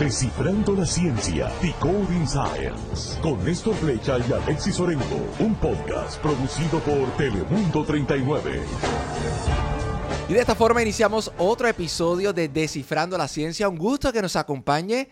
Descifrando 0.00 0.72
la 0.74 0.86
ciencia, 0.86 1.52
Decoding 1.60 2.26
Science, 2.26 3.20
con 3.20 3.44
Néstor 3.44 3.74
Flecha 3.74 4.16
y 4.18 4.32
Alexis 4.32 4.80
Orengo, 4.80 5.28
un 5.40 5.54
podcast 5.56 6.18
producido 6.22 6.80
por 6.80 7.14
Telemundo 7.18 7.84
39. 7.84 8.62
Y 10.26 10.32
de 10.32 10.40
esta 10.40 10.54
forma 10.54 10.80
iniciamos 10.80 11.30
otro 11.36 11.68
episodio 11.68 12.32
de 12.32 12.48
Descifrando 12.48 13.18
la 13.18 13.28
Ciencia. 13.28 13.68
Un 13.68 13.76
gusto 13.76 14.10
que 14.10 14.22
nos 14.22 14.36
acompañe. 14.36 15.10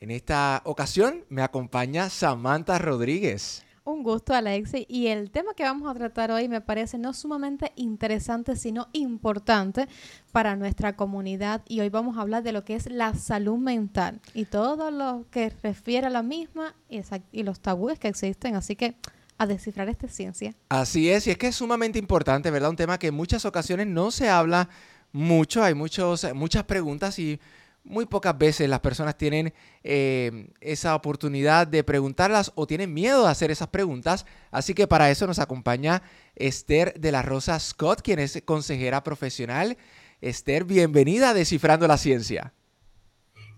En 0.00 0.10
esta 0.10 0.62
ocasión 0.64 1.26
me 1.28 1.42
acompaña 1.42 2.08
Samantha 2.08 2.78
Rodríguez. 2.78 3.62
Un 3.84 4.04
gusto, 4.04 4.32
Alexi. 4.32 4.86
Y 4.88 5.08
el 5.08 5.30
tema 5.30 5.54
que 5.54 5.64
vamos 5.64 5.90
a 5.90 5.94
tratar 5.94 6.30
hoy 6.30 6.48
me 6.48 6.60
parece 6.60 6.98
no 6.98 7.12
sumamente 7.12 7.72
interesante, 7.74 8.54
sino 8.54 8.88
importante 8.92 9.88
para 10.30 10.54
nuestra 10.54 10.94
comunidad. 10.94 11.62
Y 11.66 11.80
hoy 11.80 11.88
vamos 11.88 12.16
a 12.16 12.20
hablar 12.20 12.44
de 12.44 12.52
lo 12.52 12.64
que 12.64 12.76
es 12.76 12.88
la 12.88 13.14
salud 13.14 13.58
mental 13.58 14.20
y 14.34 14.44
todo 14.44 14.92
lo 14.92 15.26
que 15.32 15.52
refiere 15.62 16.06
a 16.06 16.10
la 16.10 16.22
misma 16.22 16.76
y, 16.88 17.42
los 17.42 17.60
tabúes 17.60 17.98
que 17.98 18.06
existen. 18.06 18.54
Así 18.54 18.76
que 18.76 18.94
a 19.36 19.46
descifrar 19.46 19.88
esta 19.88 20.06
ciencia. 20.06 20.54
Así 20.68 21.10
es, 21.10 21.26
y 21.26 21.30
es 21.32 21.38
que 21.38 21.48
es 21.48 21.56
sumamente 21.56 21.98
importante, 21.98 22.52
¿verdad? 22.52 22.70
Un 22.70 22.76
tema 22.76 22.98
que 22.98 23.08
en 23.08 23.14
muchas 23.14 23.44
ocasiones 23.44 23.88
no 23.88 24.12
se 24.12 24.28
habla 24.28 24.68
mucho, 25.10 25.64
hay 25.64 25.74
muchos, 25.74 26.24
muchas 26.34 26.62
preguntas 26.64 27.18
y 27.18 27.40
muy 27.84 28.06
pocas 28.06 28.36
veces 28.36 28.68
las 28.68 28.80
personas 28.80 29.16
tienen 29.16 29.52
eh, 29.82 30.48
esa 30.60 30.94
oportunidad 30.94 31.66
de 31.66 31.82
preguntarlas 31.84 32.52
o 32.54 32.66
tienen 32.66 32.94
miedo 32.94 33.24
de 33.24 33.30
hacer 33.30 33.50
esas 33.50 33.68
preguntas. 33.68 34.26
Así 34.50 34.74
que 34.74 34.86
para 34.86 35.10
eso 35.10 35.26
nos 35.26 35.38
acompaña 35.38 36.02
Esther 36.36 36.94
de 36.98 37.12
la 37.12 37.22
Rosa 37.22 37.58
Scott, 37.58 38.02
quien 38.02 38.18
es 38.18 38.40
consejera 38.44 39.02
profesional. 39.02 39.76
Esther, 40.20 40.64
bienvenida 40.64 41.30
a 41.30 41.34
Descifrando 41.34 41.88
la 41.88 41.98
Ciencia. 41.98 42.52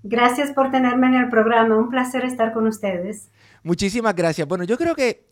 Gracias 0.02 0.52
por 0.52 0.70
tenerme 0.70 1.08
en 1.08 1.14
el 1.14 1.30
programa. 1.30 1.76
Un 1.76 1.90
placer 1.90 2.24
estar 2.24 2.52
con 2.52 2.66
ustedes. 2.66 3.30
Muchísimas 3.62 4.14
gracias. 4.14 4.46
Bueno, 4.46 4.64
yo 4.64 4.76
creo 4.76 4.94
que 4.94 5.26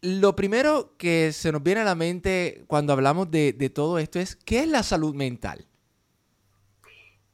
lo 0.00 0.34
primero 0.34 0.94
que 0.98 1.32
se 1.32 1.52
nos 1.52 1.62
viene 1.62 1.82
a 1.82 1.84
la 1.84 1.94
mente 1.94 2.64
cuando 2.66 2.92
hablamos 2.92 3.30
de, 3.30 3.52
de 3.52 3.70
todo 3.70 3.98
esto 3.98 4.18
es, 4.18 4.36
¿qué 4.36 4.60
es 4.60 4.68
la 4.68 4.82
salud 4.82 5.14
mental? 5.14 5.66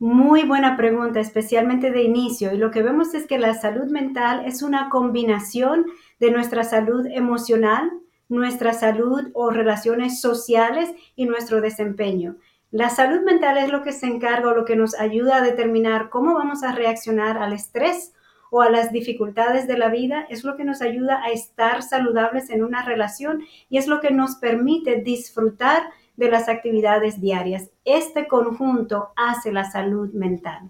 Muy 0.01 0.45
buena 0.45 0.77
pregunta, 0.77 1.19
especialmente 1.19 1.91
de 1.91 2.03
inicio. 2.03 2.53
Y 2.53 2.57
lo 2.57 2.71
que 2.71 2.83
vemos 2.83 3.15
es 3.15 3.27
que 3.27 3.37
la 3.37 3.55
salud 3.55 3.91
mental 3.91 4.45
es 4.47 4.63
una 4.63 4.91
combinación 4.91 5.87
de 6.21 6.31
nuestra 6.31 6.63
salud 6.63 7.05
emocional, 7.07 7.91
nuestra 8.29 8.75
salud 8.75 9.31
o 9.35 9.51
relaciones 9.51 10.21
sociales 10.21 10.91
y 11.17 11.27
nuestro 11.27 11.61
desempeño. 11.61 12.37
La 12.71 12.91
salud 12.91 13.23
mental 13.23 13.59
es 13.59 13.73
lo 13.73 13.83
que 13.83 13.91
se 13.91 14.07
encarga 14.07 14.51
o 14.51 14.55
lo 14.55 14.65
que 14.65 14.77
nos 14.77 14.95
ayuda 14.95 15.39
a 15.39 15.43
determinar 15.43 16.11
cómo 16.11 16.35
vamos 16.35 16.63
a 16.63 16.73
reaccionar 16.73 17.37
al 17.37 17.53
estrés 17.53 18.13
o 18.51 18.63
a 18.63 18.71
las 18.71 18.93
dificultades 18.93 19.67
de 19.67 19.79
la 19.79 19.89
vida, 19.89 20.27
es 20.31 20.45
lo 20.45 20.57
que 20.57 20.65
nos 20.65 20.81
ayuda 20.81 21.23
a 21.23 21.31
estar 21.31 21.83
saludables 21.83 22.51
en 22.51 22.63
una 22.63 22.85
relación 22.85 23.43
y 23.69 23.79
es 23.79 23.89
lo 23.89 24.01
que 24.01 24.11
nos 24.11 24.37
permite 24.37 25.03
disfrutar 25.03 25.83
de 26.19 26.31
las 26.31 26.49
actividades 26.49 27.21
diarias. 27.21 27.71
Este 27.85 28.27
conjunto 28.27 29.13
hace 29.17 29.53
la 29.53 29.71
salud 29.71 30.13
mental. 30.13 30.69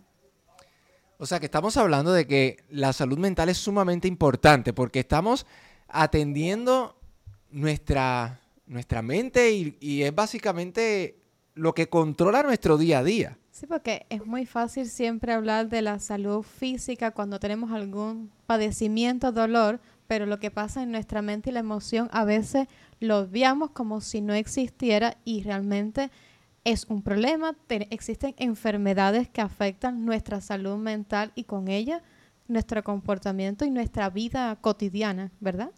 O 1.17 1.25
sea 1.25 1.41
que 1.41 1.47
estamos 1.47 1.77
hablando 1.79 2.13
de 2.13 2.27
que 2.27 2.59
la 2.69 2.93
salud 2.93 3.19
mental 3.19 3.49
es 3.49 3.57
sumamente 3.57 4.07
importante 4.07 4.75
porque 4.75 5.01
estamos 5.01 5.47
atendiendo 5.89 7.01
nuestra, 7.51 8.41
nuestra 8.67 9.01
mente 9.01 9.51
y, 9.53 9.77
y 9.81 10.03
es 10.03 10.15
básicamente 10.15 11.19
lo 11.55 11.75
que 11.75 11.89
controla 11.89 12.43
nuestro 12.43 12.77
día 12.77 12.99
a 12.99 13.05
día. 13.05 13.39
Sí, 13.51 13.67
porque 13.67 14.07
es 14.11 14.25
muy 14.27 14.45
fácil 14.45 14.87
siempre 14.87 15.33
hablar 15.33 15.71
de 15.71 15.81
la 15.81 15.99
salud 15.99 16.43
física 16.43 17.11
cuando 17.11 17.41
tenemos 17.41 17.73
algún 17.73 18.31
padecimiento, 18.47 19.33
dolor, 19.33 19.81
pero 20.07 20.27
lo 20.27 20.39
que 20.39 20.51
pasa 20.51 20.83
en 20.83 20.91
nuestra 20.91 21.23
mente 21.23 21.51
y 21.51 21.53
la 21.53 21.61
emoción 21.61 22.09
a 22.13 22.25
veces 22.25 22.69
lo 23.01 23.29
veamos 23.29 23.71
como 23.71 24.01
si 24.01 24.21
no 24.21 24.35
existiera 24.35 25.17
y 25.25 25.43
realmente 25.43 26.11
es 26.65 26.87
un 26.89 27.03
problema. 27.03 27.55
existen 27.69 28.35
enfermedades 28.39 29.29
que 29.29 29.41
afectan 29.41 30.05
nuestra 30.05 30.41
salud 30.41 30.77
mental 30.77 31.33
y 31.35 31.45
con 31.45 31.69
ella 31.69 32.03
nuestro 32.49 32.83
comportamiento 32.83 33.65
y 33.65 33.71
nuestra 33.71 34.09
vida 34.11 34.57
cotidiana, 34.61 35.31
¿verdad? 35.41 35.71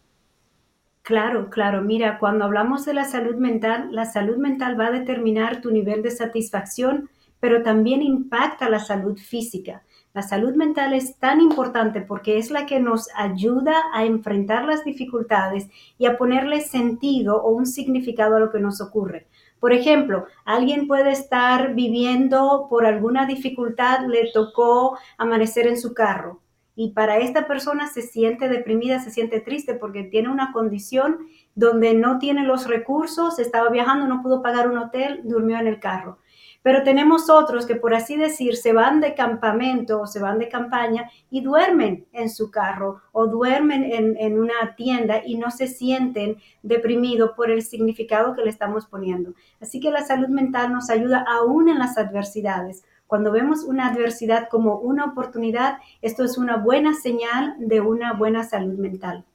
Claro, 1.03 1.49
claro. 1.49 1.81
Mira, 1.81 2.19
cuando 2.19 2.45
hablamos 2.45 2.85
de 2.85 2.93
la 2.93 3.05
salud 3.05 3.35
mental, 3.35 3.89
la 3.91 4.05
salud 4.05 4.37
mental 4.37 4.79
va 4.79 4.87
a 4.87 4.91
determinar 4.91 5.61
tu 5.61 5.71
nivel 5.71 6.01
de 6.03 6.11
satisfacción, 6.11 7.09
pero 7.41 7.63
también 7.63 8.01
impacta 8.01 8.69
la 8.69 8.79
salud 8.79 9.17
física. 9.17 9.83
La 10.13 10.21
salud 10.21 10.55
mental 10.55 10.93
es 10.93 11.17
tan 11.17 11.41
importante 11.41 11.99
porque 11.99 12.37
es 12.37 12.51
la 12.51 12.65
que 12.65 12.79
nos 12.79 13.09
ayuda 13.15 13.75
a 13.93 14.05
enfrentar 14.05 14.63
las 14.63 14.85
dificultades 14.85 15.67
y 15.97 16.05
a 16.05 16.17
ponerle 16.17 16.61
sentido 16.61 17.41
o 17.43 17.51
un 17.51 17.65
significado 17.65 18.37
a 18.37 18.39
lo 18.39 18.51
que 18.51 18.59
nos 18.59 18.79
ocurre. 18.79 19.27
Por 19.59 19.73
ejemplo, 19.73 20.25
alguien 20.45 20.87
puede 20.87 21.11
estar 21.11 21.75
viviendo 21.75 22.67
por 22.69 22.85
alguna 22.85 23.25
dificultad, 23.25 24.07
le 24.07 24.31
tocó 24.33 24.97
amanecer 25.17 25.67
en 25.67 25.79
su 25.79 25.93
carro 25.93 26.41
y 26.75 26.91
para 26.91 27.17
esta 27.17 27.47
persona 27.47 27.87
se 27.87 28.01
siente 28.01 28.47
deprimida, 28.47 28.99
se 28.99 29.11
siente 29.11 29.39
triste 29.39 29.75
porque 29.75 30.03
tiene 30.03 30.29
una 30.29 30.51
condición 30.51 31.27
donde 31.53 31.93
no 31.93 32.17
tiene 32.17 32.43
los 32.43 32.67
recursos, 32.67 33.39
estaba 33.39 33.69
viajando, 33.69 34.07
no 34.07 34.21
pudo 34.21 34.41
pagar 34.41 34.69
un 34.69 34.77
hotel, 34.77 35.21
durmió 35.23 35.59
en 35.59 35.67
el 35.67 35.79
carro. 35.79 36.17
Pero 36.63 36.83
tenemos 36.83 37.29
otros 37.29 37.65
que, 37.65 37.75
por 37.75 37.93
así 37.93 38.17
decir, 38.17 38.55
se 38.55 38.71
van 38.71 39.01
de 39.01 39.15
campamento 39.15 40.01
o 40.01 40.07
se 40.07 40.19
van 40.19 40.37
de 40.37 40.47
campaña 40.47 41.09
y 41.29 41.41
duermen 41.41 42.05
en 42.13 42.29
su 42.29 42.51
carro 42.51 43.01
o 43.11 43.27
duermen 43.27 43.83
en, 43.83 44.39
una 44.39 44.75
tienda 44.75 45.21
y 45.25 45.37
no 45.37 45.49
se 45.49 45.67
sienten 45.67 46.37
deprimidos 46.61 47.31
por 47.35 47.49
el 47.49 47.63
significado 47.63 48.35
que 48.35 48.43
le 48.43 48.51
estamos 48.51 48.85
poniendo. 48.85 49.33
Así 49.59 49.79
que 49.79 49.89
la 49.89 50.05
salud 50.05 50.27
mental 50.27 50.71
nos 50.71 50.89
ayuda 50.89 51.25
aún 51.27 51.67
en 51.67 51.79
las 51.79 51.97
adversidades. 51.97 52.83
Cuando 53.07 53.31
vemos 53.31 53.63
una 53.63 53.87
adversidad 53.87 54.47
como 54.49 54.77
una 54.77 55.05
oportunidad, 55.05 55.79
esto 56.01 56.23
es 56.23 56.37
una 56.37 56.57
buena 56.57 56.93
señal 56.93 57.55
de 57.57 57.81
una 57.81 58.13
buena 58.13 58.43
salud 58.43 58.77
mental. 58.77 59.25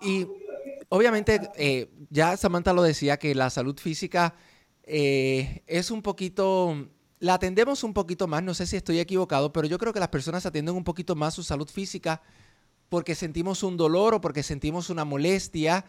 Y 0.00 0.28
obviamente, 0.88 1.40
eh, 1.56 1.90
ya 2.10 2.36
Samantha 2.36 2.72
lo 2.72 2.82
decía, 2.82 3.16
que 3.16 3.34
la 3.34 3.50
salud 3.50 3.78
física 3.78 4.34
eh, 4.84 5.62
es 5.66 5.90
un 5.90 6.02
poquito, 6.02 6.88
la 7.18 7.34
atendemos 7.34 7.84
un 7.84 7.94
poquito 7.94 8.26
más, 8.26 8.42
no 8.42 8.54
sé 8.54 8.66
si 8.66 8.76
estoy 8.76 8.98
equivocado, 8.98 9.52
pero 9.52 9.66
yo 9.66 9.78
creo 9.78 9.92
que 9.92 10.00
las 10.00 10.08
personas 10.08 10.44
atienden 10.46 10.74
un 10.74 10.84
poquito 10.84 11.14
más 11.14 11.34
su 11.34 11.42
salud 11.42 11.68
física 11.68 12.22
porque 12.88 13.14
sentimos 13.14 13.62
un 13.62 13.76
dolor 13.76 14.14
o 14.14 14.20
porque 14.20 14.42
sentimos 14.42 14.90
una 14.90 15.04
molestia, 15.04 15.84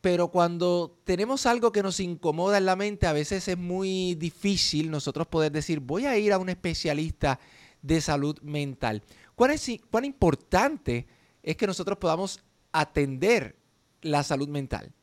pero 0.00 0.28
cuando 0.28 0.98
tenemos 1.04 1.46
algo 1.46 1.72
que 1.72 1.82
nos 1.82 2.00
incomoda 2.00 2.58
en 2.58 2.66
la 2.66 2.76
mente, 2.76 3.06
a 3.06 3.12
veces 3.12 3.48
es 3.48 3.58
muy 3.58 4.14
difícil 4.14 4.90
nosotros 4.90 5.26
poder 5.26 5.52
decir, 5.52 5.80
voy 5.80 6.06
a 6.06 6.16
ir 6.16 6.32
a 6.32 6.38
un 6.38 6.48
especialista 6.48 7.38
de 7.82 8.00
salud 8.00 8.40
mental. 8.40 9.02
¿Cuán, 9.34 9.50
es, 9.50 9.68
cuán 9.90 10.04
importante 10.04 11.06
es 11.42 11.56
que 11.56 11.66
nosotros 11.66 11.98
podamos 11.98 12.42
atender 12.72 13.56
la 14.00 14.22
salud 14.22 14.48
mental? 14.48 14.95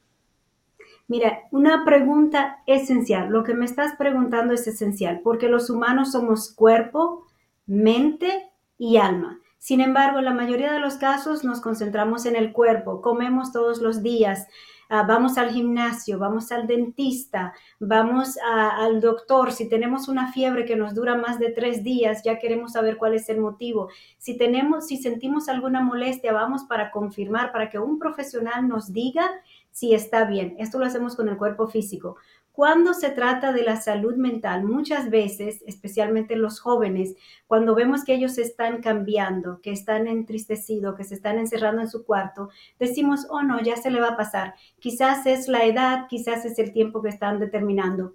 Mira, 1.07 1.41
una 1.51 1.83
pregunta 1.83 2.63
esencial. 2.65 3.29
Lo 3.29 3.43
que 3.43 3.53
me 3.53 3.65
estás 3.65 3.95
preguntando 3.97 4.53
es 4.53 4.67
esencial 4.67 5.19
porque 5.23 5.49
los 5.49 5.69
humanos 5.69 6.11
somos 6.13 6.53
cuerpo, 6.53 7.27
mente 7.65 8.51
y 8.77 8.97
alma. 8.97 9.39
Sin 9.63 9.79
embargo, 9.79 10.19
en 10.19 10.25
la 10.25 10.33
mayoría 10.33 10.73
de 10.73 10.79
los 10.79 10.95
casos 10.95 11.45
nos 11.45 11.61
concentramos 11.61 12.25
en 12.25 12.35
el 12.35 12.51
cuerpo, 12.51 13.01
comemos 13.01 13.53
todos 13.53 13.81
los 13.81 14.03
días, 14.03 14.45
ah, 14.89 15.03
vamos 15.07 15.37
al 15.37 15.51
gimnasio, 15.51 16.19
vamos 16.19 16.51
al 16.51 16.67
dentista, 16.67 17.53
vamos 17.79 18.37
al 18.45 18.99
doctor. 18.99 19.53
Si 19.53 19.69
tenemos 19.69 20.09
una 20.09 20.33
fiebre 20.33 20.65
que 20.65 20.75
nos 20.75 20.93
dura 20.93 21.15
más 21.15 21.39
de 21.39 21.51
tres 21.51 21.81
días, 21.81 22.23
ya 22.25 22.39
queremos 22.39 22.73
saber 22.73 22.97
cuál 22.97 23.13
es 23.13 23.29
el 23.29 23.39
motivo. 23.39 23.87
Si 24.17 24.37
tenemos, 24.37 24.87
si 24.87 24.97
sentimos 24.97 25.47
alguna 25.47 25.81
molestia, 25.81 26.33
vamos 26.33 26.65
para 26.65 26.91
confirmar, 26.91 27.53
para 27.53 27.69
que 27.69 27.79
un 27.79 27.99
profesional 27.99 28.67
nos 28.67 28.91
diga 28.91 29.29
si 29.73 29.93
está 29.93 30.23
bien. 30.23 30.55
Esto 30.59 30.79
lo 30.79 30.85
hacemos 30.85 31.17
con 31.17 31.27
el 31.27 31.37
cuerpo 31.37 31.67
físico. 31.67 32.15
Cuando 32.53 32.93
se 32.93 33.09
trata 33.09 33.51
de 33.51 33.63
la 33.63 33.81
salud 33.81 34.15
mental, 34.15 34.63
muchas 34.63 35.09
veces, 35.09 35.63
especialmente 35.65 36.35
los 36.35 36.59
jóvenes, 36.59 37.15
cuando 37.47 37.73
vemos 37.73 38.03
que 38.03 38.13
ellos 38.13 38.37
están 38.37 38.79
cambiando, 38.79 39.59
que 39.61 39.71
están 39.71 40.05
entristecidos, 40.05 40.95
que 40.95 41.03
se 41.03 41.15
están 41.15 41.39
encerrando 41.39 41.81
en 41.81 41.89
su 41.89 42.05
cuarto, 42.05 42.49
decimos, 42.77 43.25
oh 43.31 43.41
no, 43.41 43.59
ya 43.59 43.75
se 43.75 43.89
le 43.89 43.99
va 43.99 44.09
a 44.09 44.17
pasar. 44.17 44.53
Quizás 44.79 45.25
es 45.25 45.47
la 45.47 45.65
edad, 45.65 46.05
quizás 46.07 46.45
es 46.45 46.59
el 46.59 46.71
tiempo 46.71 47.01
que 47.01 47.09
están 47.09 47.39
determinando. 47.39 48.13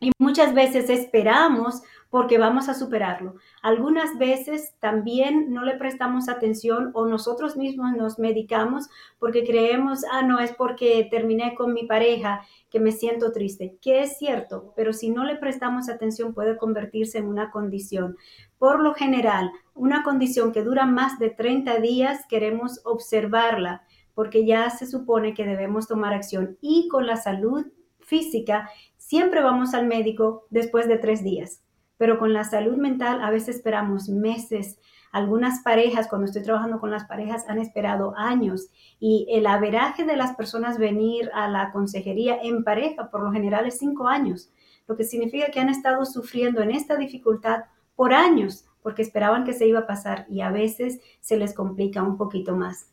Y 0.00 0.10
muchas 0.18 0.52
veces 0.52 0.90
esperamos 0.90 1.82
porque 2.12 2.36
vamos 2.36 2.68
a 2.68 2.74
superarlo. 2.74 3.36
Algunas 3.62 4.18
veces 4.18 4.74
también 4.80 5.50
no 5.50 5.64
le 5.64 5.78
prestamos 5.78 6.28
atención 6.28 6.90
o 6.92 7.06
nosotros 7.06 7.56
mismos 7.56 7.96
nos 7.96 8.18
medicamos 8.18 8.90
porque 9.18 9.46
creemos, 9.46 10.02
ah, 10.12 10.20
no, 10.20 10.38
es 10.38 10.52
porque 10.52 11.08
terminé 11.10 11.54
con 11.54 11.72
mi 11.72 11.86
pareja 11.86 12.42
que 12.68 12.80
me 12.80 12.92
siento 12.92 13.32
triste, 13.32 13.78
que 13.80 14.02
es 14.02 14.18
cierto, 14.18 14.74
pero 14.76 14.92
si 14.92 15.08
no 15.08 15.24
le 15.24 15.36
prestamos 15.36 15.88
atención 15.88 16.34
puede 16.34 16.58
convertirse 16.58 17.16
en 17.16 17.28
una 17.28 17.50
condición. 17.50 18.18
Por 18.58 18.80
lo 18.82 18.92
general, 18.92 19.50
una 19.72 20.02
condición 20.02 20.52
que 20.52 20.62
dura 20.62 20.84
más 20.84 21.18
de 21.18 21.30
30 21.30 21.78
días 21.78 22.26
queremos 22.28 22.82
observarla 22.84 23.84
porque 24.12 24.44
ya 24.44 24.68
se 24.68 24.86
supone 24.86 25.32
que 25.32 25.46
debemos 25.46 25.88
tomar 25.88 26.12
acción 26.12 26.58
y 26.60 26.88
con 26.88 27.06
la 27.06 27.16
salud 27.16 27.64
física 28.00 28.68
siempre 28.98 29.42
vamos 29.42 29.72
al 29.72 29.86
médico 29.86 30.46
después 30.50 30.88
de 30.88 30.98
tres 30.98 31.24
días, 31.24 31.61
pero 32.02 32.18
con 32.18 32.32
la 32.32 32.42
salud 32.42 32.76
mental 32.78 33.22
a 33.22 33.30
veces 33.30 33.54
esperamos 33.54 34.08
meses. 34.08 34.76
Algunas 35.12 35.62
parejas, 35.62 36.08
cuando 36.08 36.26
estoy 36.26 36.42
trabajando 36.42 36.80
con 36.80 36.90
las 36.90 37.04
parejas, 37.04 37.44
han 37.46 37.60
esperado 37.60 38.12
años 38.16 38.70
y 38.98 39.28
el 39.30 39.46
averaje 39.46 40.02
de 40.02 40.16
las 40.16 40.34
personas 40.34 40.78
venir 40.78 41.30
a 41.32 41.48
la 41.48 41.70
consejería 41.70 42.42
en 42.42 42.64
pareja 42.64 43.08
por 43.08 43.22
lo 43.22 43.30
general 43.30 43.68
es 43.68 43.78
cinco 43.78 44.08
años, 44.08 44.50
lo 44.88 44.96
que 44.96 45.04
significa 45.04 45.52
que 45.52 45.60
han 45.60 45.68
estado 45.68 46.04
sufriendo 46.04 46.60
en 46.60 46.72
esta 46.72 46.96
dificultad 46.96 47.66
por 47.94 48.12
años 48.12 48.64
porque 48.82 49.02
esperaban 49.02 49.44
que 49.44 49.52
se 49.52 49.68
iba 49.68 49.78
a 49.78 49.86
pasar 49.86 50.26
y 50.28 50.40
a 50.40 50.50
veces 50.50 50.98
se 51.20 51.36
les 51.36 51.54
complica 51.54 52.02
un 52.02 52.16
poquito 52.16 52.56
más. 52.56 52.88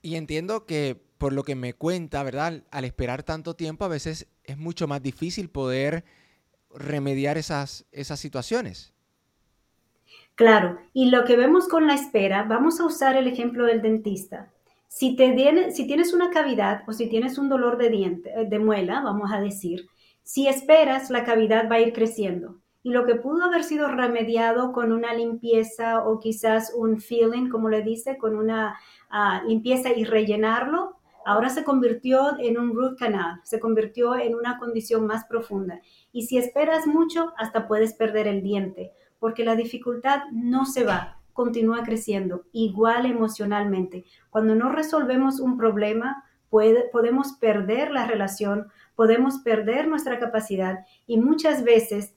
Y 0.00 0.14
entiendo 0.14 0.64
que 0.64 0.98
por 1.18 1.34
lo 1.34 1.42
que 1.42 1.56
me 1.56 1.74
cuenta, 1.74 2.22
¿verdad? 2.22 2.62
Al 2.70 2.84
esperar 2.86 3.22
tanto 3.22 3.54
tiempo, 3.54 3.84
a 3.84 3.88
veces 3.88 4.28
es 4.44 4.56
mucho 4.56 4.88
más 4.88 5.02
difícil 5.02 5.50
poder 5.50 6.06
remediar 6.76 7.38
esas, 7.38 7.86
esas 7.92 8.20
situaciones. 8.20 8.92
Claro, 10.34 10.78
y 10.92 11.10
lo 11.10 11.24
que 11.24 11.36
vemos 11.36 11.66
con 11.66 11.86
la 11.86 11.94
espera, 11.94 12.42
vamos 12.42 12.78
a 12.78 12.84
usar 12.84 13.16
el 13.16 13.26
ejemplo 13.26 13.64
del 13.64 13.80
dentista. 13.80 14.52
Si, 14.86 15.16
te 15.16 15.72
si 15.72 15.86
tienes 15.86 16.12
una 16.12 16.30
cavidad 16.30 16.82
o 16.86 16.92
si 16.92 17.08
tienes 17.08 17.38
un 17.38 17.48
dolor 17.48 17.78
de 17.78 17.88
diente, 17.88 18.32
eh, 18.34 18.46
de 18.46 18.58
muela, 18.58 19.00
vamos 19.00 19.32
a 19.32 19.40
decir, 19.40 19.88
si 20.22 20.46
esperas, 20.46 21.08
la 21.10 21.24
cavidad 21.24 21.70
va 21.70 21.76
a 21.76 21.80
ir 21.80 21.92
creciendo. 21.92 22.56
Y 22.82 22.90
lo 22.90 23.04
que 23.04 23.14
pudo 23.16 23.44
haber 23.44 23.64
sido 23.64 23.88
remediado 23.88 24.72
con 24.72 24.92
una 24.92 25.14
limpieza 25.14 26.04
o 26.04 26.20
quizás 26.20 26.72
un 26.74 27.00
feeling, 27.00 27.48
como 27.48 27.68
le 27.68 27.82
dice, 27.82 28.16
con 28.16 28.36
una 28.36 28.78
limpieza 29.46 29.90
y 29.90 30.04
rellenarlo, 30.04 30.96
ahora 31.24 31.48
se 31.50 31.64
convirtió 31.64 32.38
en 32.38 32.58
un 32.58 32.74
root 32.74 32.98
canal, 32.98 33.40
se 33.42 33.58
convirtió 33.58 34.16
en 34.16 34.34
una 34.34 34.58
condición 34.58 35.06
más 35.06 35.24
profunda. 35.24 35.80
Y 36.16 36.22
si 36.22 36.38
esperas 36.38 36.86
mucho, 36.86 37.34
hasta 37.36 37.68
puedes 37.68 37.92
perder 37.92 38.26
el 38.26 38.42
diente, 38.42 38.90
porque 39.18 39.44
la 39.44 39.54
dificultad 39.54 40.22
no 40.32 40.64
se 40.64 40.82
va, 40.82 41.20
continúa 41.34 41.82
creciendo, 41.82 42.44
igual 42.52 43.04
emocionalmente. 43.04 44.06
Cuando 44.30 44.54
no 44.54 44.72
resolvemos 44.72 45.40
un 45.40 45.58
problema, 45.58 46.24
podemos 46.48 47.34
perder 47.34 47.90
la 47.90 48.06
relación, 48.06 48.68
podemos 48.94 49.40
perder 49.40 49.88
nuestra 49.88 50.18
capacidad 50.18 50.86
y 51.06 51.18
muchas 51.18 51.64
veces 51.64 52.14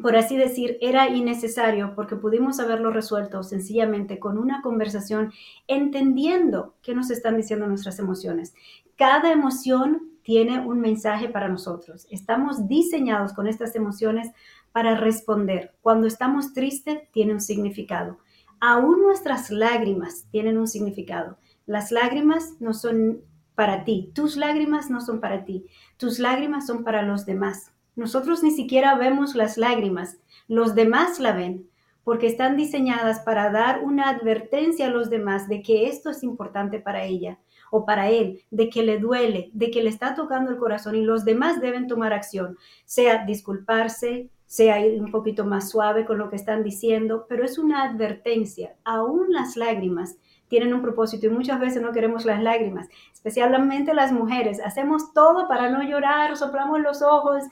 por 0.00 0.14
así 0.14 0.36
decir, 0.36 0.78
era 0.80 1.08
innecesario 1.08 1.96
porque 1.96 2.14
pudimos 2.14 2.60
haberlo 2.60 2.92
resuelto 2.92 3.42
sencillamente 3.42 4.20
con 4.20 4.38
una 4.38 4.62
conversación, 4.62 5.32
entendiendo 5.66 6.76
qué 6.80 6.94
nos 6.94 7.10
están 7.10 7.36
diciendo 7.36 7.66
nuestras 7.66 7.98
emociones. 7.98 8.54
Cada 8.94 9.32
emoción 9.32 10.09
tiene 10.22 10.60
un 10.60 10.80
mensaje 10.80 11.28
para 11.28 11.48
nosotros. 11.48 12.06
Estamos 12.10 12.68
diseñados 12.68 13.32
con 13.32 13.46
estas 13.46 13.74
emociones 13.74 14.30
para 14.72 14.94
responder. 14.96 15.74
Cuando 15.80 16.06
estamos 16.06 16.52
tristes, 16.52 17.10
tiene 17.12 17.32
un 17.32 17.40
significado. 17.40 18.18
Aún 18.60 19.02
nuestras 19.02 19.50
lágrimas 19.50 20.26
tienen 20.30 20.58
un 20.58 20.68
significado. 20.68 21.38
Las 21.66 21.90
lágrimas 21.90 22.56
no 22.60 22.74
son 22.74 23.22
para 23.54 23.84
ti, 23.84 24.10
tus 24.14 24.36
lágrimas 24.36 24.90
no 24.90 25.00
son 25.00 25.20
para 25.20 25.44
ti, 25.44 25.66
tus 25.96 26.18
lágrimas 26.18 26.66
son 26.66 26.82
para 26.82 27.02
los 27.02 27.26
demás. 27.26 27.72
Nosotros 27.94 28.42
ni 28.42 28.50
siquiera 28.50 28.94
vemos 28.94 29.34
las 29.34 29.58
lágrimas, 29.58 30.18
los 30.48 30.74
demás 30.74 31.20
la 31.20 31.32
ven, 31.32 31.68
porque 32.02 32.26
están 32.26 32.56
diseñadas 32.56 33.20
para 33.20 33.50
dar 33.50 33.84
una 33.84 34.08
advertencia 34.08 34.86
a 34.86 34.90
los 34.90 35.10
demás 35.10 35.48
de 35.48 35.62
que 35.62 35.88
esto 35.88 36.10
es 36.10 36.22
importante 36.22 36.80
para 36.80 37.04
ella 37.04 37.38
o 37.70 37.84
para 37.84 38.10
él, 38.10 38.42
de 38.50 38.68
que 38.68 38.82
le 38.82 38.98
duele, 38.98 39.50
de 39.52 39.70
que 39.70 39.82
le 39.82 39.88
está 39.88 40.14
tocando 40.14 40.50
el 40.50 40.58
corazón 40.58 40.96
y 40.96 41.02
los 41.02 41.24
demás 41.24 41.60
deben 41.60 41.86
tomar 41.86 42.12
acción, 42.12 42.58
sea 42.84 43.24
disculparse, 43.24 44.28
sea 44.46 44.84
ir 44.84 45.00
un 45.00 45.12
poquito 45.12 45.44
más 45.44 45.70
suave 45.70 46.04
con 46.04 46.18
lo 46.18 46.28
que 46.28 46.36
están 46.36 46.64
diciendo, 46.64 47.26
pero 47.28 47.44
es 47.44 47.56
una 47.56 47.84
advertencia. 47.84 48.74
Aún 48.84 49.32
las 49.32 49.56
lágrimas 49.56 50.16
tienen 50.48 50.74
un 50.74 50.82
propósito 50.82 51.26
y 51.26 51.30
muchas 51.30 51.60
veces 51.60 51.80
no 51.80 51.92
queremos 51.92 52.24
las 52.24 52.42
lágrimas, 52.42 52.88
especialmente 53.12 53.94
las 53.94 54.10
mujeres. 54.10 54.60
Hacemos 54.60 55.14
todo 55.14 55.46
para 55.46 55.70
no 55.70 55.82
llorar, 55.84 56.36
soplamos 56.36 56.80
los 56.80 57.00
ojos, 57.00 57.44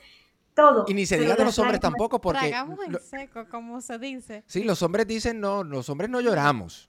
todo. 0.55 0.85
Y 0.88 0.94
ni 0.94 1.06
se 1.06 1.19
diga 1.19 1.37
de 1.37 1.44
los 1.44 1.56
hombres 1.61 1.79
tampoco, 1.79 2.21
porque. 2.21 2.49
Tragamos 2.49 2.81
en 2.85 2.99
seco, 3.00 3.47
como 3.49 3.81
se 3.81 3.99
dice. 4.00 4.43
Sí, 4.47 4.64
los 4.64 4.82
hombres 4.82 5.06
dicen 5.06 5.38
no, 5.41 5.62
los 5.62 5.88
hombres 5.88 6.11
no 6.11 6.21
lloramos. 6.21 6.88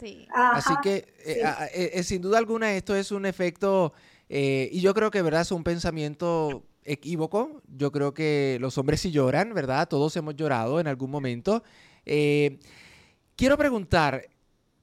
Sí. 0.00 0.26
Así 0.32 0.72
que, 0.82 0.96
eh, 1.26 1.42
eh, 1.74 1.90
eh, 1.94 2.02
sin 2.02 2.22
duda 2.22 2.38
alguna, 2.38 2.72
esto 2.72 2.96
es 2.96 3.10
un 3.12 3.26
efecto. 3.26 3.92
y 4.28 4.80
yo 4.80 4.94
creo 4.94 5.10
que, 5.10 5.22
¿verdad? 5.22 5.42
Es 5.42 5.52
un 5.52 5.62
pensamiento 5.62 6.64
equívoco. 6.84 7.60
Yo 7.68 7.92
creo 7.92 8.14
que 8.14 8.56
los 8.60 8.78
hombres 8.78 9.00
sí 9.00 9.10
lloran, 9.10 9.52
¿verdad? 9.52 9.88
Todos 9.88 10.16
hemos 10.16 10.36
llorado 10.36 10.80
en 10.80 10.86
algún 10.86 11.10
momento. 11.10 11.62
quiero 12.04 13.58
preguntar, 13.58 14.28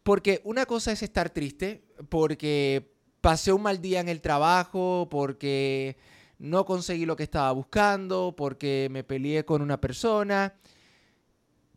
porque 0.04 0.42
una 0.44 0.66
cosa 0.66 0.92
es 0.92 1.02
estar 1.02 1.30
triste, 1.32 1.84
porque 2.10 2.94
pasé 3.22 3.52
un 3.52 3.64
mal 3.64 3.82
día 3.82 4.00
en 4.00 4.10
el 4.10 4.22
trabajo, 4.22 5.08
porque 5.10 5.98
no 6.40 6.66
conseguí 6.66 7.06
lo 7.06 7.16
que 7.16 7.24
estaba 7.24 7.52
buscando, 7.52 8.36
porque 8.38 8.88
me 8.92 9.04
peleé 9.04 9.44
con 9.46 9.62
una 9.62 9.82
persona. 9.82 10.54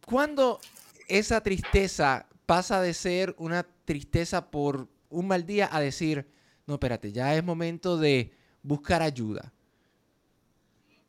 ¿Cuándo 0.04 0.60
esa 1.08 1.40
tristeza 1.40 2.26
pasa 2.50 2.80
de 2.80 2.94
ser 2.94 3.36
una 3.38 3.64
tristeza 3.84 4.50
por 4.50 4.88
un 5.08 5.28
mal 5.28 5.46
día 5.46 5.68
a 5.70 5.78
decir, 5.78 6.26
no, 6.66 6.74
espérate, 6.74 7.12
ya 7.12 7.36
es 7.36 7.44
momento 7.44 7.96
de 7.96 8.32
buscar 8.64 9.02
ayuda? 9.02 9.52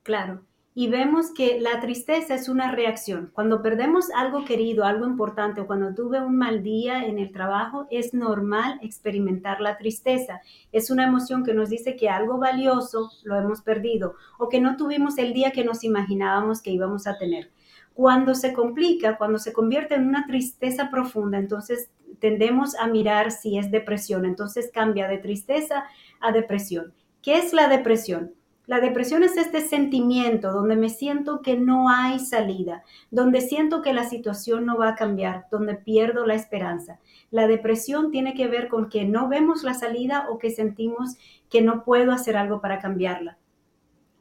Claro, 0.04 0.46
y 0.76 0.88
vemos 0.88 1.32
que 1.34 1.60
la 1.60 1.80
tristeza 1.80 2.36
es 2.36 2.48
una 2.48 2.72
reacción. 2.72 3.32
Cuando 3.34 3.64
perdemos 3.64 4.12
algo 4.16 4.46
querido, 4.46 4.86
algo 4.86 5.08
importante, 5.08 5.62
o 5.62 5.66
cuando 5.66 5.96
tuve 5.96 6.22
un 6.22 6.38
mal 6.38 6.62
día 6.62 7.06
en 7.06 7.18
el 7.18 7.32
trabajo, 7.32 7.88
es 7.90 8.14
normal 8.14 8.78
experimentar 8.84 9.62
la 9.62 9.80
tristeza. 9.80 10.42
Es 10.72 10.92
una 10.92 11.06
emoción 11.06 11.44
que 11.44 11.56
nos 11.56 11.72
dice 11.72 11.96
que 11.96 12.08
algo 12.08 12.38
valioso 12.38 13.10
lo 13.24 13.36
hemos 13.36 13.64
perdido 13.64 14.14
o 14.38 14.48
que 14.48 14.62
no 14.62 14.78
tuvimos 14.78 15.18
el 15.18 15.34
día 15.34 15.50
que 15.50 15.66
nos 15.66 15.84
imaginábamos 15.84 16.62
que 16.62 16.70
íbamos 16.70 17.08
a 17.08 17.18
tener. 17.18 17.50
Cuando 17.94 18.36
se 18.36 18.54
complica, 18.54 19.18
cuando 19.18 19.38
se 19.38 19.54
convierte 19.54 19.96
en 19.96 20.08
una 20.08 20.26
tristeza 20.26 20.90
profunda, 20.90 21.38
entonces 21.38 21.90
tendemos 22.20 22.76
a 22.76 22.88
mirar 22.88 23.32
si 23.32 23.58
es 23.58 23.72
depresión. 23.72 24.26
Entonces 24.26 24.72
cambia 24.74 25.08
de 25.08 25.18
tristeza 25.18 25.86
a 26.20 26.32
depresión. 26.32 26.94
¿Qué 27.22 27.38
es 27.38 27.54
la 27.54 27.68
depresión? 27.68 28.34
La 28.68 28.80
depresión 28.80 29.24
es 29.24 29.36
este 29.38 29.62
sentimiento 29.62 30.54
donde 30.54 30.76
me 30.76 30.90
siento 30.90 31.42
que 31.42 31.58
no 31.58 31.90
hay 31.90 32.20
salida, 32.20 32.84
donde 33.10 33.42
siento 33.42 33.82
que 33.82 33.92
la 33.92 34.06
situación 34.06 34.66
no 34.66 34.78
va 34.78 34.90
a 34.90 34.96
cambiar, 34.96 35.48
donde 35.52 35.76
pierdo 35.76 36.26
la 36.26 36.36
esperanza. 36.36 37.00
La 37.32 37.48
depresión 37.48 38.12
tiene 38.12 38.34
que 38.34 38.48
ver 38.48 38.70
con 38.70 38.88
que 38.88 39.04
no 39.04 39.28
vemos 39.28 39.64
la 39.64 39.74
salida 39.74 40.28
o 40.30 40.38
que 40.38 40.52
sentimos 40.52 41.18
que 41.50 41.62
no 41.62 41.84
puedo 41.84 42.12
hacer 42.12 42.38
algo 42.38 42.62
para 42.62 42.80
cambiarla. 42.80 43.38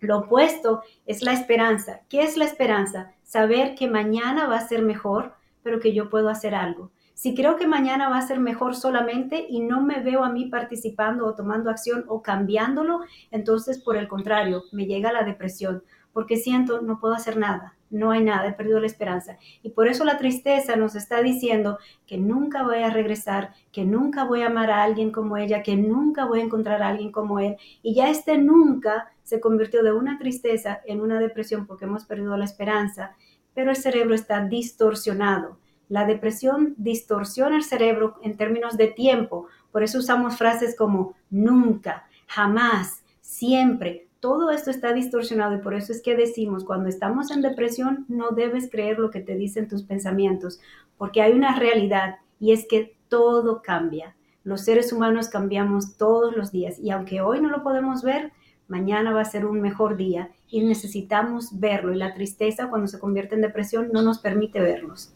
Lo 0.01 0.19
opuesto 0.19 0.83
es 1.07 1.23
la 1.23 1.33
esperanza. 1.35 2.01
¿Qué 2.09 2.23
es 2.23 2.37
la 2.37 2.47
esperanza? 2.47 3.13
Saber 3.31 3.77
que 3.77 3.89
mañana 3.89 4.49
va 4.49 4.57
a 4.57 4.67
ser 4.67 4.83
mejor, 4.83 5.35
pero 5.63 5.79
que 5.79 5.95
yo 5.95 6.11
puedo 6.11 6.31
hacer 6.31 6.53
algo. 6.53 6.91
Si 7.15 7.33
creo 7.33 7.55
que 7.55 7.69
mañana 7.69 8.09
va 8.09 8.19
a 8.19 8.27
ser 8.27 8.41
mejor 8.41 8.75
solamente 8.75 9.47
y 9.49 9.61
no 9.61 9.83
me 9.83 10.01
veo 10.01 10.25
a 10.25 10.33
mí 10.33 10.47
participando 10.47 11.25
o 11.27 11.37
tomando 11.37 11.71
acción 11.71 12.05
o 12.09 12.23
cambiándolo, 12.23 13.03
entonces 13.31 13.79
por 13.79 13.97
el 13.97 14.09
contrario, 14.09 14.65
me 14.73 14.87
llega 14.87 15.13
la 15.13 15.23
depresión, 15.23 15.85
porque 16.13 16.39
siento 16.39 16.83
no 16.83 16.99
puedo 16.99 17.15
hacer 17.15 17.37
nada, 17.37 17.77
no 17.89 18.11
hay 18.11 18.25
nada, 18.25 18.49
he 18.49 18.53
perdido 18.53 18.81
la 18.81 18.89
esperanza. 18.89 19.39
Y 19.63 19.71
por 19.71 19.87
eso 19.87 20.05
la 20.05 20.19
tristeza 20.19 20.75
nos 20.75 20.97
está 20.97 21.23
diciendo 21.23 21.79
que 22.09 22.19
nunca 22.19 22.65
voy 22.65 22.79
a 22.79 22.91
regresar, 22.91 23.53
que 23.71 23.85
nunca 23.85 24.25
voy 24.25 24.43
a 24.43 24.47
amar 24.47 24.73
a 24.73 24.83
alguien 24.83 25.13
como 25.13 25.37
ella, 25.37 25.63
que 25.63 25.77
nunca 25.77 26.25
voy 26.25 26.41
a 26.41 26.45
encontrar 26.45 26.83
a 26.83 26.89
alguien 26.89 27.13
como 27.13 27.39
él. 27.39 27.57
Y 27.81 27.95
ya 27.95 28.11
este 28.11 28.39
nunca 28.39 29.13
se 29.31 29.41
convirtió 29.41 29.83
de 29.83 29.93
una 29.93 30.19
tristeza 30.19 30.81
en 30.85 31.01
una 31.01 31.19
depresión 31.19 31.67
porque 31.67 31.87
hemos 31.87 32.05
perdido 32.05 32.37
la 32.37 32.45
esperanza, 32.45 33.17
pero 33.55 33.71
el 33.71 33.77
cerebro 33.77 34.15
está 34.15 34.45
distorsionado 34.45 35.59
la 35.91 36.07
depresión 36.07 36.75
distorsiona 36.79 37.57
el 37.57 37.65
cerebro 37.65 38.15
en 38.23 38.37
términos 38.37 38.77
de 38.77 38.87
tiempo, 38.87 39.49
por 39.73 39.83
eso 39.83 39.99
usamos 39.99 40.39
frases 40.39 40.77
como 40.77 41.17
nunca, 41.31 42.07
jamás, 42.29 43.03
siempre. 43.21 44.07
Todo 44.21 44.53
esto 44.53 44.71
está 44.71 44.93
distorsionado 44.93 45.57
y 45.57 45.59
por 45.59 45.75
eso 45.75 45.93
es 45.93 46.01
que 46.01 46.15
decimos, 46.15 46.65
cuando 46.65 46.89
estamos 46.89 47.33
en 47.33 47.43
depresión, 47.43 48.05
no 48.07 48.31
debes 48.31 48.71
creer 48.71 49.01
lo 49.01 49.11
que 49.11 49.19
te 49.19 49.35
dicen 49.35 49.67
tus 49.67 49.83
pensamientos, 49.83 50.61
porque 50.97 51.23
hay 51.23 51.33
una 51.33 51.59
realidad 51.59 52.19
y 52.39 52.53
es 52.53 52.69
que 52.69 52.97
todo 53.09 53.61
cambia. 53.61 54.15
Los 54.45 54.61
seres 54.61 54.93
humanos 54.93 55.29
cambiamos 55.29 55.97
todos 55.97 56.37
los 56.37 56.53
días 56.53 56.79
y 56.79 56.91
aunque 56.91 57.21
hoy 57.21 57.41
no 57.41 57.51
lo 57.51 57.65
podemos 57.65 58.05
ver, 58.05 58.31
mañana 58.71 59.13
va 59.13 59.21
a 59.21 59.27
ser 59.27 59.45
un 59.45 59.61
mejor 59.61 59.97
día 59.97 60.31
y 60.49 60.63
necesitamos 60.63 61.61
verlo. 61.61 61.93
Y 61.93 61.99
la 61.99 62.15
tristeza 62.15 62.69
cuando 62.71 62.89
se 62.89 62.99
convierte 62.99 63.35
en 63.35 63.43
depresión 63.43 63.91
no 63.93 64.01
nos 64.01 64.21
permite 64.21 64.61
verlos. 64.61 65.13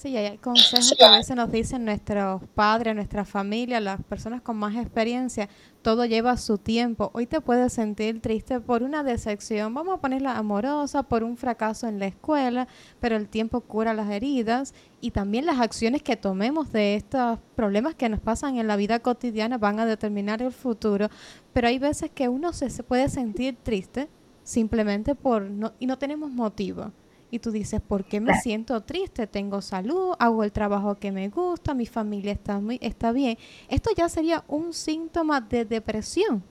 Sí, 0.00 0.16
hay 0.16 0.38
consejos 0.38 0.94
que 0.96 1.04
a 1.04 1.10
veces 1.10 1.34
nos 1.34 1.50
dicen 1.50 1.84
nuestros 1.84 2.40
padres, 2.54 2.94
nuestra 2.94 3.24
familia, 3.24 3.80
las 3.80 4.00
personas 4.00 4.40
con 4.40 4.56
más 4.56 4.76
experiencia. 4.76 5.48
Todo 5.82 6.04
lleva 6.04 6.36
su 6.36 6.56
tiempo. 6.56 7.10
Hoy 7.14 7.26
te 7.26 7.40
puedes 7.40 7.72
sentir 7.72 8.20
triste 8.20 8.60
por 8.60 8.84
una 8.84 9.02
decepción, 9.02 9.74
vamos 9.74 9.98
a 9.98 10.00
ponerla 10.00 10.38
amorosa, 10.38 11.02
por 11.02 11.24
un 11.24 11.36
fracaso 11.36 11.88
en 11.88 11.98
la 11.98 12.06
escuela, 12.06 12.68
pero 13.00 13.16
el 13.16 13.28
tiempo 13.28 13.60
cura 13.60 13.92
las 13.92 14.08
heridas 14.08 14.72
y 15.00 15.10
también 15.10 15.46
las 15.46 15.58
acciones 15.58 16.04
que 16.04 16.14
tomemos 16.14 16.70
de 16.70 16.94
estos 16.94 17.40
problemas 17.56 17.96
que 17.96 18.08
nos 18.08 18.20
pasan 18.20 18.56
en 18.56 18.68
la 18.68 18.76
vida 18.76 19.00
cotidiana 19.00 19.58
van 19.58 19.80
a 19.80 19.84
determinar 19.84 20.42
el 20.42 20.52
futuro. 20.52 21.08
Pero 21.52 21.66
hay 21.66 21.80
veces 21.80 22.08
que 22.08 22.28
uno 22.28 22.52
se, 22.52 22.70
se 22.70 22.84
puede 22.84 23.08
sentir 23.08 23.56
triste 23.64 24.08
simplemente 24.44 25.16
por 25.16 25.42
no, 25.42 25.72
y 25.80 25.86
no 25.86 25.98
tenemos 25.98 26.30
motivo 26.30 26.92
y 27.30 27.38
tú 27.38 27.50
dices, 27.50 27.80
¿por 27.80 28.04
qué 28.04 28.20
me 28.20 28.34
siento 28.40 28.82
triste? 28.82 29.26
Tengo 29.26 29.60
salud, 29.60 30.14
hago 30.18 30.44
el 30.44 30.52
trabajo 30.52 30.94
que 30.94 31.12
me 31.12 31.28
gusta, 31.28 31.74
mi 31.74 31.86
familia 31.86 32.32
está, 32.32 32.60
muy, 32.60 32.78
está 32.80 33.12
bien. 33.12 33.36
Esto 33.68 33.90
ya 33.96 34.08
sería 34.08 34.44
un 34.48 34.72
síntoma 34.72 35.40
de 35.40 35.64
depresión, 35.64 36.42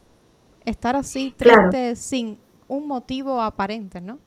estar 0.66 0.96
así 0.96 1.34
triste 1.36 1.96
sin 1.96 2.38
un 2.68 2.88
motivo 2.88 3.42
aparente, 3.42 4.02
¿no? 4.02 4.20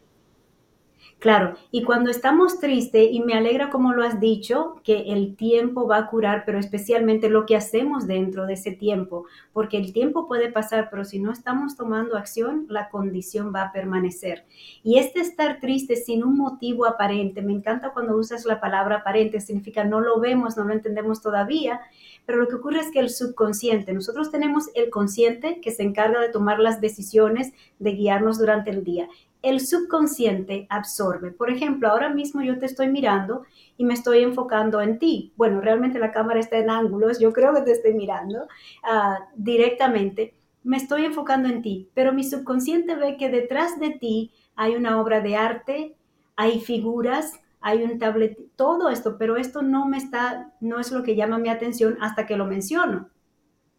Claro, 1.20 1.52
y 1.70 1.82
cuando 1.82 2.08
estamos 2.08 2.60
tristes, 2.60 3.08
y 3.12 3.20
me 3.20 3.34
alegra 3.34 3.68
como 3.68 3.92
lo 3.92 4.02
has 4.02 4.20
dicho, 4.20 4.76
que 4.82 5.12
el 5.12 5.36
tiempo 5.36 5.86
va 5.86 5.98
a 5.98 6.06
curar, 6.06 6.44
pero 6.46 6.58
especialmente 6.58 7.28
lo 7.28 7.44
que 7.44 7.56
hacemos 7.56 8.06
dentro 8.06 8.46
de 8.46 8.54
ese 8.54 8.72
tiempo, 8.72 9.26
porque 9.52 9.76
el 9.76 9.92
tiempo 9.92 10.26
puede 10.26 10.50
pasar, 10.50 10.88
pero 10.90 11.04
si 11.04 11.18
no 11.18 11.30
estamos 11.30 11.76
tomando 11.76 12.16
acción, 12.16 12.64
la 12.70 12.88
condición 12.88 13.52
va 13.54 13.64
a 13.64 13.72
permanecer. 13.72 14.46
Y 14.82 14.98
este 14.98 15.20
estar 15.20 15.60
triste 15.60 15.94
sin 15.94 16.24
un 16.24 16.38
motivo 16.38 16.86
aparente, 16.86 17.42
me 17.42 17.52
encanta 17.52 17.92
cuando 17.92 18.16
usas 18.16 18.46
la 18.46 18.58
palabra 18.58 18.96
aparente, 18.96 19.42
significa 19.42 19.84
no 19.84 20.00
lo 20.00 20.20
vemos, 20.20 20.56
no 20.56 20.64
lo 20.64 20.72
entendemos 20.72 21.20
todavía, 21.20 21.82
pero 22.24 22.38
lo 22.38 22.48
que 22.48 22.54
ocurre 22.54 22.80
es 22.80 22.90
que 22.90 23.00
el 23.00 23.10
subconsciente, 23.10 23.92
nosotros 23.92 24.30
tenemos 24.30 24.70
el 24.74 24.88
consciente 24.88 25.60
que 25.60 25.70
se 25.70 25.82
encarga 25.82 26.18
de 26.18 26.30
tomar 26.30 26.60
las 26.60 26.80
decisiones, 26.80 27.52
de 27.78 27.92
guiarnos 27.92 28.38
durante 28.38 28.70
el 28.70 28.84
día 28.84 29.06
el 29.42 29.60
subconsciente 29.60 30.66
absorbe. 30.68 31.30
Por 31.30 31.50
ejemplo, 31.50 31.88
ahora 31.88 32.10
mismo 32.10 32.42
yo 32.42 32.58
te 32.58 32.66
estoy 32.66 32.88
mirando 32.88 33.44
y 33.76 33.84
me 33.84 33.94
estoy 33.94 34.22
enfocando 34.22 34.80
en 34.80 34.98
ti. 34.98 35.32
Bueno, 35.36 35.60
realmente 35.60 35.98
la 35.98 36.12
cámara 36.12 36.40
está 36.40 36.58
en 36.58 36.70
ángulos, 36.70 37.18
yo 37.18 37.32
creo 37.32 37.54
que 37.54 37.62
te 37.62 37.72
estoy 37.72 37.94
mirando 37.94 38.46
ah, 38.82 39.28
directamente. 39.34 40.34
Me 40.62 40.76
estoy 40.76 41.04
enfocando 41.04 41.48
en 41.48 41.62
ti, 41.62 41.88
pero 41.94 42.12
mi 42.12 42.22
subconsciente 42.24 42.94
ve 42.94 43.16
que 43.16 43.30
detrás 43.30 43.80
de 43.80 43.90
ti 43.90 44.32
hay 44.56 44.76
una 44.76 45.00
obra 45.00 45.22
de 45.22 45.36
arte, 45.36 45.96
hay 46.36 46.60
figuras, 46.60 47.40
hay 47.62 47.82
un 47.82 47.98
tablet, 47.98 48.38
todo 48.56 48.90
esto, 48.90 49.16
pero 49.18 49.36
esto 49.36 49.62
no 49.62 49.86
me 49.86 49.96
está, 49.96 50.52
no 50.60 50.80
es 50.80 50.92
lo 50.92 51.02
que 51.02 51.16
llama 51.16 51.38
mi 51.38 51.48
atención 51.48 51.96
hasta 52.00 52.26
que 52.26 52.36
lo 52.36 52.46
menciono. 52.46 53.08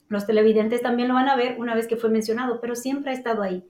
Los 0.08 0.26
televidentes 0.26 0.82
también 0.82 1.08
lo 1.08 1.14
van 1.14 1.30
a 1.30 1.36
ver 1.36 1.60
una 1.60 1.74
vez 1.74 1.88
que 1.88 1.98
fue 1.98 2.10
mencionado, 2.10 2.60
pero 2.60 2.76
siempre 2.76 3.12
ha 3.12 3.14
estado 3.14 3.44
ahí. 3.44 3.64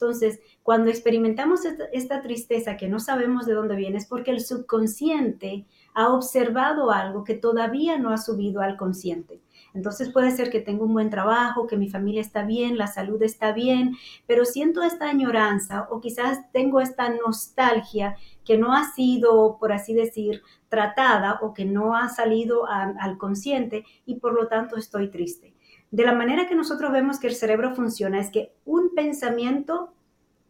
Entonces, 0.00 0.38
cuando 0.62 0.90
experimentamos 0.90 1.62
esta, 1.92 2.22
tristeza 2.22 2.76
que 2.76 2.86
no 2.86 3.00
sabemos 3.00 3.46
de 3.46 3.54
dónde 3.54 3.74
viene, 3.74 3.98
es 3.98 4.06
porque 4.06 4.30
el 4.30 4.40
subconsciente 4.40 5.66
ha 5.92 6.12
observado 6.12 6.92
algo 6.92 7.24
que 7.24 7.34
todavía 7.34 7.98
no 7.98 8.10
ha 8.10 8.16
subido 8.16 8.60
al 8.60 8.76
consciente. 8.76 9.40
Entonces 9.74 10.10
puede 10.12 10.30
ser 10.30 10.50
que 10.50 10.60
tengo 10.60 10.84
un 10.84 10.92
buen 10.92 11.10
trabajo, 11.10 11.66
que 11.66 11.76
mi 11.76 11.88
familia 11.88 12.20
está 12.20 12.44
bien, 12.44 12.78
la 12.78 12.86
salud 12.86 13.20
está 13.24 13.50
bien, 13.50 13.96
pero 14.28 14.44
siento 14.44 14.84
esta 14.84 15.10
añoranza 15.10 15.88
o 15.90 16.00
quizás 16.00 16.48
tengo 16.52 16.80
esta 16.80 17.08
nostalgia 17.08 18.16
que 18.44 18.56
no 18.56 18.72
ha 18.72 18.84
sido, 18.92 19.58
por 19.58 19.72
así 19.72 19.94
decir, 19.94 20.42
tratada 20.68 21.40
o 21.42 21.54
que 21.54 21.64
no 21.64 21.96
ha 21.96 22.08
salido 22.08 22.68
al 22.68 23.18
consciente 23.18 23.84
y 24.06 24.20
por 24.20 24.32
lo 24.32 24.46
tanto 24.46 24.76
estoy 24.76 25.08
triste. 25.10 25.57
De 25.90 26.04
la 26.04 26.12
manera 26.12 26.46
que 26.46 26.54
nosotros 26.54 26.92
vemos 26.92 27.18
que 27.18 27.28
el 27.28 27.34
cerebro 27.34 27.74
funciona 27.74 28.20
es 28.20 28.30
que 28.30 28.52
un 28.64 28.94
pensamiento 28.94 29.94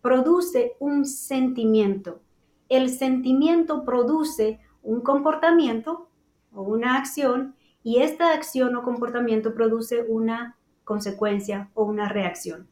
produce 0.02 0.75
un 0.80 1.04
sentimiento. 1.04 2.21
El 2.68 2.90
sentimiento 2.90 3.85
produce 3.85 4.61
un 4.83 5.00
comportamiento 5.00 6.09
o 6.52 6.62
una 6.62 6.97
acción 6.97 7.54
y 7.83 8.02
esta 8.02 8.33
acción 8.33 8.75
o 8.76 8.83
comportamiento 8.83 9.54
produce 9.54 10.04
una 10.09 10.57
consecuencia 10.85 11.71
o 11.75 11.85
una 11.85 12.09
reacción. 12.09 12.66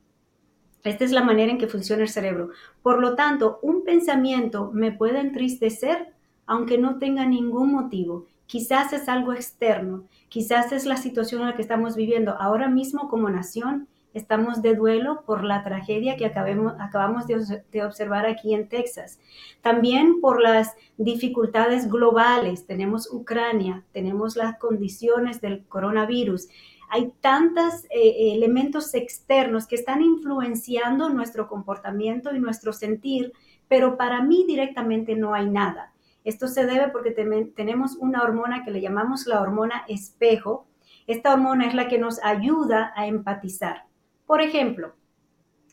Esta 0.82 1.04
es 1.04 1.12
la 1.12 1.22
manera 1.22 1.52
en 1.52 1.58
que 1.58 1.68
funciona 1.68 2.02
el 2.02 2.08
cerebro. 2.08 2.50
Por 2.82 3.00
lo 3.00 3.14
tanto, 3.14 3.58
un 3.62 3.84
pensamiento 3.84 4.70
me 4.72 4.92
puede 4.92 5.20
entristecer 5.20 6.14
aunque 6.46 6.78
no 6.78 6.98
tenga 6.98 7.26
ningún 7.26 7.72
motivo 7.72 8.26
Quizás 8.46 8.92
es 8.92 9.08
algo 9.08 9.32
externo, 9.32 10.04
quizás 10.28 10.72
es 10.72 10.86
la 10.86 10.96
situación 10.96 11.42
en 11.42 11.48
la 11.48 11.54
que 11.54 11.62
estamos 11.62 11.96
viviendo. 11.96 12.36
Ahora 12.38 12.68
mismo 12.68 13.08
como 13.08 13.28
nación 13.28 13.88
estamos 14.16 14.62
de 14.62 14.74
duelo 14.74 15.24
por 15.26 15.44
la 15.44 15.62
tragedia 15.62 16.16
que 16.16 16.26
acabamos 16.26 17.26
de, 17.26 17.84
observar 17.84 18.24
aquí 18.24 18.54
en 18.54 18.68
Texas. 18.68 19.18
También 19.60 20.20
por 20.20 20.40
las 20.40 20.74
dificultades 20.96 21.90
globales. 21.90 22.66
Tenemos 22.66 23.12
Ucrania, 23.12 23.84
tenemos 23.92 24.36
las 24.36 24.58
condiciones 24.58 25.40
del 25.40 25.66
coronavirus. 25.66 26.48
Hay 26.88 27.12
tantos 27.20 27.84
eh, 27.90 28.32
elementos 28.34 28.94
externos 28.94 29.66
que 29.66 29.74
están 29.74 30.02
influenciando 30.02 31.10
nuestro 31.10 31.46
comportamiento 31.46 32.34
y 32.34 32.38
nuestro 32.38 32.72
sentir, 32.72 33.32
pero 33.68 33.96
para 33.96 34.22
mí 34.22 34.44
directamente 34.46 35.14
no 35.14 35.34
hay 35.34 35.50
nada. 35.50 35.92
Esto 36.26 36.48
se 36.48 36.66
debe 36.66 36.88
porque 36.88 37.12
tenemos 37.12 37.94
una 37.98 38.20
hormona 38.20 38.64
que 38.64 38.72
le 38.72 38.80
llamamos 38.80 39.28
la 39.28 39.40
hormona 39.40 39.84
espejo. 39.86 40.66
Esta 41.06 41.32
hormona 41.32 41.68
es 41.68 41.74
la 41.74 41.86
que 41.86 41.98
nos 41.98 42.22
ayuda 42.24 42.92
a 42.96 43.06
empatizar. 43.06 43.84
Por 44.26 44.40
ejemplo, 44.40 44.96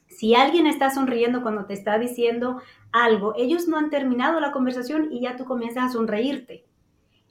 si 0.08 0.36
alguien 0.36 0.68
está 0.68 0.92
sonriendo 0.92 1.42
cuando 1.42 1.66
te 1.66 1.74
está 1.74 1.98
diciendo 1.98 2.62
algo, 2.92 3.34
ellos 3.36 3.68
no 3.68 3.78
han 3.78 3.90
terminado 3.90 4.40
la 4.40 4.52
conversación 4.52 5.12
y 5.12 5.22
ya 5.22 5.38
tú 5.38 5.46
comienzas 5.46 5.86
a 5.86 5.94
sonreírte. 5.94 6.68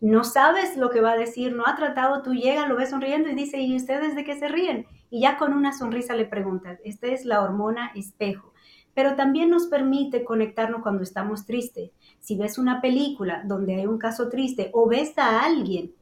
No 0.00 0.24
sabes 0.24 0.76
lo 0.76 0.90
que 0.90 1.00
va 1.00 1.12
a 1.12 1.16
decir, 1.16 1.54
no 1.54 1.64
ha 1.64 1.76
tratado, 1.76 2.22
tú 2.22 2.34
llegas, 2.34 2.68
lo 2.68 2.74
ves 2.74 2.90
sonriendo 2.90 3.30
y 3.30 3.36
dice, 3.36 3.60
¿y 3.60 3.76
ustedes 3.76 4.16
de 4.16 4.24
qué 4.24 4.36
se 4.36 4.48
ríen? 4.48 4.84
Y 5.10 5.20
ya 5.20 5.38
con 5.38 5.52
una 5.52 5.72
sonrisa 5.72 6.16
le 6.16 6.24
preguntas, 6.24 6.80
esta 6.82 7.06
es 7.06 7.24
la 7.24 7.40
hormona 7.40 7.92
espejo 7.94 8.52
pero 8.94 9.16
también 9.16 9.50
nos 9.50 9.66
permite 9.66 10.24
conectarnos 10.24 10.82
cuando 10.82 11.02
estamos 11.02 11.46
tristes. 11.46 11.90
Si 12.22 12.36
ves 12.36 12.56
una 12.56 12.80
película 12.80 13.42
donde 13.44 13.74
hay 13.74 13.86
un 13.86 13.98
caso 13.98 14.28
triste 14.28 14.70
o 14.72 14.88
ves 14.88 15.18
a 15.18 15.44
alguien 15.44 15.92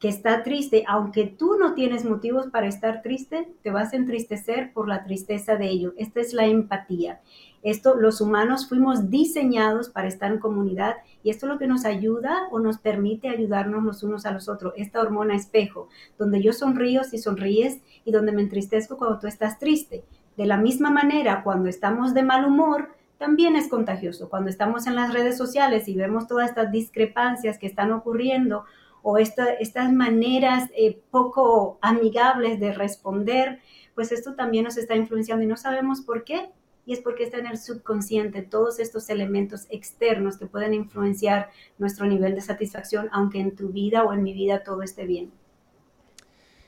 que 0.00 0.08
está 0.08 0.42
triste, 0.42 0.84
aunque 0.88 1.26
tú 1.26 1.56
no 1.56 1.74
tienes 1.74 2.04
motivos 2.04 2.48
para 2.48 2.66
estar 2.66 3.00
triste, 3.00 3.48
te 3.62 3.70
vas 3.70 3.92
a 3.92 3.96
entristecer 3.96 4.72
por 4.72 4.88
la 4.88 5.04
tristeza 5.04 5.54
de 5.54 5.68
ello. 5.68 5.94
Esta 5.96 6.20
es 6.20 6.32
la 6.32 6.46
empatía. 6.46 7.20
Esto, 7.62 7.94
los 7.94 8.20
humanos 8.20 8.68
fuimos 8.68 9.08
diseñados 9.08 9.88
para 9.88 10.08
estar 10.08 10.32
en 10.32 10.40
comunidad 10.40 10.96
y 11.22 11.30
esto 11.30 11.46
es 11.46 11.52
lo 11.52 11.58
que 11.60 11.68
nos 11.68 11.84
ayuda 11.84 12.48
o 12.50 12.58
nos 12.58 12.78
permite 12.78 13.28
ayudarnos 13.28 13.84
los 13.84 14.02
unos 14.02 14.26
a 14.26 14.32
los 14.32 14.48
otros. 14.48 14.72
Esta 14.76 15.00
hormona 15.00 15.36
espejo, 15.36 15.88
donde 16.18 16.42
yo 16.42 16.52
sonrío 16.52 17.04
si 17.04 17.18
sonríes 17.18 17.78
y 18.04 18.10
donde 18.10 18.32
me 18.32 18.42
entristezco 18.42 18.98
cuando 18.98 19.20
tú 19.20 19.28
estás 19.28 19.60
triste. 19.60 20.02
De 20.36 20.46
la 20.46 20.56
misma 20.56 20.90
manera, 20.90 21.44
cuando 21.44 21.68
estamos 21.68 22.14
de 22.14 22.24
mal 22.24 22.44
humor, 22.44 22.97
también 23.18 23.56
es 23.56 23.68
contagioso. 23.68 24.28
Cuando 24.28 24.48
estamos 24.48 24.86
en 24.86 24.94
las 24.94 25.12
redes 25.12 25.36
sociales 25.36 25.88
y 25.88 25.94
vemos 25.94 26.26
todas 26.26 26.48
estas 26.48 26.70
discrepancias 26.70 27.58
que 27.58 27.66
están 27.66 27.92
ocurriendo 27.92 28.64
o 29.02 29.18
estas 29.18 29.92
maneras 29.92 30.70
eh, 30.76 31.00
poco 31.10 31.78
amigables 31.82 32.60
de 32.60 32.72
responder, 32.72 33.60
pues 33.94 34.12
esto 34.12 34.34
también 34.34 34.64
nos 34.64 34.76
está 34.76 34.94
influenciando 34.94 35.44
y 35.44 35.48
no 35.48 35.56
sabemos 35.56 36.00
por 36.00 36.24
qué. 36.24 36.50
Y 36.86 36.94
es 36.94 37.00
porque 37.00 37.24
está 37.24 37.36
en 37.38 37.46
el 37.46 37.58
subconsciente 37.58 38.40
todos 38.40 38.78
estos 38.78 39.10
elementos 39.10 39.66
externos 39.68 40.38
que 40.38 40.46
pueden 40.46 40.72
influenciar 40.72 41.50
nuestro 41.76 42.06
nivel 42.06 42.34
de 42.34 42.40
satisfacción, 42.40 43.08
aunque 43.12 43.40
en 43.40 43.54
tu 43.56 43.68
vida 43.68 44.04
o 44.04 44.12
en 44.14 44.22
mi 44.22 44.32
vida 44.32 44.62
todo 44.62 44.82
esté 44.82 45.04
bien. 45.04 45.30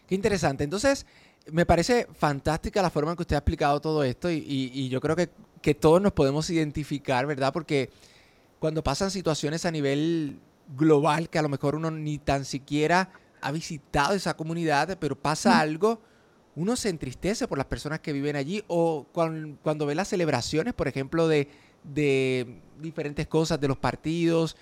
Qué 0.07 0.15
interesante. 0.15 0.65
Entonces, 0.65 1.07
me 1.53 1.65
parece 1.65 2.07
fantástica 2.13 2.83
la 2.83 2.91
forma 2.91 3.13
en 3.13 3.17
que 3.17 3.23
usted 3.23 3.37
ha 3.37 3.39
explicado 3.39 3.81
todo 3.81 4.03
esto 4.05 4.31
y, 4.31 4.89
yo 4.89 5.01
creo 5.01 5.17
que, 5.17 5.31
que, 5.63 5.75
todos 5.75 6.01
nos 6.01 6.13
podemos 6.13 6.49
identificar, 6.51 7.27
¿verdad? 7.27 7.53
Porque 7.53 7.91
cuando 8.59 8.83
pasan 8.83 9.11
situaciones 9.11 9.65
a 9.65 9.71
nivel 9.71 10.39
global 10.77 11.29
que 11.29 11.39
a 11.39 11.43
lo 11.43 11.49
mejor 11.49 11.75
uno 11.75 11.91
ni 11.91 12.19
tan 12.19 12.45
siquiera 12.45 13.11
ha 13.41 13.53
visitado 13.53 14.15
esa 14.15 14.37
comunidad, 14.37 14.99
pero 15.01 15.17
pasa 15.17 15.61
algo, 15.61 16.01
uno 16.57 16.77
se 16.77 16.89
entristece 16.89 17.49
por 17.49 17.59
las 17.59 17.67
personas 17.67 18.01
que 18.01 18.13
viven 18.13 18.37
allí 18.37 18.63
o 18.69 19.07
cuando, 19.13 19.87
ve 19.87 19.95
las 19.95 20.09
celebraciones, 20.09 20.75
por 20.75 20.89
ejemplo, 20.89 21.27
de, 21.27 21.49
de 21.85 22.61
diferentes 22.79 23.27
cosas 23.27 23.61
de 23.61 23.69
los 23.69 23.79
partidos, 23.79 24.57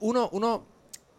uno, 0.00 0.28
uno 0.32 0.66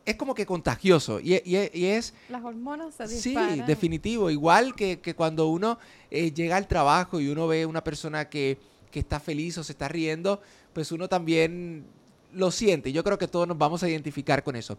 es 0.06 0.16
como 0.16 0.36
que 0.36 0.46
contagioso 0.46 1.20
y, 1.20 1.34
es... 1.34 2.14
Las 2.30 2.44
hormonas 2.44 2.96
se 2.96 3.08
disparan. 3.08 3.56
Sí, 3.56 3.62
definitivo. 3.62 4.30
Igual 4.30 4.76
que, 4.76 5.00
cuando 5.16 5.48
uno 5.48 5.80
eh, 6.12 6.32
llega 6.32 6.58
al 6.58 6.68
trabajo 6.68 7.20
y 7.20 7.30
uno 7.30 7.48
ve 7.48 7.66
una 7.66 7.84
persona 7.84 8.30
que, 8.30 8.58
que 8.94 9.00
está 9.00 9.20
feliz 9.20 9.58
o 9.58 9.64
se 9.64 9.72
está 9.72 9.88
riendo, 9.88 10.40
pues 10.72 10.92
uno 10.92 11.10
también 11.10 11.84
lo 12.32 12.52
siente. 12.52 12.92
Yo 12.92 13.04
creo 13.04 13.18
que 13.18 13.28
todos 13.28 13.48
nos 13.48 13.58
vamos 13.58 13.82
a 13.82 13.90
identificar 13.90 14.44
con 14.44 14.56
eso. 14.56 14.78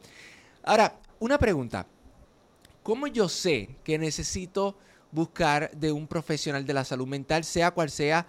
Ahora, 0.62 1.00
una 1.18 1.36
pregunta. 1.36 1.86
¿Cómo 2.84 3.08
yo 3.08 3.28
sé 3.28 3.70
que 3.82 3.98
necesito 3.98 4.76
buscar 5.10 5.70
de 5.72 5.90
un 5.90 6.06
profesional 6.06 6.64
de 6.64 6.74
la 6.74 6.84
salud 6.84 7.08
mental, 7.08 7.42
sea 7.42 7.72
cual 7.72 7.90
sea 7.90 8.26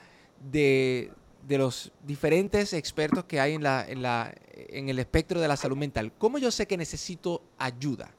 de, 0.51 1.11
los 1.47 1.91
diferentes 2.03 2.73
expertos 2.73 3.25
que 3.25 3.39
hay 3.39 3.53
en, 3.53 3.61
la, 3.61 3.85
en, 3.87 4.01
la, 4.01 4.33
en 4.55 4.89
el 4.89 4.97
espectro 4.97 5.39
de 5.39 5.47
la 5.47 5.55
salud 5.55 5.77
mental? 5.77 6.11
¿Cómo 6.17 6.39
yo 6.39 6.49
sé 6.49 6.65
que 6.65 6.77
necesito 6.77 7.43
ayuda? 7.59 8.09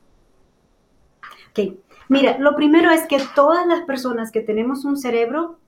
Ok, 1.51 1.75
mira, 2.09 2.39
lo 2.39 2.55
primero 2.55 2.93
es 2.93 3.07
que 3.09 3.19
todas 3.35 3.67
las 3.67 3.83
personas 3.87 4.31
que 4.31 4.41
tenemos 4.41 4.85
un 4.85 4.97
cerebro 4.97 5.59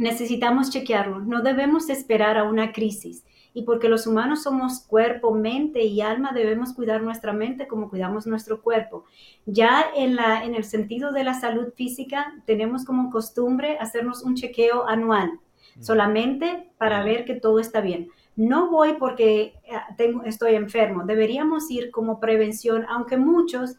necesitamos 0.00 0.70
chequearlo, 0.70 1.20
no 1.20 1.42
debemos 1.42 1.90
esperar 1.90 2.38
a 2.38 2.44
una 2.44 2.72
crisis. 2.72 3.22
Y 3.52 3.64
porque 3.64 3.88
los 3.88 4.06
humanos 4.06 4.44
somos 4.44 4.80
cuerpo, 4.80 5.34
mente 5.34 5.82
y 5.82 6.00
alma, 6.00 6.32
debemos 6.32 6.72
cuidar 6.72 7.02
nuestra 7.02 7.32
mente 7.32 7.66
como 7.66 7.90
cuidamos 7.90 8.26
nuestro 8.26 8.62
cuerpo. 8.62 9.04
Ya 9.44 9.84
en, 9.94 10.16
la, 10.16 10.44
en 10.44 10.54
el 10.54 10.64
sentido 10.64 11.12
de 11.12 11.24
la 11.24 11.34
salud 11.34 11.74
física, 11.74 12.32
tenemos 12.46 12.84
como 12.84 13.10
costumbre 13.10 13.76
hacernos 13.78 14.22
un 14.22 14.36
chequeo 14.36 14.88
anual, 14.88 15.38
solamente 15.80 16.70
para 16.78 17.04
ver 17.04 17.26
que 17.26 17.34
todo 17.34 17.58
está 17.58 17.82
bien. 17.82 18.08
No 18.36 18.70
voy 18.70 18.94
porque 18.94 19.52
eh, 19.64 19.72
tengo, 19.98 20.22
estoy 20.22 20.54
enfermo, 20.54 21.04
deberíamos 21.04 21.70
ir 21.70 21.90
como 21.90 22.20
prevención, 22.20 22.86
aunque 22.88 23.18
muchos 23.18 23.76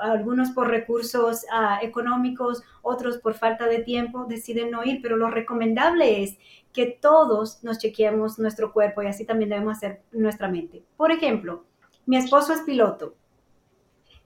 algunos 0.00 0.50
por 0.50 0.68
recursos 0.68 1.44
ah, 1.52 1.78
económicos, 1.82 2.62
otros 2.82 3.18
por 3.18 3.34
falta 3.34 3.66
de 3.66 3.80
tiempo, 3.80 4.24
deciden 4.28 4.70
no 4.70 4.84
ir, 4.84 5.00
pero 5.02 5.16
lo 5.16 5.30
recomendable 5.30 6.22
es 6.22 6.38
que 6.72 6.98
todos 7.00 7.64
nos 7.64 7.78
chequeemos 7.78 8.38
nuestro 8.38 8.72
cuerpo 8.72 9.02
y 9.02 9.06
así 9.06 9.24
también 9.24 9.50
debemos 9.50 9.78
hacer 9.78 10.02
nuestra 10.12 10.48
mente. 10.48 10.84
Por 10.96 11.10
ejemplo, 11.10 11.64
mi 12.04 12.16
esposo 12.16 12.52
es 12.52 12.60
piloto. 12.60 13.14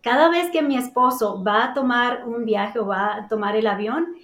Cada 0.03 0.31
vez 0.31 0.50
que 0.50 0.62
mi 0.62 0.77
esposo 0.77 1.43
va 1.45 1.65
a 1.65 1.75
tomar 1.75 2.27
un 2.27 2.45
viaje 2.45 2.79
o 2.79 2.87
va 2.87 3.15
a 3.15 3.29
tomar 3.29 3.55
el 3.55 3.67
avión, 3.67 4.17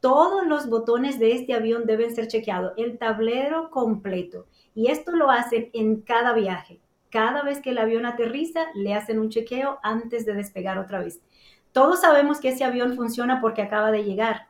todos 0.00 0.46
los 0.46 0.68
botones 0.68 1.18
de 1.18 1.32
este 1.32 1.54
avión 1.54 1.86
deben 1.86 2.14
ser 2.14 2.28
chequeados, 2.28 2.74
el 2.76 2.98
tablero 2.98 3.70
completo. 3.70 4.46
Y 4.74 4.90
esto 4.90 5.12
lo 5.12 5.30
hacen 5.30 5.70
en 5.72 6.02
cada 6.02 6.34
viaje. 6.34 6.80
Cada 7.14 7.44
vez 7.44 7.60
que 7.60 7.70
el 7.70 7.78
avión 7.78 8.06
aterriza, 8.06 8.64
le 8.74 8.92
hacen 8.92 9.20
un 9.20 9.28
chequeo 9.28 9.78
antes 9.84 10.26
de 10.26 10.34
despegar 10.34 10.78
otra 10.78 10.98
vez. 10.98 11.20
Todos 11.70 12.00
sabemos 12.00 12.40
que 12.40 12.48
ese 12.48 12.64
avión 12.64 12.96
funciona 12.96 13.40
porque 13.40 13.62
acaba 13.62 13.92
de 13.92 14.02
llegar, 14.02 14.48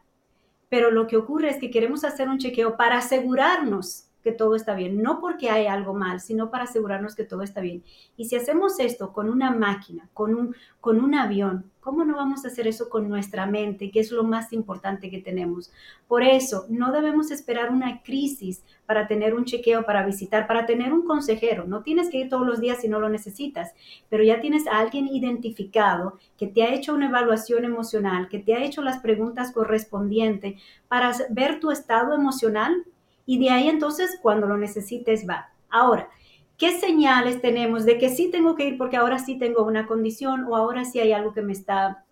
pero 0.71 0.91
lo 0.91 1.07
que 1.07 1.19
ocurre 1.19 1.51
es 1.51 1.59
que 1.59 1.71
queremos 1.71 2.05
hacer 2.05 2.27
un 2.27 2.39
chequeo 2.39 2.79
para 2.79 2.97
asegurarnos 2.97 4.07
que 4.25 4.33
todo 4.33 4.57
está 4.57 4.75
bien, 4.75 5.03
no 5.03 5.21
porque 5.21 5.51
hay 5.51 5.67
algo 5.67 5.93
mal, 5.93 6.19
sino 6.19 6.51
para 6.51 6.65
asegurarnos 6.65 7.15
que 7.15 7.25
todo 7.25 7.43
está 7.43 7.61
bien. 7.61 7.85
Y 8.17 8.25
si 8.25 8.37
hacemos 8.37 8.81
esto 8.81 9.13
con 9.13 9.29
una 9.29 9.51
máquina, 9.51 10.09
con 10.15 10.35
un, 10.35 10.57
con 10.81 11.05
un 11.05 11.15
avión, 11.15 11.71
¿cómo 11.81 12.07
no 12.07 12.17
vamos 12.17 12.45
a 12.45 12.49
hacer 12.49 12.67
eso 12.67 12.89
con 12.89 13.07
nuestra 13.07 13.45
mente, 13.45 13.91
que 13.91 14.01
es 14.01 14.11
lo 14.11 14.25
más 14.25 14.55
importante 14.55 15.11
que 15.11 15.21
tenemos? 15.21 15.71
Por 16.09 16.23
eso, 16.23 16.65
no 16.71 16.91
debemos 16.91 17.31
esperar 17.31 17.71
una 17.71 18.03
crisis 18.03 18.65
para 18.87 19.07
tener 19.07 19.35
un 19.35 19.45
chequeo, 19.45 19.85
para 19.85 20.07
visitar, 20.07 20.47
para 20.47 20.65
tener 20.65 20.95
un 20.95 21.05
consejero. 21.05 21.67
No 21.67 21.83
tienes 21.83 22.09
que 22.09 22.21
ir 22.21 22.31
todos 22.31 22.47
los 22.47 22.61
días 22.61 22.81
si 22.81 22.89
no 22.89 23.01
lo 23.01 23.11
necesitas, 23.11 23.75
pero 24.09 24.25
ya 24.25 24.41
tienes 24.41 24.67
a 24.67 24.79
alguien 24.79 25.07
identificado 25.07 26.19
que 26.39 26.47
te 26.47 26.63
ha 26.63 26.73
hecho 26.73 26.95
una 26.95 27.11
evaluación 27.11 27.67
emocional, 27.67 28.29
que 28.31 28.39
te 28.39 28.55
ha 28.55 28.65
hecho 28.65 28.81
las 28.81 29.01
preguntas 29.01 29.53
correspondientes 29.53 30.55
para 30.89 31.13
ver 31.29 31.61
tu 31.61 31.71
estado 31.71 32.15
emocional 32.15 32.87
y 33.27 33.39
de 33.39 33.51
ahí 33.51 33.69
entonces 33.69 34.19
cuando 34.23 34.47
lo 34.47 34.57
necesites 34.57 35.29
va. 35.29 35.51
Ahora, 35.71 36.09
¿qué 36.57 36.79
señales 36.79 37.41
tenemos 37.41 37.85
de 37.85 37.99
que 37.99 38.09
sí 38.09 38.31
tengo 38.31 38.55
que 38.55 38.67
ir 38.67 38.79
porque 38.79 38.97
ahora 38.97 39.19
sí 39.19 39.39
tengo 39.39 39.65
una 39.65 39.87
condición 39.87 40.45
o 40.45 40.57
ahora 40.57 40.85
sí 40.85 41.01
hay 41.01 41.13
algo 41.13 41.33
que 41.33 41.43
me 41.43 41.53
está, 41.53 42.05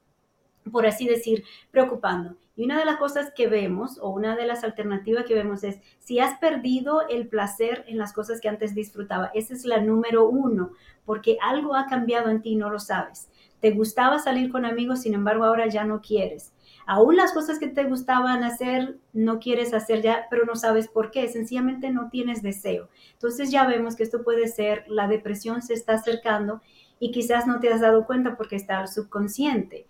por 0.70 0.86
así 0.86 1.06
decir, 1.06 1.44
preocupando? 1.70 2.36
Y 2.54 2.64
una 2.64 2.78
de 2.78 2.84
las 2.84 2.96
cosas 2.96 3.32
que 3.34 3.46
vemos 3.46 3.98
o 3.98 4.10
una 4.10 4.36
de 4.36 4.46
las 4.46 4.62
alternativas 4.62 5.24
que 5.24 5.34
vemos 5.34 5.64
es 5.64 5.80
si 5.98 6.18
has 6.20 6.38
perdido 6.38 7.08
el 7.08 7.28
placer 7.28 7.84
en 7.86 7.96
las 7.96 8.12
cosas 8.12 8.40
que 8.40 8.48
antes 8.48 8.74
disfrutaba. 8.74 9.30
Esa 9.32 9.54
es 9.54 9.64
la 9.64 9.80
número 9.80 10.28
uno, 10.28 10.72
porque 11.06 11.38
algo 11.42 11.74
ha 11.74 11.86
cambiado 11.86 12.28
en 12.28 12.42
ti 12.42 12.50
y 12.50 12.56
no 12.56 12.68
lo 12.68 12.78
sabes. 12.78 13.30
Te 13.60 13.70
gustaba 13.70 14.18
salir 14.18 14.50
con 14.50 14.66
amigos, 14.66 15.02
sin 15.02 15.14
embargo 15.14 15.44
ahora 15.44 15.66
ya 15.68 15.84
no 15.84 16.00
quieres 16.02 16.52
aún 16.92 17.16
las 17.16 17.32
cosas 17.32 17.58
que 17.58 17.68
te 17.68 17.84
gustaban 17.84 18.44
hacer, 18.44 18.98
no 19.14 19.38
quieres 19.38 19.72
hacer 19.72 20.02
ya, 20.02 20.26
pero 20.28 20.44
no 20.44 20.56
sabes 20.56 20.88
por 20.88 21.10
qué, 21.10 21.26
sencillamente 21.26 21.90
no 21.90 22.10
tienes 22.10 22.42
deseo. 22.42 22.90
Entonces 23.14 23.50
ya 23.50 23.66
vemos 23.66 23.96
que 23.96 24.02
esto 24.02 24.22
puede 24.22 24.46
ser, 24.46 24.84
la 24.88 25.08
depresión 25.08 25.62
se 25.62 25.72
está 25.72 25.94
acercando 25.94 26.60
y 27.00 27.10
quizás 27.10 27.46
no 27.46 27.60
te 27.60 27.72
has 27.72 27.80
dado 27.80 28.04
cuenta 28.04 28.36
porque 28.36 28.56
está 28.56 28.86
subconsciente. 28.86 29.86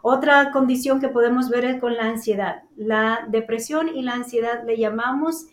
Otra 0.00 0.50
condición 0.50 0.98
que 0.98 1.10
podemos 1.10 1.50
ver 1.50 1.66
es 1.66 1.78
con 1.78 1.94
la 1.94 2.04
ansiedad. 2.04 2.62
La 2.74 3.26
depresión 3.28 3.90
y 3.94 4.00
la 4.00 4.14
ansiedad 4.14 4.64
le 4.64 4.78
llamamos 4.78 5.48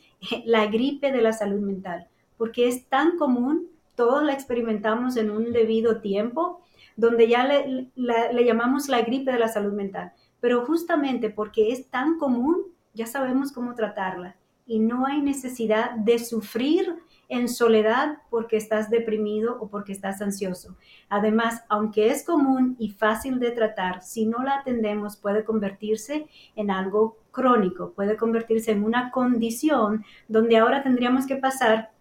la 0.45 0.67
gripe 0.67 1.11
de 1.11 1.21
la 1.21 1.33
salud 1.33 1.59
mental, 1.59 2.07
porque 2.37 2.69
es 2.69 2.87
tan 2.87 3.17
común, 3.17 3.67
todos 3.95 4.23
la 4.23 4.31
experimentamos 4.31 5.17
en 5.17 5.31
un 5.31 5.51
debido 5.51 5.99
tiempo, 5.99 6.61
donde 6.95 7.27
ya 7.27 7.45
le, 7.45 7.89
le 7.97 8.45
llamamos 8.45 8.87
la 8.87 9.01
gripe 9.01 9.33
de 9.33 9.39
la 9.39 9.49
salud 9.49 9.73
mental 9.73 10.13
pero 10.43 10.65
justamente 10.65 11.29
porque 11.29 11.71
es 11.71 11.89
tan 11.89 12.17
común, 12.19 12.65
ya 12.93 13.07
sabemos 13.07 13.53
cómo 13.53 13.75
tratarla 13.75 14.35
y 14.65 14.79
no 14.79 15.05
hay 15.05 15.21
necesidad 15.21 15.91
de 15.91 16.19
sufrir 16.19 16.95
en 17.29 17.47
soledad 17.47 18.17
porque 18.29 18.57
estás 18.57 18.89
deprimido 18.89 19.57
o 19.61 19.69
porque 19.69 19.93
estás 19.93 20.21
ansioso. 20.21 20.75
Además, 21.07 21.63
aunque 21.69 22.09
es 22.09 22.25
común 22.25 22.75
y 22.77 22.89
fácil 22.89 23.39
de 23.39 23.51
tratar, 23.51 24.01
si 24.01 24.25
no 24.25 24.43
la 24.43 24.55
atendemos 24.55 25.15
puede 25.15 25.45
convertirse 25.45 26.27
en 26.57 26.71
algo 26.71 27.19
crónico, 27.31 27.93
puede 27.93 28.17
convertirse 28.17 28.73
en 28.73 28.83
una 28.83 29.11
condición 29.11 30.03
donde 30.27 30.57
ahora 30.57 30.83
tendríamos 30.83 31.25
que 31.25 31.37
pasar 31.37 31.92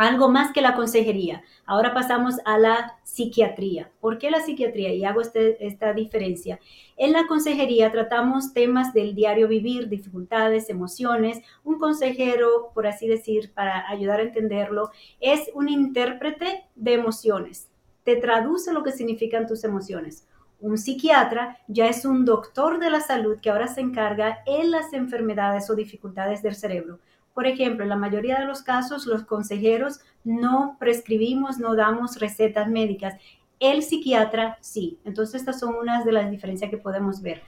algo 0.00 0.30
más 0.30 0.50
que 0.52 0.62
la 0.62 0.76
consejería. 0.76 1.42
Ahora 1.66 1.92
pasamos 1.92 2.36
a 2.46 2.56
la 2.56 2.98
psiquiatría. 3.04 3.90
¿Por 4.00 4.16
qué 4.16 4.30
la 4.30 4.40
psiquiatría? 4.40 4.94
Y 4.94 5.04
hago 5.04 5.20
este, 5.20 5.66
esta 5.66 5.92
diferencia. 5.92 6.58
En 6.96 7.12
la 7.12 7.26
consejería 7.26 7.92
tratamos 7.92 8.54
temas 8.54 8.94
del 8.94 9.14
diario 9.14 9.46
vivir, 9.46 9.90
dificultades, 9.90 10.70
emociones. 10.70 11.42
Un 11.64 11.78
consejero, 11.78 12.70
por 12.72 12.86
así 12.86 13.08
decir, 13.08 13.52
para 13.52 13.90
ayudar 13.90 14.20
a 14.20 14.22
entenderlo, 14.22 14.90
es 15.20 15.50
un 15.52 15.68
intérprete 15.68 16.64
de 16.76 16.94
emociones. 16.94 17.68
Te 18.02 18.16
traduce 18.16 18.72
lo 18.72 18.82
que 18.82 18.92
significan 18.92 19.46
tus 19.46 19.64
emociones. 19.64 20.26
Un 20.60 20.78
psiquiatra 20.78 21.58
ya 21.68 21.88
es 21.88 22.06
un 22.06 22.24
doctor 22.24 22.78
de 22.78 22.88
la 22.88 23.02
salud 23.02 23.38
que 23.42 23.50
ahora 23.50 23.68
se 23.68 23.82
encarga 23.82 24.38
en 24.46 24.70
las 24.70 24.94
enfermedades 24.94 25.68
o 25.68 25.74
dificultades 25.74 26.42
del 26.42 26.54
cerebro. 26.54 27.00
Por 27.40 27.46
ejemplo, 27.46 27.84
en 27.84 27.88
la 27.88 27.96
mayoría 27.96 28.38
de 28.38 28.44
los 28.44 28.60
casos, 28.60 29.06
los 29.06 29.24
consejeros 29.24 30.00
no 30.24 30.76
prescribimos, 30.78 31.58
no 31.58 31.74
damos 31.74 32.20
recetas 32.20 32.68
médicas. 32.68 33.14
El 33.58 33.82
psiquiatra 33.82 34.58
sí. 34.60 34.98
Entonces, 35.06 35.36
estas 35.36 35.58
son 35.58 35.74
unas 35.74 36.04
de 36.04 36.12
las 36.12 36.30
diferencias 36.30 36.70
que 36.70 36.76
podemos 36.76 37.22
ver. 37.22 37.40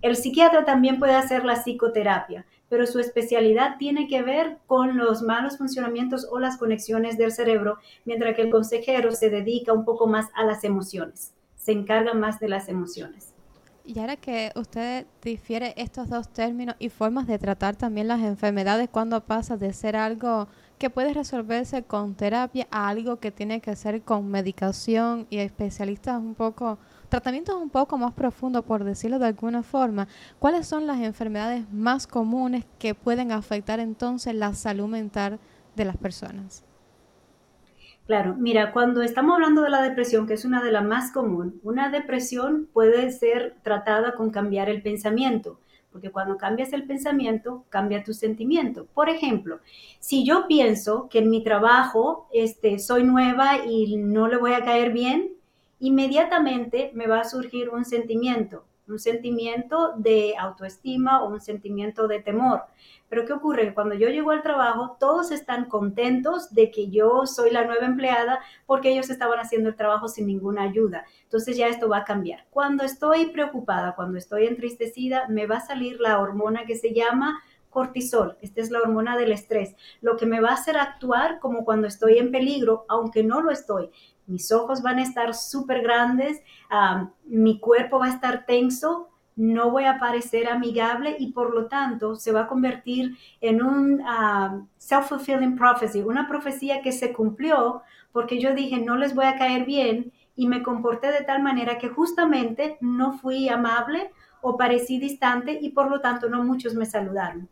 El 0.00 0.16
psiquiatra 0.16 0.64
también 0.64 0.98
puede 0.98 1.12
hacer 1.12 1.44
la 1.44 1.56
psicoterapia, 1.56 2.46
pero 2.70 2.86
su 2.86 3.00
especialidad 3.00 3.76
tiene 3.76 4.08
que 4.08 4.22
ver 4.22 4.60
con 4.66 4.96
los 4.96 5.20
malos 5.20 5.58
funcionamientos 5.58 6.26
o 6.30 6.38
las 6.38 6.56
conexiones 6.56 7.18
del 7.18 7.30
cerebro, 7.30 7.76
mientras 8.06 8.34
que 8.34 8.40
el 8.40 8.50
consejero 8.50 9.12
se 9.12 9.28
dedica 9.28 9.74
un 9.74 9.84
poco 9.84 10.06
más 10.06 10.30
a 10.34 10.44
las 10.44 10.64
emociones, 10.64 11.34
se 11.54 11.72
encarga 11.72 12.14
más 12.14 12.40
de 12.40 12.48
las 12.48 12.70
emociones. 12.70 13.33
Y 13.86 13.98
ahora 13.98 14.16
que 14.16 14.50
usted 14.56 15.06
difiere 15.22 15.74
estos 15.76 16.08
dos 16.08 16.30
términos 16.30 16.74
y 16.78 16.88
formas 16.88 17.26
de 17.26 17.38
tratar 17.38 17.76
también 17.76 18.08
las 18.08 18.22
enfermedades, 18.22 18.88
cuando 18.88 19.22
pasa 19.22 19.58
de 19.58 19.74
ser 19.74 19.94
algo 19.94 20.48
que 20.78 20.88
puede 20.88 21.12
resolverse 21.12 21.82
con 21.82 22.14
terapia 22.14 22.66
a 22.70 22.88
algo 22.88 23.20
que 23.20 23.30
tiene 23.30 23.60
que 23.60 23.76
ser 23.76 24.00
con 24.00 24.26
medicación 24.28 25.26
y 25.28 25.36
especialistas 25.36 26.18
un 26.18 26.34
poco, 26.34 26.78
tratamientos 27.10 27.56
un 27.56 27.68
poco 27.68 27.98
más 27.98 28.14
profundos, 28.14 28.64
por 28.64 28.84
decirlo 28.84 29.18
de 29.18 29.26
alguna 29.26 29.62
forma, 29.62 30.08
¿cuáles 30.38 30.66
son 30.66 30.86
las 30.86 31.00
enfermedades 31.00 31.70
más 31.70 32.06
comunes 32.06 32.64
que 32.78 32.94
pueden 32.94 33.32
afectar 33.32 33.80
entonces 33.80 34.34
la 34.34 34.54
salud 34.54 34.88
mental 34.88 35.38
de 35.76 35.84
las 35.84 35.98
personas? 35.98 36.64
Claro, 38.06 38.34
mira, 38.38 38.72
cuando 38.72 39.00
estamos 39.00 39.34
hablando 39.34 39.62
de 39.62 39.70
la 39.70 39.80
depresión, 39.80 40.26
que 40.26 40.34
es 40.34 40.44
una 40.44 40.62
de 40.62 40.70
las 40.70 40.84
más 40.84 41.10
comunes, 41.10 41.54
una 41.62 41.88
depresión 41.88 42.68
puede 42.70 43.10
ser 43.10 43.54
tratada 43.62 44.14
con 44.14 44.30
cambiar 44.30 44.68
el 44.68 44.82
pensamiento, 44.82 45.58
porque 45.90 46.10
cuando 46.10 46.36
cambias 46.36 46.74
el 46.74 46.84
pensamiento, 46.84 47.64
cambia 47.70 48.04
tu 48.04 48.12
sentimiento. 48.12 48.86
Por 48.92 49.08
ejemplo, 49.08 49.60
si 50.00 50.22
yo 50.22 50.46
pienso 50.46 51.08
que 51.08 51.20
en 51.20 51.30
mi 51.30 51.42
trabajo 51.42 52.28
este, 52.30 52.78
soy 52.78 53.04
nueva 53.04 53.64
y 53.64 53.96
no 53.96 54.28
le 54.28 54.36
voy 54.36 54.52
a 54.52 54.64
caer 54.64 54.92
bien, 54.92 55.30
inmediatamente 55.80 56.90
me 56.94 57.06
va 57.06 57.20
a 57.20 57.24
surgir 57.24 57.70
un 57.70 57.86
sentimiento. 57.86 58.64
Un 58.88 58.98
sentimiento 58.98 59.94
de 59.96 60.34
autoestima 60.38 61.22
o 61.22 61.28
un 61.28 61.40
sentimiento 61.40 62.06
de 62.06 62.20
temor. 62.20 62.62
Pero 63.08 63.24
¿qué 63.24 63.32
ocurre? 63.32 63.74
Cuando 63.74 63.94
yo 63.94 64.08
llego 64.08 64.30
al 64.30 64.42
trabajo, 64.42 64.96
todos 64.98 65.30
están 65.30 65.66
contentos 65.66 66.54
de 66.54 66.70
que 66.70 66.90
yo 66.90 67.26
soy 67.26 67.50
la 67.50 67.64
nueva 67.64 67.86
empleada 67.86 68.40
porque 68.66 68.90
ellos 68.90 69.10
estaban 69.10 69.38
haciendo 69.38 69.68
el 69.68 69.76
trabajo 69.76 70.08
sin 70.08 70.26
ninguna 70.26 70.62
ayuda. 70.62 71.04
Entonces 71.22 71.56
ya 71.56 71.68
esto 71.68 71.88
va 71.88 71.98
a 71.98 72.04
cambiar. 72.04 72.46
Cuando 72.50 72.84
estoy 72.84 73.26
preocupada, 73.26 73.94
cuando 73.94 74.18
estoy 74.18 74.46
entristecida, 74.46 75.28
me 75.28 75.46
va 75.46 75.56
a 75.56 75.66
salir 75.66 76.00
la 76.00 76.18
hormona 76.18 76.64
que 76.66 76.76
se 76.76 76.92
llama 76.92 77.40
cortisol. 77.70 78.38
Esta 78.40 78.60
es 78.60 78.70
la 78.70 78.78
hormona 78.78 79.16
del 79.18 79.32
estrés, 79.32 79.74
lo 80.00 80.16
que 80.16 80.26
me 80.26 80.40
va 80.40 80.50
a 80.50 80.54
hacer 80.54 80.76
actuar 80.76 81.40
como 81.40 81.64
cuando 81.64 81.88
estoy 81.88 82.18
en 82.18 82.30
peligro, 82.30 82.84
aunque 82.88 83.24
no 83.24 83.42
lo 83.42 83.50
estoy 83.50 83.90
mis 84.26 84.52
ojos 84.52 84.82
van 84.82 84.98
a 84.98 85.02
estar 85.02 85.34
súper 85.34 85.82
grandes, 85.82 86.40
mi 87.26 87.58
cuerpo 87.58 87.98
va 87.98 88.06
a 88.06 88.10
estar 88.10 88.46
tenso, 88.46 89.08
no 89.36 89.70
voy 89.70 89.84
a 89.84 89.98
parecer 89.98 90.48
amigable 90.48 91.16
y 91.18 91.32
por 91.32 91.54
lo 91.54 91.66
tanto 91.66 92.14
se 92.14 92.32
va 92.32 92.42
a 92.42 92.46
convertir 92.46 93.16
en 93.40 93.62
un 93.62 94.02
self-fulfilling 94.78 95.56
prophecy, 95.56 96.02
una 96.02 96.28
profecía 96.28 96.82
que 96.82 96.92
se 96.92 97.12
cumplió 97.12 97.82
porque 98.12 98.38
yo 98.40 98.54
dije 98.54 98.78
no 98.78 98.96
les 98.96 99.14
voy 99.14 99.26
a 99.26 99.36
caer 99.36 99.64
bien 99.64 100.12
y 100.36 100.46
me 100.46 100.62
comporté 100.62 101.10
de 101.10 101.24
tal 101.24 101.42
manera 101.42 101.78
que 101.78 101.88
justamente 101.88 102.78
no 102.80 103.18
fui 103.18 103.48
amable 103.48 104.10
o 104.40 104.56
parecí 104.56 104.98
distante 104.98 105.58
y 105.60 105.70
por 105.70 105.90
lo 105.90 106.00
tanto 106.00 106.28
no 106.28 106.44
muchos 106.44 106.74
me 106.74 106.86
saludaron. 106.86 107.48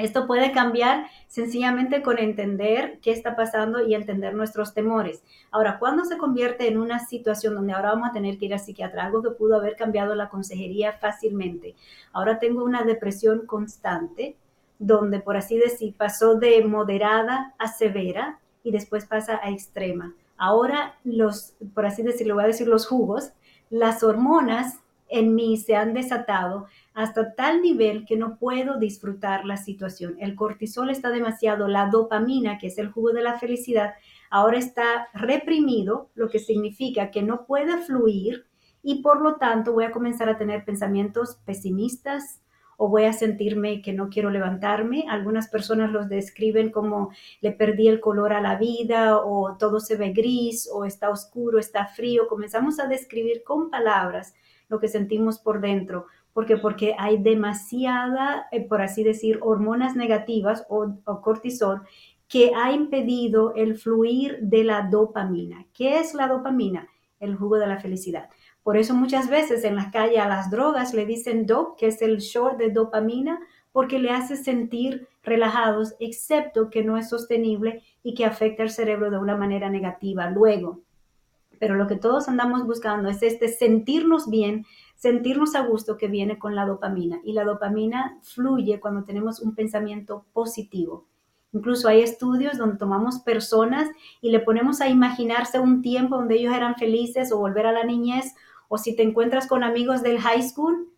Esto 0.00 0.26
puede 0.26 0.50
cambiar 0.52 1.06
sencillamente 1.28 2.00
con 2.00 2.18
entender 2.18 2.98
qué 3.02 3.12
está 3.12 3.36
pasando 3.36 3.86
y 3.86 3.94
entender 3.94 4.34
nuestros 4.34 4.72
temores. 4.72 5.22
Ahora, 5.50 5.78
¿cuándo 5.78 6.04
se 6.04 6.16
convierte 6.16 6.68
en 6.68 6.78
una 6.78 7.00
situación 7.00 7.54
donde 7.54 7.74
ahora 7.74 7.90
vamos 7.90 8.08
a 8.08 8.12
tener 8.12 8.38
que 8.38 8.46
ir 8.46 8.54
al 8.54 8.60
psiquiatra? 8.60 9.04
Algo 9.04 9.22
que 9.22 9.30
pudo 9.30 9.56
haber 9.56 9.76
cambiado 9.76 10.14
la 10.14 10.30
consejería 10.30 10.94
fácilmente. 10.94 11.74
Ahora 12.12 12.38
tengo 12.38 12.64
una 12.64 12.84
depresión 12.84 13.44
constante, 13.46 14.36
donde 14.78 15.20
por 15.20 15.36
así 15.36 15.58
decir 15.58 15.94
pasó 15.94 16.36
de 16.36 16.64
moderada 16.64 17.54
a 17.58 17.68
severa 17.68 18.38
y 18.64 18.70
después 18.70 19.04
pasa 19.04 19.38
a 19.42 19.50
extrema. 19.50 20.14
Ahora 20.38 20.94
los, 21.04 21.52
por 21.74 21.84
así 21.84 22.02
decirlo, 22.02 22.36
voy 22.36 22.44
a 22.44 22.48
decir 22.48 22.66
los 22.66 22.86
jugos, 22.86 23.32
las 23.68 24.02
hormonas 24.02 24.78
en 25.10 25.34
mí 25.34 25.58
se 25.58 25.76
han 25.76 25.92
desatado 25.92 26.66
hasta 26.94 27.34
tal 27.34 27.62
nivel 27.62 28.04
que 28.04 28.16
no 28.16 28.36
puedo 28.36 28.78
disfrutar 28.78 29.44
la 29.44 29.56
situación. 29.56 30.16
El 30.20 30.34
cortisol 30.34 30.90
está 30.90 31.10
demasiado, 31.10 31.68
la 31.68 31.88
dopamina, 31.88 32.58
que 32.58 32.66
es 32.66 32.78
el 32.78 32.90
jugo 32.90 33.12
de 33.12 33.22
la 33.22 33.38
felicidad, 33.38 33.94
ahora 34.30 34.58
está 34.58 35.08
reprimido, 35.14 36.10
lo 36.14 36.28
que 36.28 36.38
significa 36.38 37.10
que 37.10 37.22
no 37.22 37.46
puede 37.46 37.78
fluir 37.78 38.46
y 38.82 39.02
por 39.02 39.20
lo 39.20 39.36
tanto 39.36 39.72
voy 39.72 39.84
a 39.84 39.92
comenzar 39.92 40.28
a 40.28 40.38
tener 40.38 40.64
pensamientos 40.64 41.38
pesimistas 41.44 42.40
o 42.82 42.88
voy 42.88 43.04
a 43.04 43.12
sentirme 43.12 43.82
que 43.82 43.92
no 43.92 44.08
quiero 44.08 44.30
levantarme. 44.30 45.04
Algunas 45.10 45.48
personas 45.48 45.92
los 45.92 46.08
describen 46.08 46.70
como 46.70 47.10
le 47.42 47.52
perdí 47.52 47.88
el 47.88 48.00
color 48.00 48.32
a 48.32 48.40
la 48.40 48.56
vida 48.56 49.18
o 49.18 49.56
todo 49.58 49.80
se 49.80 49.96
ve 49.96 50.12
gris 50.12 50.66
o 50.72 50.86
está 50.86 51.10
oscuro, 51.10 51.58
está 51.58 51.84
frío. 51.84 52.26
Comenzamos 52.26 52.80
a 52.80 52.86
describir 52.86 53.42
con 53.44 53.68
palabras 53.68 54.34
lo 54.70 54.80
que 54.80 54.88
sentimos 54.88 55.38
por 55.38 55.60
dentro 55.60 56.06
porque 56.32 56.56
porque 56.56 56.94
hay 56.98 57.18
demasiada, 57.18 58.46
eh, 58.52 58.66
por 58.66 58.82
así 58.82 59.02
decir, 59.02 59.38
hormonas 59.42 59.96
negativas 59.96 60.64
o, 60.68 60.94
cortisol 61.22 61.82
que 62.28 62.52
ha 62.54 62.72
impedido 62.72 63.54
el 63.56 63.76
fluir 63.76 64.38
de 64.40 64.62
la 64.62 64.82
dopamina. 64.82 65.66
¿Qué 65.74 65.98
es 65.98 66.14
la 66.14 66.28
dopamina? 66.28 66.86
El 67.18 67.34
jugo 67.36 67.58
de 67.58 67.66
la 67.66 67.80
felicidad. 67.80 68.30
Por 68.62 68.76
eso 68.76 68.94
muchas 68.94 69.28
veces 69.28 69.64
en 69.64 69.74
la 69.74 69.90
calle 69.90 70.20
a 70.20 70.28
las 70.28 70.50
drogas 70.50 70.94
le 70.94 71.06
dicen 71.06 71.46
DOP, 71.46 71.76
que 71.76 71.88
es 71.88 72.00
el 72.02 72.18
short 72.18 72.56
de 72.56 72.70
dopamina, 72.70 73.40
porque 73.72 73.98
le 73.98 74.10
hace 74.10 74.36
sentir 74.36 75.08
relajados, 75.22 75.94
excepto 76.00 76.70
que 76.70 76.82
no 76.82 76.96
es 76.96 77.08
sostenible 77.08 77.82
y 78.02 78.14
que 78.14 78.24
afecta 78.24 78.62
al 78.62 78.70
cerebro 78.70 79.10
de 79.10 79.18
una 79.18 79.36
manera 79.36 79.70
negativa 79.70 80.30
luego. 80.30 80.80
Pero 81.58 81.74
lo 81.74 81.86
que 81.86 81.96
todos 81.96 82.28
andamos 82.28 82.64
buscando 82.66 83.08
es 83.08 83.22
este 83.22 83.48
sentirnos 83.48 84.28
bien, 84.30 84.64
sentirnos 85.00 85.54
a 85.54 85.62
gusto 85.62 85.96
que 85.96 86.08
viene 86.08 86.38
con 86.38 86.54
la 86.54 86.66
dopamina. 86.66 87.20
Y 87.24 87.32
la 87.32 87.44
dopamina 87.44 88.18
fluye 88.20 88.80
cuando 88.80 89.04
tenemos 89.04 89.40
un 89.40 89.54
pensamiento 89.54 90.26
positivo. 90.34 91.06
Incluso 91.54 91.88
hay 91.88 92.02
estudios 92.02 92.58
donde 92.58 92.76
tomamos 92.76 93.20
personas 93.20 93.88
y 94.20 94.30
le 94.30 94.40
ponemos 94.40 94.82
a 94.82 94.88
imaginarse 94.88 95.58
un 95.58 95.80
tiempo 95.80 96.16
donde 96.16 96.34
ellos 96.36 96.54
eran 96.54 96.76
felices 96.76 97.32
o 97.32 97.38
volver 97.38 97.66
a 97.66 97.72
la 97.72 97.84
niñez, 97.84 98.34
o 98.68 98.76
si 98.76 98.94
te 98.94 99.02
encuentras 99.02 99.46
con 99.46 99.64
amigos 99.64 100.02
del 100.02 100.20
high 100.20 100.42
school, 100.42 100.92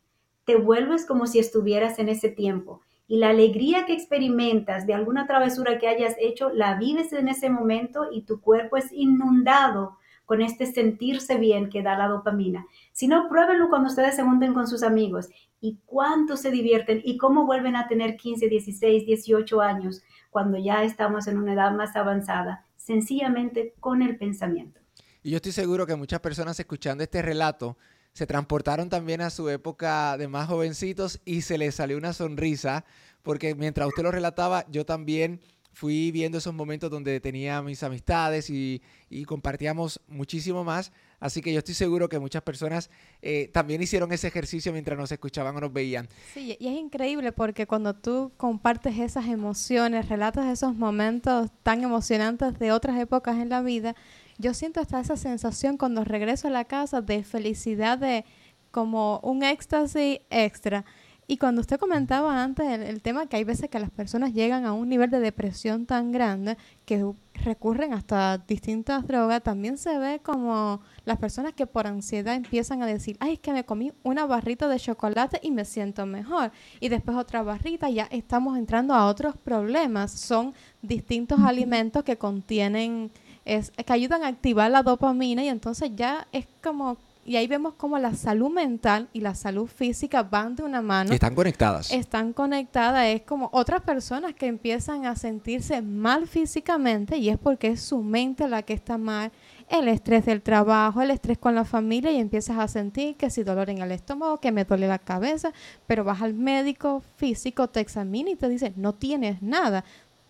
te 0.44 0.56
vuelves 0.56 1.06
como 1.06 1.28
si 1.28 1.38
estuvieras 1.38 2.00
en 2.00 2.08
ese 2.08 2.28
tiempo. 2.28 2.80
Y 3.06 3.18
la 3.18 3.28
alegría 3.28 3.86
que 3.86 3.92
experimentas 3.92 4.84
de 4.84 4.94
alguna 4.94 5.28
travesura 5.28 5.78
que 5.78 5.86
hayas 5.86 6.16
hecho, 6.18 6.50
la 6.50 6.74
vives 6.74 7.12
en 7.12 7.28
ese 7.28 7.50
momento 7.50 8.08
y 8.10 8.22
tu 8.22 8.40
cuerpo 8.40 8.76
es 8.76 8.90
inundado 8.90 9.96
con 10.32 10.40
este 10.40 10.64
sentirse 10.64 11.36
bien 11.36 11.68
que 11.68 11.82
da 11.82 11.94
la 11.94 12.08
dopamina. 12.08 12.66
Si 12.92 13.06
no, 13.06 13.28
pruébenlo 13.28 13.68
cuando 13.68 13.90
ustedes 13.90 14.16
se 14.16 14.24
monten 14.24 14.54
con 14.54 14.66
sus 14.66 14.82
amigos 14.82 15.28
y 15.60 15.76
cuánto 15.84 16.38
se 16.38 16.50
divierten 16.50 17.02
y 17.04 17.18
cómo 17.18 17.44
vuelven 17.44 17.76
a 17.76 17.86
tener 17.86 18.16
15, 18.16 18.48
16, 18.48 19.04
18 19.04 19.60
años 19.60 20.00
cuando 20.30 20.56
ya 20.56 20.84
estamos 20.84 21.26
en 21.26 21.36
una 21.36 21.52
edad 21.52 21.72
más 21.72 21.96
avanzada, 21.96 22.64
sencillamente 22.76 23.74
con 23.78 24.00
el 24.00 24.16
pensamiento. 24.16 24.80
Y 25.22 25.32
yo 25.32 25.36
estoy 25.36 25.52
seguro 25.52 25.86
que 25.86 25.96
muchas 25.96 26.20
personas 26.20 26.58
escuchando 26.58 27.04
este 27.04 27.20
relato 27.20 27.76
se 28.14 28.26
transportaron 28.26 28.88
también 28.88 29.20
a 29.20 29.28
su 29.28 29.50
época 29.50 30.16
de 30.16 30.28
más 30.28 30.48
jovencitos 30.48 31.20
y 31.26 31.42
se 31.42 31.58
les 31.58 31.74
salió 31.74 31.98
una 31.98 32.14
sonrisa, 32.14 32.86
porque 33.22 33.54
mientras 33.54 33.86
usted 33.86 34.02
lo 34.02 34.10
relataba, 34.10 34.64
yo 34.70 34.86
también 34.86 35.42
fui 35.72 36.10
viendo 36.10 36.38
esos 36.38 36.54
momentos 36.54 36.90
donde 36.90 37.18
tenía 37.20 37.62
mis 37.62 37.82
amistades 37.82 38.50
y, 38.50 38.82
compartíamos 39.26 40.00
muchísimo 40.08 40.64
más. 40.64 40.92
Así 41.20 41.40
que 41.40 41.52
yo 41.52 41.58
estoy 41.58 41.74
seguro 41.74 42.08
que 42.08 42.18
muchas 42.18 42.42
personas 42.42 42.90
eh, 43.20 43.48
también 43.52 43.80
hicieron 43.80 44.10
ese 44.12 44.26
ejercicio 44.26 44.72
mientras 44.72 44.98
nos 44.98 45.12
escuchaban 45.12 45.56
o 45.56 45.60
nos 45.60 45.72
veían. 45.72 46.08
Sí, 46.34 46.56
y 46.58 46.68
es 46.68 46.78
increíble 46.78 47.32
porque 47.32 47.66
cuando 47.66 47.94
tú 47.94 48.32
compartes 48.36 48.98
esas 48.98 49.26
emociones, 49.26 50.08
relatas 50.08 50.46
esos 50.46 50.74
momentos 50.74 51.50
tan 51.62 51.82
emocionantes 51.82 52.58
de 52.58 52.72
otras 52.72 52.98
épocas 52.98 53.38
en 53.38 53.50
la 53.50 53.62
vida, 53.62 53.94
yo 54.38 54.54
siento 54.54 54.80
hasta 54.80 55.00
esa 55.00 55.16
sensación 55.16 55.76
cuando 55.76 56.04
regreso 56.04 56.48
a 56.48 56.50
la 56.50 56.64
casa 56.64 57.00
de 57.00 57.22
felicidad, 57.22 57.98
de 57.98 58.24
como 58.72 59.20
un 59.22 59.44
éxtasis 59.44 60.20
extra. 60.30 60.84
Y 61.28 61.36
cuando 61.36 61.60
usted 61.60 61.78
comentaba 61.78 62.42
antes 62.42 62.66
el, 62.66 63.00
tema 63.00 63.26
que 63.26 63.36
hay 63.36 63.44
veces 63.44 63.70
que 63.70 63.78
las 63.78 63.90
personas 63.90 64.34
llegan 64.34 64.66
a 64.66 64.72
un 64.72 64.88
nivel 64.88 65.08
de 65.08 65.20
depresión 65.20 65.86
tan 65.86 66.10
grande 66.10 66.58
que 66.84 67.06
recurren 67.34 67.94
hasta 67.94 68.38
distintas 68.38 69.06
drogas, 69.06 69.42
también 69.42 69.78
se 69.78 69.96
ve 69.98 70.20
como 70.20 70.80
las 71.04 71.18
personas 71.18 71.54
que 71.54 71.66
por 71.66 71.86
ansiedad 71.86 72.34
empiezan 72.34 72.82
a 72.82 72.86
decir, 72.86 73.16
ay, 73.20 73.34
es 73.34 73.38
que 73.38 73.52
me 73.52 73.64
comí 73.64 73.92
una 74.02 74.26
barrita 74.26 74.66
de 74.68 74.80
chocolate 74.80 75.38
y 75.42 75.52
me 75.52 75.64
siento 75.64 76.06
mejor. 76.06 76.50
Y 76.80 76.88
después 76.88 77.16
otra 77.16 77.42
barrita, 77.42 77.88
ya 77.88 78.08
estamos 78.10 78.58
entrando 78.58 78.92
a 78.92 79.06
otros 79.06 79.36
problemas. 79.36 80.10
Son 80.10 80.52
distintos 80.82 81.40
alimentos 81.40 82.02
que 82.02 82.18
contienen, 82.18 83.12
es, 83.44 83.70
que 83.70 83.92
ayudan 83.92 84.24
a 84.24 84.28
activar 84.28 84.70
la 84.72 84.82
dopamina 84.82 85.44
y 85.44 85.48
entonces 85.48 85.92
ya 85.94 86.26
es 86.32 86.46
como 86.62 86.98
y 87.24 87.36
ahí 87.36 87.46
vemos 87.46 87.74
cómo 87.74 87.98
la 87.98 88.14
salud 88.14 88.50
mental 88.50 89.08
y 89.12 89.20
la 89.20 89.36
salud 89.36 89.68
física 89.68 90.24
van 90.24 90.56
de 90.56 90.64
una 90.64 90.82
mano. 90.82 91.12
están 91.12 91.36
conectadas. 91.36 91.92
Están 91.92 92.32
conectadas. 92.32 93.06
Es 93.06 93.22
como 93.22 93.48
otras 93.52 93.82
personas 93.82 94.34
que 94.34 94.46
empiezan 94.46 95.06
a 95.06 95.14
sentirse 95.14 95.82
mal 95.82 96.26
físicamente 96.26 97.18
y 97.18 97.28
es 97.28 97.38
porque 97.38 97.68
es 97.68 97.80
su 97.80 98.02
mente 98.02 98.48
la 98.48 98.62
que 98.62 98.72
está 98.72 98.98
mal. 98.98 99.30
El 99.68 99.86
estrés 99.86 100.26
del 100.26 100.42
trabajo, 100.42 101.00
el 101.00 101.12
estrés 101.12 101.38
con 101.38 101.54
la 101.54 101.64
familia 101.64 102.10
y 102.10 102.16
empiezas 102.16 102.58
a 102.58 102.66
sentir 102.66 103.16
que 103.16 103.30
si 103.30 103.44
dolor 103.44 103.70
en 103.70 103.78
el 103.78 103.92
estómago, 103.92 104.40
que 104.40 104.50
me 104.50 104.64
duele 104.64 104.88
la 104.88 104.98
cabeza, 104.98 105.52
pero 105.86 106.02
vas 106.02 106.22
al 106.22 106.34
médico 106.34 107.02
físico, 107.16 107.68
te 107.68 107.80
examina 107.80 108.30
y 108.30 108.36
te 108.36 108.48
dice, 108.48 108.72
no 108.76 108.94
tienes 108.94 109.40
nada. 109.42 109.84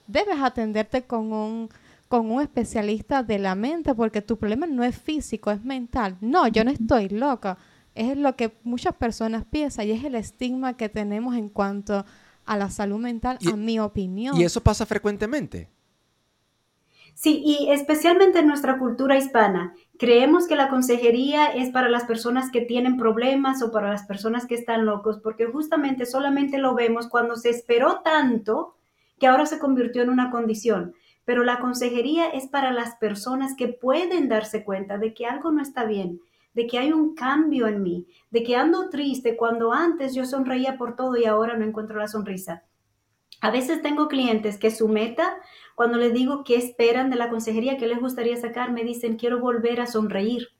Debes 0.07 0.39
atenderte 0.41 1.03
con 1.05 1.33
un 1.33 1.71
con 2.12 2.31
un 2.31 2.42
especialista 2.42 3.22
de 3.22 3.38
la 3.38 3.55
mente 3.55 3.94
porque 3.94 4.20
tu 4.20 4.37
problema 4.37 4.66
no 4.66 4.85
es 4.85 4.94
físico, 4.94 5.51
es 5.51 5.64
mental. 5.64 6.18
No, 6.20 6.46
yo 6.46 6.62
no 6.62 6.70
estoy 6.70 7.09
loca. 7.09 7.57
Es 7.94 8.18
lo 8.18 8.37
que 8.37 8.53
muchas 8.64 8.94
personas 8.96 9.46
piensan 9.46 9.87
y 9.87 9.92
es 9.92 10.05
el 10.05 10.14
estigma 10.14 10.77
que 10.77 10.90
tenemos 10.90 11.35
en 11.37 11.48
cuanto 11.48 12.05
a 12.44 12.57
la 12.59 12.68
salud 12.68 12.98
mental, 12.98 13.38
a 13.51 13.57
mi 13.57 13.81
opinión. 13.81 14.37
¿Y 14.37 14.44
eso 14.44 14.62
pasa 14.62 14.85
frecuentemente? 14.85 15.70
Sí, 17.14 17.40
y 17.42 17.70
especialmente 17.70 18.40
en 18.40 18.46
nuestra 18.46 18.79
cultura 18.79 19.16
hispana. 19.16 19.72
Creemos 19.98 20.46
que 20.46 20.55
la 20.55 20.68
consejería 20.68 21.46
es 21.46 21.70
para 21.70 21.88
las 21.88 22.05
personas 22.05 22.51
que 22.51 22.61
tienen 22.61 22.98
problemas 22.98 23.62
o 23.62 23.72
para 23.72 23.88
las 23.88 24.05
personas 24.05 24.44
que 24.44 24.55
están 24.55 24.85
locos, 24.85 25.18
porque 25.22 25.46
justamente 25.46 26.05
solamente 26.05 26.59
lo 26.59 26.75
vemos 26.75 27.09
cuando 27.09 27.37
se 27.37 27.48
esperó 27.48 28.03
tanto 28.03 28.77
que 29.18 29.29
ahora 29.29 29.46
se 29.46 29.59
convirtió 29.59 30.03
en 30.03 30.11
una 30.11 30.31
condición 30.31 30.92
pero 31.25 31.45
la 31.45 31.61
consejería 31.61 32.29
es 32.29 32.47
para 32.47 32.73
las 32.73 32.97
personas 32.97 33.55
que 33.57 33.69
pueden 33.69 34.29
darse 34.29 34.65
cuenta 34.65 34.99
de 34.99 35.15
que 35.15 35.27
algo 35.27 35.53
no 35.53 35.63
está 35.63 35.85
bien, 35.85 36.21
de 36.55 36.67
que 36.67 36.79
hay 36.79 36.93
un 36.93 37.15
cambio 37.15 37.67
en 37.67 37.83
mí, 37.83 38.07
de 38.31 38.43
que 38.43 38.57
ando 38.57 38.91
triste 38.91 39.37
cuando 39.37 39.73
antes 39.73 40.15
yo 40.15 40.25
sonreía 40.25 40.77
por 40.77 40.97
todo 40.97 41.17
y 41.17 41.25
ahora 41.25 41.57
no 41.57 41.65
encuentro 41.65 41.99
la 41.99 42.09
sonrisa. 42.09 42.65
A 43.41 43.51
veces 43.51 43.83
tengo 43.83 44.09
clientes 44.09 44.59
que 44.59 44.71
su 44.71 44.89
meta, 44.89 45.37
cuando 45.75 45.99
les 45.99 46.13
digo 46.13 46.45
qué 46.45 46.57
esperan 46.57 47.11
de 47.11 47.17
la 47.17 47.29
consejería, 47.29 47.77
qué 47.77 47.87
les 47.87 47.99
gustaría 47.99 48.37
sacar, 48.37 48.73
me 48.73 48.85
dicen, 48.85 49.17
quiero 49.17 49.41
volver 49.41 49.81
a 49.81 49.87
sonreír 49.87 50.51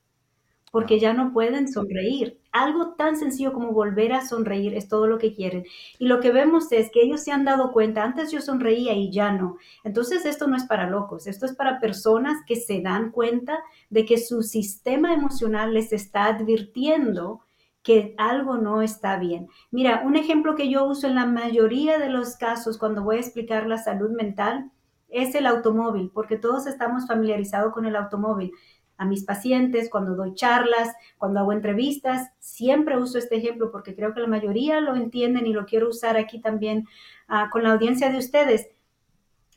porque 0.73 0.99
ya 0.99 1.13
no 1.13 1.33
pueden 1.33 1.71
sonreír. 1.71 2.41
Algo 2.51 2.95
tan 2.95 3.17
sencillo 3.17 3.53
como 3.53 3.73
volver 3.73 4.15
a 4.15 4.27
sonreír 4.27 4.75
es 4.75 4.89
todo 4.89 5.07
lo 5.07 5.19
que 5.19 5.35
quieren. 5.35 5.65
Y 5.99 6.07
lo 6.07 6.19
que 6.19 6.33
vemos 6.33 6.73
es 6.73 6.91
que 6.91 7.03
ellos 7.03 7.21
se 7.21 7.31
han 7.31 7.45
dado 7.45 7.73
cuenta, 7.73 8.03
antes 8.03 8.33
yo 8.33 8.41
sonreía 8.41 8.95
y 8.95 9.13
ya 9.13 9.31
no. 9.33 9.59
Entonces 9.85 10.25
esto 10.25 10.49
no 10.49 10.57
es 10.57 10.65
para 10.65 10.89
locos, 10.89 11.27
esto 11.27 11.45
es 11.45 11.55
para 11.55 11.79
personas 11.79 12.39
que 12.47 12.57
se 12.57 12.81
dan 12.81 13.11
cuenta 13.13 13.61
de 13.91 14.07
que 14.07 14.17
su 14.17 14.43
sistema 14.43 15.13
emocional 15.13 15.75
les 15.75 15.93
está 15.93 16.25
advirtiendo 16.25 17.43
que 17.83 18.15
algo 18.17 18.57
no 18.57 18.81
está 18.81 19.19
bien. 19.19 19.49
Mira, 19.71 20.03
un 20.07 20.17
ejemplo 20.17 20.55
que 20.55 20.71
yo 20.71 20.87
uso 20.87 21.07
en 21.07 21.17
la 21.17 21.27
mayoría 21.27 21.99
de 21.99 22.09
los 22.09 22.37
casos 22.37 22.79
cuando 22.79 23.03
voy 23.03 23.17
a 23.17 23.21
explicar 23.21 23.67
la 23.67 23.77
salud 23.77 24.11
mental 24.11 24.71
es 25.13 25.35
el 25.35 25.47
automóvil, 25.47 26.11
porque 26.15 26.39
todos 26.39 26.67
estamos 26.67 27.07
familiarizados 27.07 27.75
con 27.75 27.85
el 27.85 27.97
automóvil 27.97 28.53
a 28.97 29.05
mis 29.05 29.25
pacientes, 29.25 29.91
cuando 29.91 30.15
doy 30.15 30.35
charlas, 30.35 30.95
cuando 31.19 31.41
hago 31.41 31.53
entrevistas, 31.53 32.31
siempre 32.39 32.97
uso 32.97 33.19
este 33.19 33.37
ejemplo 33.37 33.71
porque 33.73 33.95
creo 33.95 34.15
que 34.15 34.21
la 34.21 34.29
mayoría 34.29 34.81
lo 34.81 34.95
entienden 34.95 35.47
y 35.47 35.53
lo 35.53 35.67
quiero 35.67 35.89
usar 35.89 36.17
aquí 36.17 36.41
también 36.41 36.87
ah, 37.29 37.51
con 37.51 37.63
la 37.63 37.73
audiencia 37.73 38.11
de 38.11 38.19
ustedes. 38.19 38.69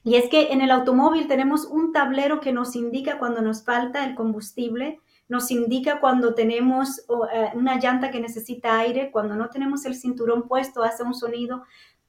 Y 0.03 0.15
es 0.15 0.29
que 0.29 0.51
en 0.53 0.61
el 0.61 0.71
automóvil 0.71 1.27
tenemos 1.27 1.65
un 1.65 1.91
tablero 1.91 2.39
que 2.39 2.53
nos 2.53 2.75
indica 2.75 3.17
cuando 3.17 3.41
nos 3.41 3.63
falta 3.63 4.05
el 4.05 4.15
combustible, 4.15 4.99
nos 5.27 5.49
indica 5.49 5.99
cuando 5.99 6.35
tenemos 6.35 6.99
eh, 7.33 7.49
una 7.55 7.79
llanta 7.79 8.11
que 8.11 8.19
necesita 8.19 8.77
aire, 8.77 9.09
cuando 9.11 9.35
no 9.35 9.49
tenemos 9.49 9.85
el 9.85 9.95
cinturón 9.95 10.47
puesto, 10.47 10.83
hace 10.83 11.03
un 11.03 11.15
sonido. 11.15 11.63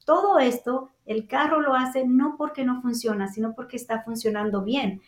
Todo 0.04 0.38
esto, 0.38 0.90
el 1.06 1.26
carro 1.26 1.60
lo 1.60 1.74
hace 1.74 2.06
no 2.06 2.36
porque 2.36 2.64
no 2.64 2.82
funciona, 2.82 3.28
sino 3.28 3.54
porque 3.54 3.76
está 3.76 4.02
funcionando 4.02 4.62
bien 4.62 5.00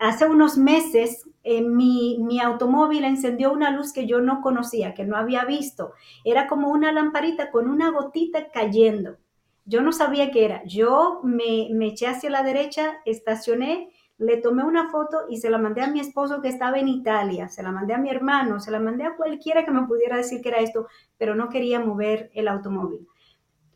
hace 0.00 0.26
unos 0.26 0.56
meses 0.56 1.28
eh, 1.44 1.62
mi, 1.62 2.18
mi, 2.18 2.40
automóvil 2.40 3.04
encendió 3.04 3.52
una 3.52 3.70
luz 3.70 3.92
que 3.92 4.06
yo 4.06 4.20
no 4.20 4.40
conocía, 4.40 4.94
que 4.94 5.04
no 5.04 5.16
había 5.16 5.44
visto. 5.44 5.92
Era 6.24 6.48
como 6.48 6.68
una 6.70 6.92
lamparita 6.92 7.50
con 7.50 7.68
una 7.68 7.90
gotita 7.90 8.50
cayendo. 8.50 9.16
Yo 9.64 9.82
no 9.82 9.92
sabía 9.92 10.30
qué 10.30 10.44
era. 10.44 10.64
Yo 10.64 11.20
me, 11.22 11.68
me 11.70 11.88
eché 11.88 12.06
hacia 12.06 12.30
la 12.30 12.42
derecha, 12.42 12.98
estacioné, 13.04 13.90
le 14.18 14.36
tomé 14.38 14.64
una 14.64 14.90
foto 14.90 15.26
y 15.28 15.38
se 15.38 15.48
la 15.48 15.58
mandé 15.58 15.82
a 15.82 15.90
mi 15.90 16.00
esposo 16.00 16.42
que 16.42 16.48
estaba 16.48 16.78
en 16.78 16.88
Italia, 16.88 17.48
se 17.48 17.62
la 17.62 17.72
mandé 17.72 17.94
a 17.94 17.98
mi 17.98 18.10
hermano, 18.10 18.60
se 18.60 18.70
la 18.70 18.80
mandé 18.80 19.04
a 19.04 19.16
cualquiera 19.16 19.64
que 19.64 19.70
me 19.70 19.86
pudiera 19.86 20.16
decir 20.16 20.42
que 20.42 20.50
era 20.50 20.58
esto, 20.58 20.88
pero 21.16 21.34
no 21.34 21.48
quería 21.48 21.80
mover 21.80 22.30
el 22.34 22.48
automóvil. 22.48 23.06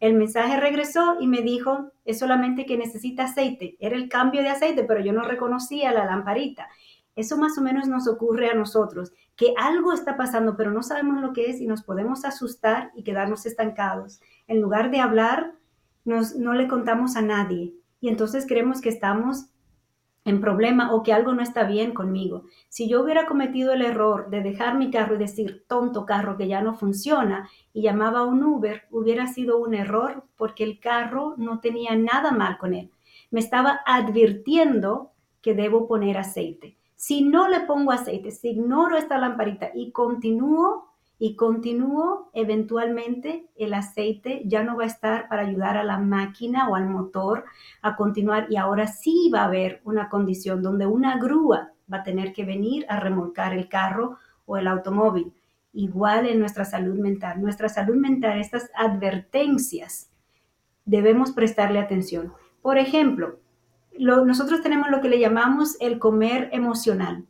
El 0.00 0.14
mensaje 0.14 0.58
regresó 0.58 1.16
y 1.20 1.26
me 1.26 1.42
dijo, 1.42 1.92
es 2.04 2.18
solamente 2.18 2.66
que 2.66 2.76
necesita 2.76 3.24
aceite. 3.24 3.76
Era 3.80 3.96
el 3.96 4.08
cambio 4.08 4.42
de 4.42 4.48
aceite, 4.48 4.84
pero 4.84 5.00
yo 5.00 5.12
no 5.12 5.22
reconocía 5.22 5.92
la 5.92 6.04
lamparita. 6.04 6.68
Eso 7.16 7.36
más 7.36 7.56
o 7.58 7.62
menos 7.62 7.86
nos 7.86 8.08
ocurre 8.08 8.50
a 8.50 8.54
nosotros, 8.54 9.12
que 9.36 9.54
algo 9.56 9.92
está 9.92 10.16
pasando, 10.16 10.56
pero 10.56 10.72
no 10.72 10.82
sabemos 10.82 11.20
lo 11.20 11.32
que 11.32 11.48
es 11.48 11.60
y 11.60 11.66
nos 11.66 11.82
podemos 11.82 12.24
asustar 12.24 12.90
y 12.96 13.04
quedarnos 13.04 13.46
estancados. 13.46 14.20
En 14.48 14.60
lugar 14.60 14.90
de 14.90 15.00
hablar, 15.00 15.54
nos, 16.04 16.34
no 16.34 16.54
le 16.54 16.68
contamos 16.68 17.16
a 17.16 17.22
nadie 17.22 17.74
y 18.00 18.08
entonces 18.08 18.46
creemos 18.46 18.80
que 18.80 18.90
estamos 18.90 19.46
en 20.24 20.40
problema 20.40 20.92
o 20.92 21.02
que 21.02 21.12
algo 21.12 21.34
no 21.34 21.42
está 21.42 21.64
bien 21.64 21.92
conmigo. 21.92 22.44
Si 22.68 22.88
yo 22.88 23.02
hubiera 23.02 23.26
cometido 23.26 23.72
el 23.72 23.82
error 23.82 24.30
de 24.30 24.40
dejar 24.40 24.76
mi 24.76 24.90
carro 24.90 25.16
y 25.16 25.18
decir, 25.18 25.64
tonto 25.68 26.06
carro 26.06 26.36
que 26.36 26.48
ya 26.48 26.62
no 26.62 26.74
funciona, 26.74 27.48
y 27.72 27.82
llamaba 27.82 28.20
a 28.20 28.24
un 28.24 28.42
Uber, 28.42 28.84
hubiera 28.90 29.26
sido 29.26 29.58
un 29.58 29.74
error 29.74 30.24
porque 30.36 30.64
el 30.64 30.80
carro 30.80 31.34
no 31.36 31.60
tenía 31.60 31.94
nada 31.96 32.32
mal 32.32 32.56
con 32.58 32.74
él. 32.74 32.90
Me 33.30 33.40
estaba 33.40 33.80
advirtiendo 33.84 35.12
que 35.42 35.54
debo 35.54 35.86
poner 35.86 36.16
aceite. 36.16 36.78
Si 36.96 37.22
no 37.22 37.48
le 37.48 37.60
pongo 37.60 37.92
aceite, 37.92 38.30
si 38.30 38.50
ignoro 38.50 38.96
esta 38.96 39.18
lamparita 39.18 39.70
y 39.74 39.92
continúo, 39.92 40.93
y 41.18 41.36
continúo, 41.36 42.30
eventualmente 42.32 43.48
el 43.56 43.74
aceite 43.74 44.42
ya 44.46 44.64
no 44.64 44.76
va 44.76 44.84
a 44.84 44.88
estar 44.88 45.28
para 45.28 45.42
ayudar 45.42 45.76
a 45.76 45.84
la 45.84 45.98
máquina 45.98 46.68
o 46.68 46.74
al 46.74 46.88
motor 46.88 47.44
a 47.82 47.96
continuar 47.96 48.46
y 48.50 48.56
ahora 48.56 48.86
sí 48.88 49.30
va 49.32 49.42
a 49.42 49.46
haber 49.46 49.80
una 49.84 50.08
condición 50.08 50.62
donde 50.62 50.86
una 50.86 51.18
grúa 51.18 51.72
va 51.92 51.98
a 51.98 52.02
tener 52.02 52.32
que 52.32 52.44
venir 52.44 52.84
a 52.88 52.98
remolcar 52.98 53.52
el 53.54 53.68
carro 53.68 54.18
o 54.44 54.56
el 54.56 54.66
automóvil. 54.66 55.32
Igual 55.72 56.26
en 56.26 56.38
nuestra 56.38 56.64
salud 56.64 56.98
mental. 56.98 57.40
Nuestra 57.40 57.68
salud 57.68 57.96
mental, 57.96 58.38
estas 58.38 58.70
advertencias, 58.76 60.10
debemos 60.84 61.32
prestarle 61.32 61.78
atención. 61.78 62.32
Por 62.62 62.78
ejemplo, 62.78 63.38
nosotros 63.98 64.62
tenemos 64.62 64.90
lo 64.90 65.00
que 65.00 65.08
le 65.08 65.20
llamamos 65.20 65.76
el 65.80 65.98
comer 65.98 66.48
emocional 66.52 67.26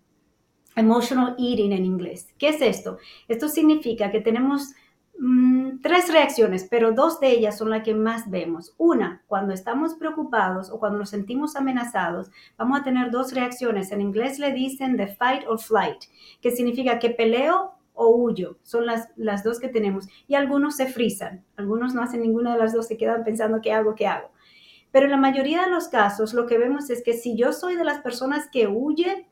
emotional 0.76 1.36
eating 1.38 1.72
en 1.72 1.84
inglés. 1.84 2.28
¿Qué 2.38 2.48
es 2.48 2.60
esto? 2.60 2.98
Esto 3.28 3.48
significa 3.48 4.10
que 4.10 4.20
tenemos 4.20 4.72
mm, 5.18 5.80
tres 5.82 6.12
reacciones, 6.12 6.66
pero 6.70 6.92
dos 6.92 7.20
de 7.20 7.30
ellas 7.30 7.58
son 7.58 7.70
las 7.70 7.82
que 7.82 7.94
más 7.94 8.30
vemos. 8.30 8.74
Una, 8.78 9.22
cuando 9.26 9.54
estamos 9.54 9.94
preocupados 9.94 10.70
o 10.70 10.78
cuando 10.78 10.98
nos 10.98 11.10
sentimos 11.10 11.56
amenazados, 11.56 12.30
vamos 12.56 12.80
a 12.80 12.84
tener 12.84 13.10
dos 13.10 13.32
reacciones. 13.32 13.92
En 13.92 14.00
inglés 14.00 14.38
le 14.38 14.52
dicen 14.52 14.96
the 14.96 15.08
fight 15.08 15.44
or 15.46 15.58
flight, 15.60 16.04
que 16.40 16.50
significa 16.50 16.98
que 16.98 17.10
peleo 17.10 17.74
o 17.94 18.08
huyo. 18.08 18.58
Son 18.62 18.86
las, 18.86 19.08
las 19.16 19.44
dos 19.44 19.60
que 19.60 19.68
tenemos. 19.68 20.08
Y 20.26 20.34
algunos 20.34 20.76
se 20.76 20.86
frisan, 20.86 21.44
algunos 21.56 21.94
no 21.94 22.02
hacen 22.02 22.22
ninguna 22.22 22.52
de 22.52 22.58
las 22.58 22.72
dos, 22.72 22.88
se 22.88 22.96
quedan 22.96 23.24
pensando 23.24 23.60
qué 23.62 23.72
hago, 23.72 23.94
qué 23.94 24.06
hago. 24.06 24.30
Pero 24.90 25.06
en 25.06 25.12
la 25.12 25.16
mayoría 25.16 25.62
de 25.62 25.70
los 25.70 25.88
casos 25.88 26.34
lo 26.34 26.46
que 26.46 26.58
vemos 26.58 26.88
es 26.90 27.02
que 27.02 27.14
si 27.14 27.36
yo 27.36 27.52
soy 27.52 27.74
de 27.74 27.84
las 27.84 28.00
personas 28.00 28.48
que 28.48 28.68
huye, 28.68 29.26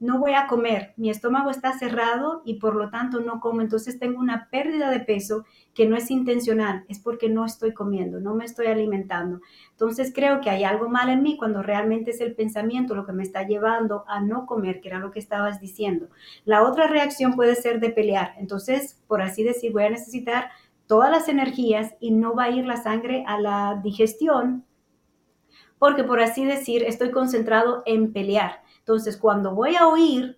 no 0.00 0.18
voy 0.18 0.32
a 0.32 0.46
comer, 0.46 0.94
mi 0.96 1.10
estómago 1.10 1.50
está 1.50 1.78
cerrado 1.78 2.40
y 2.46 2.54
por 2.54 2.74
lo 2.74 2.88
tanto 2.88 3.20
no 3.20 3.38
como, 3.38 3.60
entonces 3.60 3.98
tengo 3.98 4.18
una 4.18 4.48
pérdida 4.50 4.90
de 4.90 5.00
peso 5.00 5.44
que 5.74 5.86
no 5.86 5.94
es 5.94 6.10
intencional, 6.10 6.86
es 6.88 6.98
porque 6.98 7.28
no 7.28 7.44
estoy 7.44 7.74
comiendo, 7.74 8.18
no 8.18 8.34
me 8.34 8.46
estoy 8.46 8.68
alimentando. 8.68 9.42
Entonces 9.72 10.10
creo 10.14 10.40
que 10.40 10.48
hay 10.48 10.64
algo 10.64 10.88
mal 10.88 11.10
en 11.10 11.22
mí 11.22 11.36
cuando 11.36 11.62
realmente 11.62 12.12
es 12.12 12.22
el 12.22 12.34
pensamiento 12.34 12.94
lo 12.94 13.04
que 13.04 13.12
me 13.12 13.22
está 13.22 13.46
llevando 13.46 14.04
a 14.08 14.20
no 14.20 14.46
comer, 14.46 14.80
que 14.80 14.88
era 14.88 14.98
lo 14.98 15.10
que 15.10 15.18
estabas 15.18 15.60
diciendo. 15.60 16.08
La 16.46 16.62
otra 16.62 16.86
reacción 16.86 17.34
puede 17.34 17.54
ser 17.54 17.78
de 17.78 17.90
pelear, 17.90 18.32
entonces, 18.38 19.02
por 19.06 19.20
así 19.20 19.44
decir, 19.44 19.70
voy 19.70 19.84
a 19.84 19.90
necesitar 19.90 20.48
todas 20.86 21.10
las 21.10 21.28
energías 21.28 21.94
y 22.00 22.10
no 22.10 22.34
va 22.34 22.44
a 22.44 22.50
ir 22.50 22.64
la 22.64 22.78
sangre 22.78 23.22
a 23.26 23.38
la 23.38 23.78
digestión, 23.84 24.64
porque 25.78 26.04
por 26.04 26.20
así 26.20 26.46
decir, 26.46 26.84
estoy 26.84 27.10
concentrado 27.10 27.82
en 27.84 28.14
pelear. 28.14 28.62
Entonces, 28.90 29.16
cuando 29.16 29.54
voy 29.54 29.76
a 29.76 29.86
oír, 29.86 30.36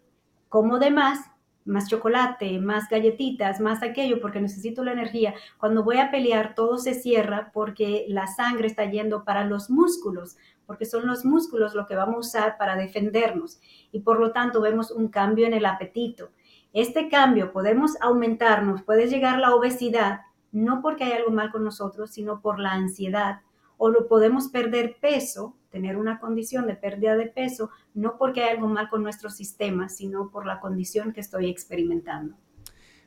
como 0.50 0.78
de 0.78 0.90
más, 0.90 1.20
más 1.64 1.88
chocolate, 1.88 2.60
más 2.60 2.86
galletitas, 2.90 3.60
más 3.60 3.82
aquello, 3.82 4.20
porque 4.20 4.42
necesito 4.42 4.84
la 4.84 4.92
energía. 4.92 5.32
Cuando 5.56 5.82
voy 5.82 5.96
a 5.96 6.10
pelear, 6.10 6.54
todo 6.54 6.76
se 6.76 6.92
cierra 6.92 7.50
porque 7.54 8.04
la 8.08 8.26
sangre 8.26 8.66
está 8.66 8.84
yendo 8.84 9.24
para 9.24 9.46
los 9.46 9.70
músculos, 9.70 10.36
porque 10.66 10.84
son 10.84 11.06
los 11.06 11.24
músculos 11.24 11.74
lo 11.74 11.86
que 11.86 11.96
vamos 11.96 12.14
a 12.14 12.18
usar 12.18 12.58
para 12.58 12.76
defendernos. 12.76 13.58
Y 13.90 14.00
por 14.00 14.20
lo 14.20 14.32
tanto 14.32 14.60
vemos 14.60 14.90
un 14.90 15.08
cambio 15.08 15.46
en 15.46 15.54
el 15.54 15.64
apetito. 15.64 16.28
Este 16.74 17.08
cambio 17.08 17.54
podemos 17.54 17.96
aumentarnos, 18.02 18.82
puede 18.82 19.08
llegar 19.08 19.38
la 19.38 19.54
obesidad, 19.54 20.20
no 20.50 20.82
porque 20.82 21.04
hay 21.04 21.12
algo 21.12 21.30
mal 21.30 21.50
con 21.50 21.64
nosotros, 21.64 22.10
sino 22.10 22.42
por 22.42 22.58
la 22.58 22.72
ansiedad. 22.72 23.40
O 23.78 23.88
lo 23.88 24.08
podemos 24.08 24.48
perder 24.48 24.98
peso 25.00 25.56
tener 25.72 25.96
una 25.96 26.20
condición 26.20 26.66
de 26.66 26.76
pérdida 26.76 27.16
de 27.16 27.26
peso, 27.26 27.70
no 27.94 28.18
porque 28.18 28.44
hay 28.44 28.50
algo 28.50 28.68
mal 28.68 28.88
con 28.88 29.02
nuestro 29.02 29.30
sistema, 29.30 29.88
sino 29.88 30.30
por 30.30 30.46
la 30.46 30.60
condición 30.60 31.12
que 31.12 31.20
estoy 31.20 31.48
experimentando. 31.48 32.36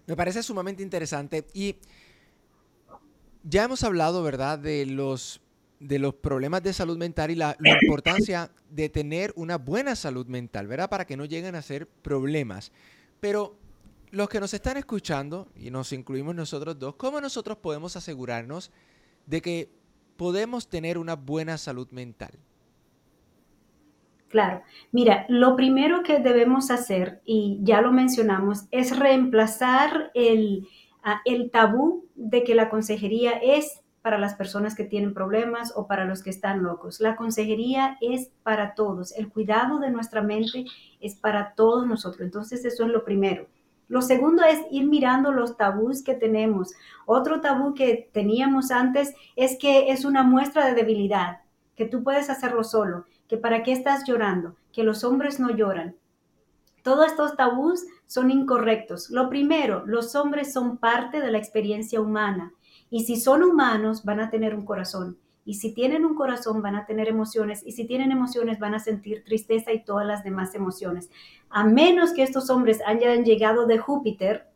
Me 0.07 0.15
parece 0.15 0.43
sumamente 0.43 0.83
interesante 0.83 1.45
y 1.53 1.77
ya 3.43 3.63
hemos 3.63 3.83
hablado, 3.83 4.23
¿verdad?, 4.23 4.59
de 4.59 4.85
los, 4.87 5.41
de 5.79 5.99
los 5.99 6.15
problemas 6.15 6.63
de 6.63 6.73
salud 6.73 6.97
mental 6.97 7.31
y 7.31 7.35
la, 7.35 7.55
la 7.59 7.77
importancia 7.81 8.51
de 8.69 8.89
tener 8.89 9.31
una 9.35 9.57
buena 9.57 9.95
salud 9.95 10.25
mental, 10.25 10.67
¿verdad?, 10.67 10.89
para 10.89 11.05
que 11.05 11.15
no 11.15 11.25
lleguen 11.25 11.55
a 11.55 11.61
ser 11.61 11.87
problemas. 11.87 12.71
Pero 13.19 13.57
los 14.11 14.29
que 14.29 14.39
nos 14.39 14.53
están 14.53 14.77
escuchando, 14.77 15.49
y 15.55 15.69
nos 15.69 15.93
incluimos 15.93 16.33
nosotros 16.33 16.79
dos, 16.79 16.95
¿cómo 16.95 17.21
nosotros 17.21 17.57
podemos 17.57 17.95
asegurarnos 17.95 18.71
de 19.27 19.41
que 19.41 19.69
podemos 20.17 20.67
tener 20.67 20.97
una 20.97 21.15
buena 21.15 21.57
salud 21.57 21.89
mental? 21.91 22.31
Claro, 24.35 24.63
mira, 24.91 25.25
lo 25.29 25.55
primero 25.55 26.03
que 26.03 26.19
debemos 26.19 26.69
hacer, 26.69 27.21
y 27.23 27.57
ya 27.61 27.79
lo 27.79 27.93
mencionamos, 27.93 28.65
es 28.69 28.99
reemplazar 28.99 30.11
el, 30.13 30.67
el 31.23 31.51
tabú 31.51 32.03
de 32.15 32.43
que 32.43 32.53
la 32.53 32.69
consejería 32.69 33.31
es 33.41 33.81
para 34.01 34.17
las 34.17 34.33
personas 34.33 34.75
que 34.75 34.83
tienen 34.83 35.13
problemas 35.13 35.71
o 35.77 35.87
para 35.87 36.03
los 36.03 36.21
que 36.21 36.31
están 36.31 36.63
locos. 36.63 36.99
La 36.99 37.15
consejería 37.15 37.97
es 38.01 38.29
para 38.43 38.75
todos. 38.75 39.15
El 39.15 39.29
cuidado 39.29 39.79
de 39.79 39.89
nuestra 39.89 40.21
mente 40.21 40.65
es 40.99 41.15
para 41.15 41.53
todos 41.53 41.87
nosotros. 41.87 42.25
Entonces, 42.25 42.65
eso 42.65 42.83
es 42.83 42.89
lo 42.89 43.05
primero. 43.05 43.47
Lo 43.87 44.01
segundo 44.01 44.43
es 44.43 44.59
ir 44.69 44.85
mirando 44.85 45.31
los 45.31 45.55
tabús 45.55 46.03
que 46.03 46.13
tenemos. 46.13 46.73
Otro 47.05 47.39
tabú 47.39 47.73
que 47.73 48.09
teníamos 48.11 48.69
antes 48.71 49.13
es 49.37 49.57
que 49.57 49.93
es 49.93 50.03
una 50.03 50.23
muestra 50.23 50.65
de 50.65 50.73
debilidad, 50.73 51.37
que 51.77 51.85
tú 51.85 52.03
puedes 52.03 52.29
hacerlo 52.29 52.65
solo, 52.65 53.05
que 53.27 53.37
para 53.37 53.63
qué 53.63 53.71
estás 53.71 54.03
llorando, 54.05 54.55
que 54.71 54.83
los 54.83 55.03
hombres 55.03 55.39
no 55.39 55.49
lloran. 55.49 55.95
Todos 56.83 57.07
estos 57.07 57.35
tabús 57.35 57.85
son 58.05 58.29
incorrectos. 58.29 59.09
Lo 59.09 59.29
primero, 59.29 59.83
los 59.85 60.15
hombres 60.15 60.53
son 60.53 60.77
parte 60.77 61.19
de 61.19 61.31
la 61.31 61.39
experiencia 61.39 61.99
humana 61.99 62.53
y 62.89 63.05
si 63.05 63.19
son 63.19 63.43
humanos 63.43 64.05
van 64.05 64.19
a 64.19 64.29
tener 64.29 64.53
un 64.53 64.65
corazón. 64.65 65.17
Y 65.45 65.55
si 65.55 65.73
tienen 65.73 66.05
un 66.05 66.15
corazón 66.15 66.61
van 66.61 66.75
a 66.75 66.85
tener 66.85 67.07
emociones 67.07 67.61
y 67.65 67.71
si 67.71 67.85
tienen 67.85 68.11
emociones 68.11 68.59
van 68.59 68.75
a 68.75 68.79
sentir 68.79 69.23
tristeza 69.23 69.73
y 69.73 69.83
todas 69.83 70.05
las 70.05 70.23
demás 70.23 70.53
emociones. 70.55 71.09
A 71.49 71.63
menos 71.63 72.13
que 72.13 72.23
estos 72.23 72.49
hombres 72.49 72.79
hayan 72.85 73.25
llegado 73.25 73.65
de 73.65 73.77
Júpiter, 73.77 74.47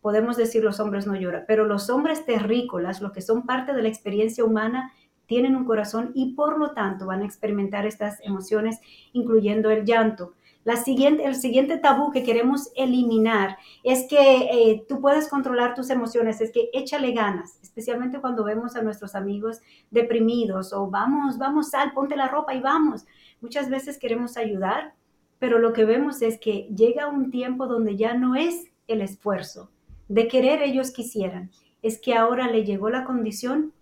podemos 0.00 0.36
decir 0.36 0.64
los 0.64 0.80
hombres 0.80 1.06
no 1.06 1.16
lloran, 1.16 1.44
pero 1.46 1.64
los 1.64 1.90
hombres 1.90 2.24
terrícolas, 2.24 3.00
los 3.00 3.12
que 3.12 3.22
son 3.22 3.46
parte 3.46 3.72
de 3.72 3.82
la 3.82 3.88
experiencia 3.88 4.44
humana, 4.44 4.92
tienen 5.28 5.54
un 5.54 5.64
corazón 5.64 6.10
y 6.14 6.32
por 6.34 6.58
lo 6.58 6.72
tanto 6.72 7.06
van 7.06 7.22
a 7.22 7.24
experimentar 7.24 7.86
estas 7.86 8.18
emociones, 8.24 8.80
incluyendo 9.12 9.70
el 9.70 9.84
llanto. 9.84 10.34
El 10.64 11.34
siguiente 11.34 11.78
tabú 11.78 12.10
que 12.10 12.24
queremos 12.24 12.70
eliminar 12.74 13.56
es 13.84 14.06
que 14.08 14.18
eh, 14.18 14.84
tú 14.88 15.00
puedes 15.00 15.28
controlar 15.28 15.74
tus 15.74 15.88
emociones, 15.88 16.40
es 16.40 16.50
que 16.50 16.68
échale 16.72 17.12
ganas, 17.12 17.58
especialmente 17.62 18.20
cuando 18.20 18.44
vemos 18.44 18.76
a 18.76 18.82
nuestros 18.82 19.14
amigos 19.14 19.60
deprimidos 19.90 20.72
o 20.72 20.90
vamos, 20.90 21.38
vamos, 21.38 21.70
sal, 21.70 21.92
ponte 21.94 22.16
la 22.16 22.28
ropa 22.28 22.54
y 22.54 22.60
vamos. 22.60 23.06
Muchas 23.40 23.70
veces 23.70 23.98
queremos 23.98 24.36
ayudar, 24.36 24.94
pero 25.38 25.58
lo 25.58 25.72
que 25.72 25.84
vemos 25.84 26.20
es 26.20 26.38
que 26.38 26.68
llega 26.74 27.08
un 27.08 27.30
tiempo 27.30 27.66
donde 27.66 27.96
ya 27.96 28.14
no 28.14 28.34
es 28.34 28.66
el 28.88 29.00
esfuerzo 29.00 29.70
de 30.08 30.26
querer 30.26 30.62
ellos 30.62 30.90
quisieran, 30.90 31.50
es 31.82 32.00
que 32.00 32.14
ahora 32.14 32.50
le 32.50 32.64
llegó 32.64 32.90
la 32.90 33.04
condición 33.04 33.72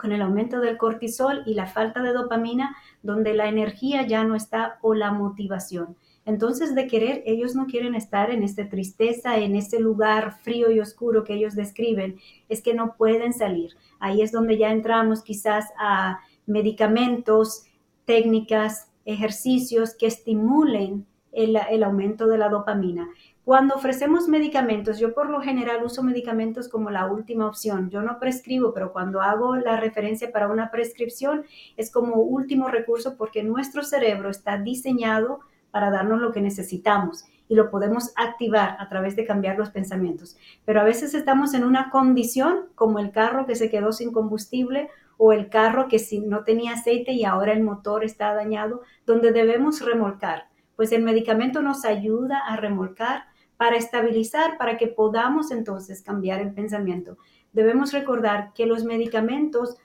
con 0.00 0.12
el 0.12 0.22
aumento 0.22 0.60
del 0.60 0.78
cortisol 0.78 1.42
y 1.46 1.54
la 1.54 1.66
falta 1.66 2.02
de 2.02 2.12
dopamina, 2.12 2.76
donde 3.02 3.34
la 3.34 3.48
energía 3.48 4.06
ya 4.06 4.24
no 4.24 4.34
está 4.34 4.78
o 4.82 4.94
la 4.94 5.12
motivación. 5.12 5.96
Entonces, 6.26 6.74
de 6.74 6.86
querer, 6.86 7.22
ellos 7.26 7.54
no 7.54 7.66
quieren 7.66 7.94
estar 7.94 8.30
en 8.30 8.42
esta 8.42 8.68
tristeza, 8.68 9.38
en 9.38 9.56
ese 9.56 9.80
lugar 9.80 10.38
frío 10.42 10.70
y 10.70 10.80
oscuro 10.80 11.24
que 11.24 11.34
ellos 11.34 11.54
describen, 11.54 12.18
es 12.48 12.62
que 12.62 12.74
no 12.74 12.94
pueden 12.96 13.32
salir. 13.32 13.76
Ahí 13.98 14.22
es 14.22 14.30
donde 14.30 14.58
ya 14.58 14.70
entramos 14.70 15.22
quizás 15.22 15.66
a 15.78 16.20
medicamentos, 16.46 17.64
técnicas, 18.04 18.88
ejercicios 19.04 19.94
que 19.94 20.06
estimulen 20.06 21.06
el, 21.32 21.56
el 21.70 21.82
aumento 21.82 22.26
de 22.26 22.38
la 22.38 22.48
dopamina. 22.48 23.08
Cuando 23.44 23.74
ofrecemos 23.74 24.28
medicamentos, 24.28 24.98
yo 24.98 25.14
por 25.14 25.30
lo 25.30 25.40
general 25.40 25.82
uso 25.82 26.02
medicamentos 26.02 26.68
como 26.68 26.90
la 26.90 27.06
última 27.06 27.46
opción. 27.46 27.88
Yo 27.88 28.02
no 28.02 28.18
prescribo, 28.18 28.74
pero 28.74 28.92
cuando 28.92 29.22
hago 29.22 29.56
la 29.56 29.80
referencia 29.80 30.30
para 30.30 30.48
una 30.48 30.70
prescripción 30.70 31.44
es 31.76 31.90
como 31.90 32.16
último 32.16 32.68
recurso 32.68 33.16
porque 33.16 33.42
nuestro 33.42 33.82
cerebro 33.82 34.28
está 34.28 34.58
diseñado 34.58 35.40
para 35.70 35.90
darnos 35.90 36.20
lo 36.20 36.32
que 36.32 36.42
necesitamos 36.42 37.24
y 37.48 37.54
lo 37.54 37.70
podemos 37.70 38.12
activar 38.14 38.76
a 38.78 38.88
través 38.88 39.16
de 39.16 39.24
cambiar 39.24 39.58
los 39.58 39.70
pensamientos. 39.70 40.36
Pero 40.66 40.82
a 40.82 40.84
veces 40.84 41.14
estamos 41.14 41.54
en 41.54 41.64
una 41.64 41.90
condición 41.90 42.66
como 42.74 42.98
el 42.98 43.10
carro 43.10 43.46
que 43.46 43.56
se 43.56 43.70
quedó 43.70 43.92
sin 43.92 44.12
combustible 44.12 44.90
o 45.16 45.32
el 45.32 45.48
carro 45.48 45.88
que 45.88 45.98
no 46.24 46.44
tenía 46.44 46.74
aceite 46.74 47.12
y 47.12 47.24
ahora 47.24 47.52
el 47.52 47.62
motor 47.62 48.04
está 48.04 48.34
dañado, 48.34 48.82
donde 49.06 49.32
debemos 49.32 49.84
remolcar. 49.84 50.44
Pues 50.76 50.92
el 50.92 51.02
medicamento 51.02 51.60
nos 51.60 51.84
ayuda 51.84 52.38
a 52.46 52.56
remolcar 52.56 53.29
para 53.60 53.76
estabilizar, 53.76 54.56
para 54.56 54.78
que 54.78 54.86
podamos 54.86 55.50
entonces 55.50 56.00
cambiar 56.00 56.40
el 56.40 56.54
pensamiento. 56.54 57.18
Debemos 57.52 57.92
recordar 57.92 58.54
que 58.54 58.64
los 58.64 58.84
medicamentos 58.84 59.76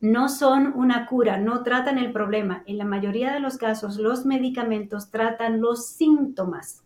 no 0.00 0.28
son 0.28 0.72
una 0.74 1.06
cura, 1.06 1.38
no 1.38 1.62
tratan 1.62 1.98
el 1.98 2.10
problema. 2.10 2.64
En 2.66 2.78
la 2.78 2.84
mayoría 2.84 3.32
de 3.32 3.38
los 3.38 3.58
casos, 3.58 3.96
los 3.98 4.26
medicamentos 4.26 5.12
tratan 5.12 5.60
los 5.60 5.86
síntomas. 5.86 6.82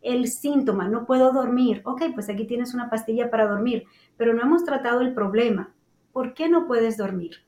El 0.00 0.28
síntoma, 0.28 0.86
no 0.86 1.06
puedo 1.06 1.32
dormir. 1.32 1.82
Ok, 1.86 2.02
pues 2.14 2.28
aquí 2.28 2.46
tienes 2.46 2.72
una 2.72 2.88
pastilla 2.88 3.28
para 3.28 3.48
dormir, 3.48 3.86
pero 4.16 4.34
no 4.34 4.42
hemos 4.42 4.64
tratado 4.64 5.00
el 5.00 5.12
problema. 5.12 5.74
¿Por 6.12 6.34
qué 6.34 6.48
no 6.48 6.68
puedes 6.68 6.96
dormir? 6.96 7.38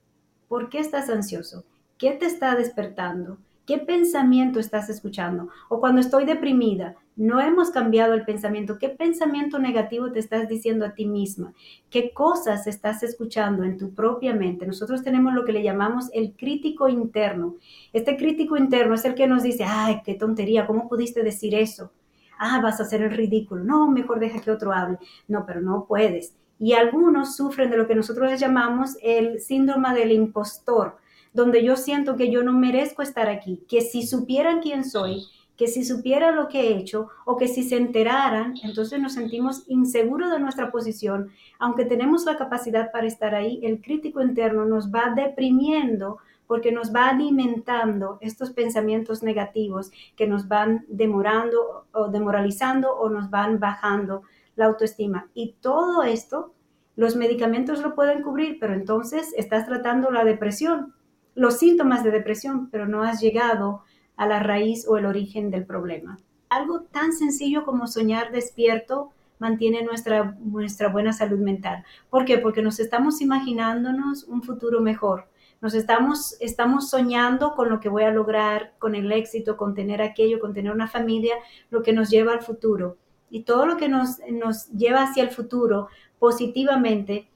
¿Por 0.48 0.68
qué 0.68 0.80
estás 0.80 1.08
ansioso? 1.10 1.64
¿Qué 1.96 2.10
te 2.10 2.26
está 2.26 2.56
despertando? 2.56 3.38
¿Qué 3.66 3.78
pensamiento 3.78 4.60
estás 4.60 4.90
escuchando? 4.90 5.48
O 5.70 5.80
cuando 5.80 6.02
estoy 6.02 6.26
deprimida, 6.26 6.96
no 7.16 7.40
hemos 7.40 7.70
cambiado 7.70 8.12
el 8.12 8.26
pensamiento. 8.26 8.78
¿Qué 8.78 8.90
pensamiento 8.90 9.58
negativo 9.58 10.12
te 10.12 10.18
estás 10.18 10.50
diciendo 10.50 10.84
a 10.84 10.92
ti 10.92 11.06
misma? 11.06 11.54
¿Qué 11.88 12.12
cosas 12.12 12.66
estás 12.66 13.02
escuchando 13.02 13.64
en 13.64 13.78
tu 13.78 13.94
propia 13.94 14.34
mente? 14.34 14.66
Nosotros 14.66 15.02
tenemos 15.02 15.32
lo 15.32 15.46
que 15.46 15.52
le 15.52 15.62
llamamos 15.62 16.10
el 16.12 16.34
crítico 16.36 16.90
interno. 16.90 17.54
Este 17.94 18.18
crítico 18.18 18.58
interno 18.58 18.96
es 18.96 19.06
el 19.06 19.14
que 19.14 19.26
nos 19.26 19.42
dice, 19.42 19.64
ay, 19.66 20.02
qué 20.04 20.12
tontería, 20.12 20.66
¿cómo 20.66 20.86
pudiste 20.86 21.22
decir 21.22 21.54
eso? 21.54 21.90
Ah, 22.38 22.60
vas 22.62 22.80
a 22.80 22.82
hacer 22.82 23.00
el 23.00 23.12
ridículo. 23.12 23.64
No, 23.64 23.90
mejor 23.90 24.20
deja 24.20 24.42
que 24.42 24.50
otro 24.50 24.74
hable. 24.74 24.98
No, 25.26 25.46
pero 25.46 25.62
no 25.62 25.86
puedes. 25.86 26.34
Y 26.58 26.74
algunos 26.74 27.34
sufren 27.34 27.70
de 27.70 27.78
lo 27.78 27.86
que 27.86 27.94
nosotros 27.94 28.30
les 28.30 28.40
llamamos 28.40 28.98
el 29.02 29.40
síndrome 29.40 29.94
del 29.94 30.12
impostor 30.12 30.98
donde 31.34 31.62
yo 31.64 31.76
siento 31.76 32.16
que 32.16 32.30
yo 32.30 32.42
no 32.42 32.52
merezco 32.52 33.02
estar 33.02 33.28
aquí, 33.28 33.62
que 33.68 33.82
si 33.82 34.06
supieran 34.06 34.60
quién 34.62 34.84
soy, 34.84 35.24
que 35.56 35.66
si 35.66 35.84
supieran 35.84 36.36
lo 36.36 36.48
que 36.48 36.60
he 36.60 36.76
hecho 36.78 37.08
o 37.26 37.36
que 37.36 37.48
si 37.48 37.64
se 37.64 37.76
enteraran, 37.76 38.54
entonces 38.62 39.00
nos 39.00 39.14
sentimos 39.14 39.64
inseguros 39.68 40.30
de 40.30 40.38
nuestra 40.38 40.70
posición, 40.70 41.30
aunque 41.58 41.84
tenemos 41.84 42.24
la 42.24 42.36
capacidad 42.36 42.90
para 42.92 43.06
estar 43.06 43.34
ahí, 43.34 43.60
el 43.62 43.82
crítico 43.82 44.22
interno 44.22 44.64
nos 44.64 44.92
va 44.92 45.12
deprimiendo 45.14 46.18
porque 46.46 46.72
nos 46.72 46.94
va 46.94 47.08
alimentando 47.08 48.18
estos 48.20 48.50
pensamientos 48.50 49.22
negativos 49.22 49.90
que 50.16 50.26
nos 50.26 50.46
van 50.46 50.84
demorando 50.88 51.86
o 51.92 52.08
demoralizando 52.08 52.92
o 52.92 53.08
nos 53.08 53.30
van 53.30 53.58
bajando 53.58 54.22
la 54.54 54.66
autoestima. 54.66 55.28
Y 55.34 55.54
todo 55.60 56.02
esto, 56.02 56.52
los 56.96 57.16
medicamentos 57.16 57.80
lo 57.80 57.94
pueden 57.94 58.22
cubrir, 58.22 58.58
pero 58.60 58.74
entonces 58.74 59.32
estás 59.36 59.66
tratando 59.66 60.10
la 60.10 60.24
depresión 60.24 60.92
los 61.34 61.58
síntomas 61.58 62.04
de 62.04 62.10
depresión, 62.10 62.70
pero 62.70 62.86
no 62.86 63.02
has 63.02 63.20
llegado 63.20 63.82
a 64.16 64.26
la 64.26 64.40
raíz 64.40 64.86
o 64.88 64.96
el 64.96 65.06
origen 65.06 65.50
del 65.50 65.66
problema. 65.66 66.18
Algo 66.48 66.82
tan 66.82 67.12
sencillo 67.12 67.64
como 67.64 67.86
soñar 67.86 68.30
despierto 68.30 69.10
mantiene 69.38 69.82
nuestra, 69.82 70.36
nuestra 70.40 70.88
buena 70.88 71.12
salud 71.12 71.38
mental. 71.38 71.84
¿Por 72.10 72.24
qué? 72.24 72.38
Porque 72.38 72.62
nos 72.62 72.78
estamos 72.78 73.20
imaginándonos 73.20 74.24
un 74.24 74.42
futuro 74.42 74.80
mejor. 74.80 75.28
Nos 75.60 75.74
estamos, 75.74 76.36
estamos 76.40 76.90
soñando 76.90 77.54
con 77.54 77.70
lo 77.70 77.80
que 77.80 77.88
voy 77.88 78.04
a 78.04 78.10
lograr, 78.10 78.74
con 78.78 78.94
el 78.94 79.10
éxito, 79.10 79.56
con 79.56 79.74
tener 79.74 80.02
aquello, 80.02 80.38
con 80.38 80.52
tener 80.52 80.72
una 80.72 80.88
familia, 80.88 81.34
lo 81.70 81.82
que 81.82 81.92
nos 81.92 82.10
lleva 82.10 82.32
al 82.32 82.42
futuro. 82.42 82.96
Y 83.30 83.42
todo 83.42 83.66
lo 83.66 83.76
que 83.76 83.88
nos, 83.88 84.18
nos 84.30 84.68
lleva 84.68 85.02
hacia 85.02 85.22
el 85.22 85.30
futuro 85.30 85.88
positivamente 86.18 87.28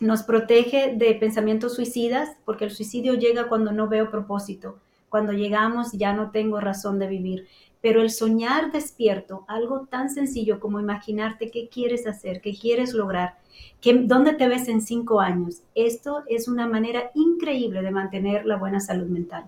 nos 0.00 0.22
protege 0.22 0.94
de 0.96 1.14
pensamientos 1.14 1.74
suicidas, 1.74 2.30
porque 2.44 2.64
el 2.64 2.70
suicidio 2.70 3.14
llega 3.14 3.48
cuando 3.48 3.70
no 3.70 3.86
veo 3.86 4.10
propósito, 4.10 4.78
cuando 5.10 5.32
llegamos 5.32 5.92
ya 5.92 6.14
no 6.14 6.30
tengo 6.30 6.58
razón 6.58 6.98
de 6.98 7.06
vivir. 7.06 7.46
Pero 7.82 8.02
el 8.02 8.10
soñar 8.10 8.72
despierto, 8.72 9.44
algo 9.46 9.86
tan 9.86 10.10
sencillo 10.10 10.60
como 10.60 10.80
imaginarte 10.80 11.50
qué 11.50 11.68
quieres 11.68 12.06
hacer, 12.06 12.40
qué 12.40 12.54
quieres 12.54 12.94
lograr, 12.94 13.34
que, 13.80 13.94
dónde 13.94 14.34
te 14.34 14.48
ves 14.48 14.68
en 14.68 14.80
cinco 14.80 15.20
años, 15.20 15.62
esto 15.74 16.22
es 16.28 16.48
una 16.48 16.66
manera 16.66 17.10
increíble 17.14 17.82
de 17.82 17.90
mantener 17.90 18.44
la 18.46 18.56
buena 18.56 18.80
salud 18.80 19.06
mental. 19.06 19.44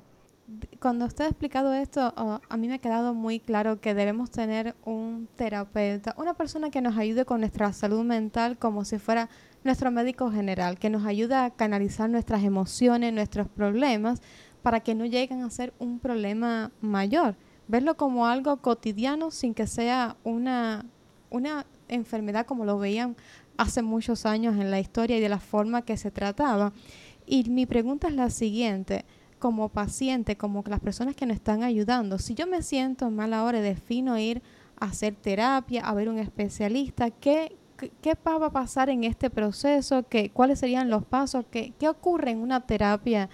Cuando 0.81 1.07
usted 1.07 1.25
ha 1.25 1.29
explicado 1.29 1.73
esto, 1.73 2.13
a 2.17 2.57
mí 2.57 2.69
me 2.69 2.75
ha 2.75 2.79
quedado 2.79 3.15
muy 3.15 3.41
claro 3.41 3.81
que 3.81 3.95
debemos 3.95 4.31
tener 4.31 4.75
un 4.85 5.29
terapeuta, 5.37 6.15
una 6.19 6.35
persona 6.35 6.71
que 6.71 6.83
nos 6.83 6.97
ayude 6.99 7.25
con 7.25 7.41
nuestra 7.41 7.73
salud 7.73 8.05
mental 8.05 8.59
como 8.59 8.85
si 8.85 8.99
fuera 8.99 9.31
nuestro 9.65 9.91
médico 9.91 10.31
general, 10.31 10.79
que 10.79 10.91
nos 10.91 11.07
ayuda 11.07 11.45
a 11.45 11.51
canalizar 11.51 12.11
nuestras 12.11 12.43
emociones, 12.43 13.13
nuestros 13.13 13.49
problemas, 13.49 14.21
para 14.63 14.81
que 14.81 14.95
no 14.95 15.05
lleguen 15.05 15.43
a 15.43 15.51
ser 15.51 15.73
un 15.79 15.99
problema 15.99 16.71
mayor. 16.81 17.37
Verlo 17.69 17.97
como 17.97 18.27
algo 18.27 18.57
cotidiano 18.59 19.31
sin 19.31 19.55
que 19.55 19.67
sea 19.67 20.17
una, 20.25 20.87
una 21.31 21.67
enfermedad 21.89 22.47
como 22.47 22.65
lo 22.65 22.79
veían 22.79 23.17
hace 23.57 23.83
muchos 23.83 24.27
años 24.27 24.57
en 24.57 24.71
la 24.71 24.81
historia 24.81 25.19
y 25.19 25.21
de 25.21 25.29
la 25.29 25.39
forma 25.39 25.83
que 25.83 25.97
se 25.97 26.11
trataba. 26.11 26.73
Y 27.27 27.49
mi 27.51 27.67
pregunta 27.67 28.09
es 28.09 28.15
la 28.15 28.31
siguiente, 28.31 29.05
como 29.39 29.69
paciente, 29.69 30.37
como 30.37 30.63
las 30.67 30.81
personas 30.81 31.17
que 31.17 31.27
nos 31.27 31.35
están 31.35 31.65
ayudando, 31.65 32.19
si 32.19 32.35
yo 32.35 32.47
me 32.47 32.63
siento 32.63 33.11
mal 33.11 33.35
ahora 33.35 33.59
y 33.59 33.63
defino 33.63 34.17
ir 34.17 34.41
a 34.79 34.87
hacer 34.87 35.17
terapia, 35.17 35.83
a 35.83 35.95
ver 35.95 36.09
un 36.09 36.19
especialista, 36.19 37.11
¿qué, 37.11 37.57
¿qué 38.01 38.17
va 38.27 38.47
a 38.47 38.51
pasar 38.51 38.91
en 38.91 39.05
este 39.05 39.31
proceso? 39.31 40.05
¿Qué, 40.09 40.31
¿Cuáles 40.31 40.61
serían 40.61 40.91
los 40.91 41.05
pasos? 41.05 41.45
¿Qué, 41.51 41.73
¿Qué 41.79 41.89
ocurre 41.89 42.31
en 42.31 42.39
una 42.39 42.61
terapia 42.67 43.29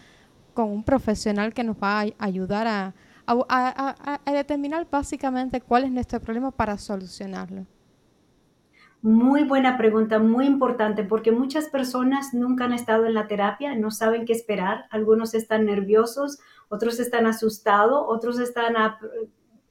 con 0.55 0.71
un 0.71 0.83
profesional 0.83 1.55
que 1.55 1.63
nos 1.63 1.77
va 1.77 2.01
a 2.01 2.07
ayudar 2.19 2.67
a, 2.67 2.95
a, 3.29 4.33
determinar 4.33 4.87
básicamente 4.91 5.61
cuál 5.61 5.85
es 5.85 5.91
nuestro 5.91 6.21
problema 6.21 6.51
para 6.51 6.79
solucionarlo. 6.79 7.67
Muy 9.01 9.45
buena 9.45 9.79
pregunta, 9.79 10.19
muy 10.19 10.47
importante, 10.47 11.05
porque 11.05 11.31
muchas 11.31 11.69
personas 11.69 12.35
nunca 12.35 12.65
han 12.65 12.73
estado 12.73 13.07
en 13.07 13.15
la 13.15 13.29
terapia, 13.29 13.77
no 13.77 13.93
saben 13.93 14.25
qué 14.25 14.33
esperar. 14.33 14.87
Algunos 14.91 15.35
están 15.35 15.67
nerviosos, 15.67 16.41
otros 16.69 16.99
están 16.99 17.27
asustados, 17.27 18.05
otros 18.09 18.41
están 18.41 18.75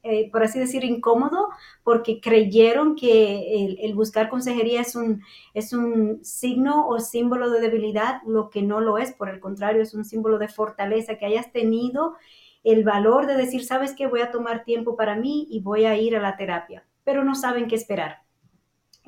eh, 0.10 0.30
por 0.32 0.44
así 0.44 0.60
decir, 0.60 0.84
incómodo 0.84 1.50
porque 1.84 2.22
creyeron 2.22 2.96
que 2.96 3.76
el, 3.82 3.94
buscar 3.96 4.30
consejería 4.30 4.82
es 4.82 4.96
un, 4.96 5.22
es 5.54 5.74
un 5.74 6.24
signo 6.24 6.88
o 6.88 7.00
símbolo 7.00 7.50
de 7.50 7.60
debilidad, 7.60 8.22
lo 8.26 8.50
que 8.50 8.62
no 8.62 8.80
lo 8.80 8.98
es, 8.98 9.12
por 9.12 9.30
el 9.30 9.40
contrario, 9.40 9.82
es 9.82 9.94
un 9.94 10.06
símbolo 10.06 10.38
de 10.38 10.48
fortaleza, 10.48 11.18
que 11.18 11.26
hayas 11.26 11.52
tenido 11.52 12.16
el 12.64 12.84
valor 12.84 13.28
de 13.28 13.36
decir, 13.36 13.66
sabes 13.66 13.94
que 13.94 14.08
voy 14.08 14.22
a 14.22 14.32
tomar 14.32 14.64
tiempo 14.64 14.96
para 14.96 15.16
mí 15.16 15.48
y 15.50 15.62
voy 15.62 15.86
a 15.86 15.98
ir 15.98 16.16
a 16.16 16.22
la 16.22 16.38
terapia, 16.38 16.86
pero 17.04 17.24
no 17.24 17.36
saben 17.36 17.68
qué 17.68 17.76
esperar. 17.76 18.27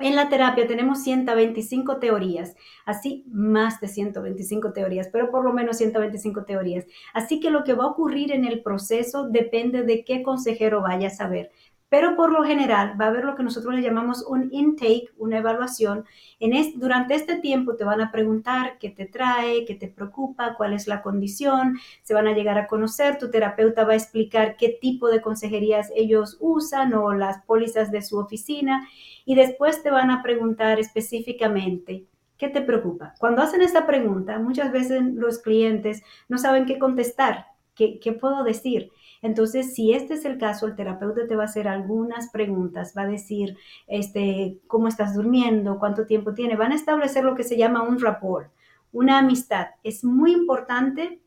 En 0.00 0.16
la 0.16 0.30
terapia 0.30 0.66
tenemos 0.66 1.02
125 1.02 1.98
teorías, 1.98 2.56
así 2.86 3.24
más 3.30 3.80
de 3.80 3.88
125 3.88 4.72
teorías, 4.72 5.08
pero 5.12 5.30
por 5.30 5.44
lo 5.44 5.52
menos 5.52 5.76
125 5.76 6.44
teorías. 6.44 6.86
Así 7.12 7.38
que 7.38 7.50
lo 7.50 7.64
que 7.64 7.74
va 7.74 7.84
a 7.84 7.88
ocurrir 7.88 8.32
en 8.32 8.46
el 8.46 8.62
proceso 8.62 9.28
depende 9.28 9.82
de 9.82 10.04
qué 10.04 10.22
consejero 10.22 10.80
vayas 10.80 11.20
a 11.20 11.28
ver 11.28 11.52
pero 11.90 12.16
por 12.16 12.32
lo 12.32 12.44
general 12.44 12.98
va 12.98 13.06
a 13.06 13.08
haber 13.08 13.24
lo 13.24 13.34
que 13.34 13.42
nosotros 13.42 13.74
le 13.74 13.82
llamamos 13.82 14.24
un 14.26 14.48
intake, 14.52 15.10
una 15.18 15.38
evaluación. 15.38 16.06
En 16.38 16.52
durante 16.78 17.14
este 17.14 17.36
tiempo 17.36 17.76
te 17.76 17.84
van 17.84 18.00
a 18.00 18.12
preguntar 18.12 18.78
qué 18.78 18.90
te 18.90 19.06
trae, 19.06 19.64
qué 19.66 19.74
te 19.74 19.88
preocupa, 19.88 20.54
cuál 20.54 20.72
es 20.72 20.86
la 20.86 21.02
condición, 21.02 21.78
se 22.02 22.14
van 22.14 22.28
a 22.28 22.32
llegar 22.32 22.58
a 22.58 22.68
conocer, 22.68 23.18
tu 23.18 23.28
terapeuta 23.28 23.84
va 23.84 23.92
a 23.92 23.96
explicar 23.96 24.56
qué 24.56 24.78
tipo 24.80 25.08
de 25.08 25.20
consejerías 25.20 25.90
ellos 25.96 26.36
usan 26.40 26.94
o 26.94 27.12
las 27.12 27.42
pólizas 27.44 27.90
de 27.90 28.02
su 28.02 28.18
oficina 28.18 28.88
y 29.26 29.34
después 29.34 29.82
te 29.82 29.90
van 29.90 30.10
a 30.10 30.22
preguntar 30.22 30.78
específicamente 30.78 32.06
¿Qué 32.38 32.48
te 32.48 32.62
preocupa? 32.62 33.12
Cuando 33.18 33.42
hacen 33.42 33.60
esta 33.60 33.86
pregunta, 33.86 34.38
muchas 34.38 34.72
veces 34.72 35.02
los 35.02 35.40
clientes 35.40 36.02
no 36.26 36.38
saben 36.38 36.64
qué 36.64 36.78
contestar, 36.78 37.48
qué 37.74 38.16
puedo 38.18 38.44
decir. 38.44 38.90
Entonces, 39.22 39.74
si 39.74 39.92
este 39.92 40.14
es 40.14 40.24
el 40.24 40.38
caso, 40.38 40.66
el 40.66 40.76
terapeuta 40.76 41.26
te 41.26 41.36
va 41.36 41.42
a 41.42 41.46
hacer 41.46 41.68
algunas 41.68 42.30
preguntas, 42.30 42.94
va 42.96 43.02
a 43.02 43.06
decir, 43.06 43.56
este, 43.86 44.58
cómo 44.66 44.88
estás 44.88 45.14
durmiendo, 45.14 45.78
cuánto 45.78 46.06
tiempo 46.06 46.32
tiene, 46.32 46.56
van 46.56 46.72
a 46.72 46.76
establecer 46.76 47.24
lo 47.24 47.34
que 47.34 47.44
se 47.44 47.56
llama 47.56 47.82
un 47.82 48.00
rapport, 48.00 48.50
una 48.92 49.18
amistad. 49.18 49.68
Es 49.82 50.04
muy 50.04 50.32
importante 50.32 51.20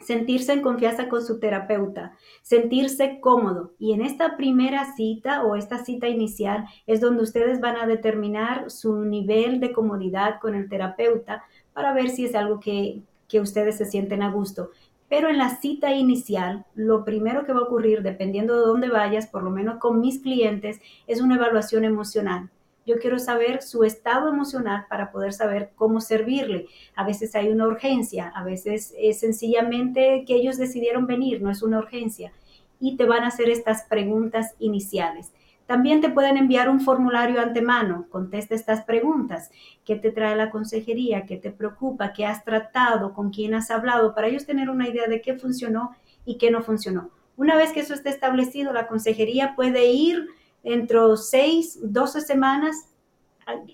sentirse 0.00 0.52
en 0.52 0.62
confianza 0.62 1.08
con 1.08 1.22
su 1.24 1.38
terapeuta, 1.38 2.16
sentirse 2.42 3.20
cómodo. 3.20 3.72
Y 3.78 3.92
en 3.92 4.02
esta 4.02 4.36
primera 4.36 4.94
cita 4.94 5.44
o 5.44 5.56
esta 5.56 5.84
cita 5.84 6.08
inicial 6.08 6.66
es 6.86 7.00
donde 7.00 7.22
ustedes 7.22 7.60
van 7.60 7.76
a 7.76 7.86
determinar 7.86 8.70
su 8.70 9.04
nivel 9.04 9.60
de 9.60 9.72
comodidad 9.72 10.40
con 10.40 10.54
el 10.54 10.68
terapeuta 10.68 11.44
para 11.72 11.92
ver 11.92 12.10
si 12.10 12.24
es 12.24 12.34
algo 12.34 12.60
que, 12.60 13.02
que 13.28 13.40
ustedes 13.40 13.76
se 13.76 13.84
sienten 13.84 14.22
a 14.22 14.30
gusto. 14.30 14.70
Pero 15.10 15.28
en 15.28 15.38
la 15.38 15.56
cita 15.56 15.92
inicial, 15.92 16.64
lo 16.76 17.04
primero 17.04 17.44
que 17.44 17.52
va 17.52 17.58
a 17.58 17.64
ocurrir, 17.64 18.02
dependiendo 18.02 18.54
de 18.54 18.66
dónde 18.66 18.88
vayas, 18.88 19.26
por 19.26 19.42
lo 19.42 19.50
menos 19.50 19.78
con 19.78 20.00
mis 20.00 20.20
clientes, 20.20 20.80
es 21.08 21.20
una 21.20 21.34
evaluación 21.34 21.84
emocional. 21.84 22.48
Yo 22.86 22.96
quiero 23.00 23.18
saber 23.18 23.60
su 23.60 23.82
estado 23.82 24.28
emocional 24.28 24.86
para 24.88 25.10
poder 25.10 25.32
saber 25.32 25.72
cómo 25.74 26.00
servirle. 26.00 26.68
A 26.94 27.04
veces 27.04 27.34
hay 27.34 27.48
una 27.48 27.66
urgencia, 27.66 28.28
a 28.28 28.44
veces 28.44 28.94
es 28.96 29.18
sencillamente 29.18 30.24
que 30.26 30.36
ellos 30.36 30.58
decidieron 30.58 31.08
venir, 31.08 31.42
no 31.42 31.50
es 31.50 31.62
una 31.64 31.80
urgencia. 31.80 32.32
Y 32.78 32.96
te 32.96 33.04
van 33.04 33.24
a 33.24 33.28
hacer 33.28 33.50
estas 33.50 33.82
preguntas 33.82 34.54
iniciales. 34.60 35.32
También 35.70 36.00
te 36.00 36.10
pueden 36.10 36.36
enviar 36.36 36.68
un 36.68 36.80
formulario 36.80 37.40
antemano, 37.40 38.06
contesta 38.10 38.56
estas 38.56 38.82
preguntas. 38.82 39.52
¿Qué 39.84 39.94
te 39.94 40.10
trae 40.10 40.34
la 40.34 40.50
consejería? 40.50 41.26
¿Qué 41.26 41.36
te 41.36 41.52
preocupa? 41.52 42.12
¿Qué 42.12 42.26
has 42.26 42.44
tratado? 42.44 43.14
¿Con 43.14 43.30
quién 43.30 43.54
has 43.54 43.70
hablado? 43.70 44.12
Para 44.12 44.26
ellos 44.26 44.46
tener 44.46 44.68
una 44.68 44.88
idea 44.88 45.06
de 45.06 45.22
qué 45.22 45.38
funcionó 45.38 45.94
y 46.24 46.38
qué 46.38 46.50
no 46.50 46.62
funcionó. 46.62 47.10
Una 47.36 47.54
vez 47.54 47.70
que 47.70 47.78
eso 47.78 47.94
esté 47.94 48.08
establecido, 48.08 48.72
la 48.72 48.88
consejería 48.88 49.54
puede 49.54 49.92
ir 49.92 50.26
dentro 50.64 51.16
6, 51.16 51.78
12 51.84 52.20
semanas, 52.20 52.88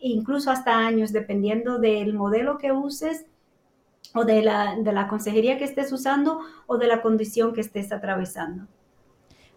incluso 0.03 0.51
hasta 0.51 0.77
años, 0.77 1.15
dependiendo 1.15 1.79
del 1.79 2.13
modelo 2.13 2.59
que 2.59 2.73
uses 2.73 3.25
o 4.13 4.27
de 4.27 4.43
la, 4.43 4.77
de 4.79 4.93
la 4.93 5.09
consejería 5.09 5.57
que 5.57 5.65
estés 5.65 5.91
usando 5.93 6.41
o 6.67 6.77
de 6.77 6.89
la 6.89 7.01
condición 7.01 7.55
que 7.55 7.63
estés 7.63 7.91
atravesando. 7.91 8.67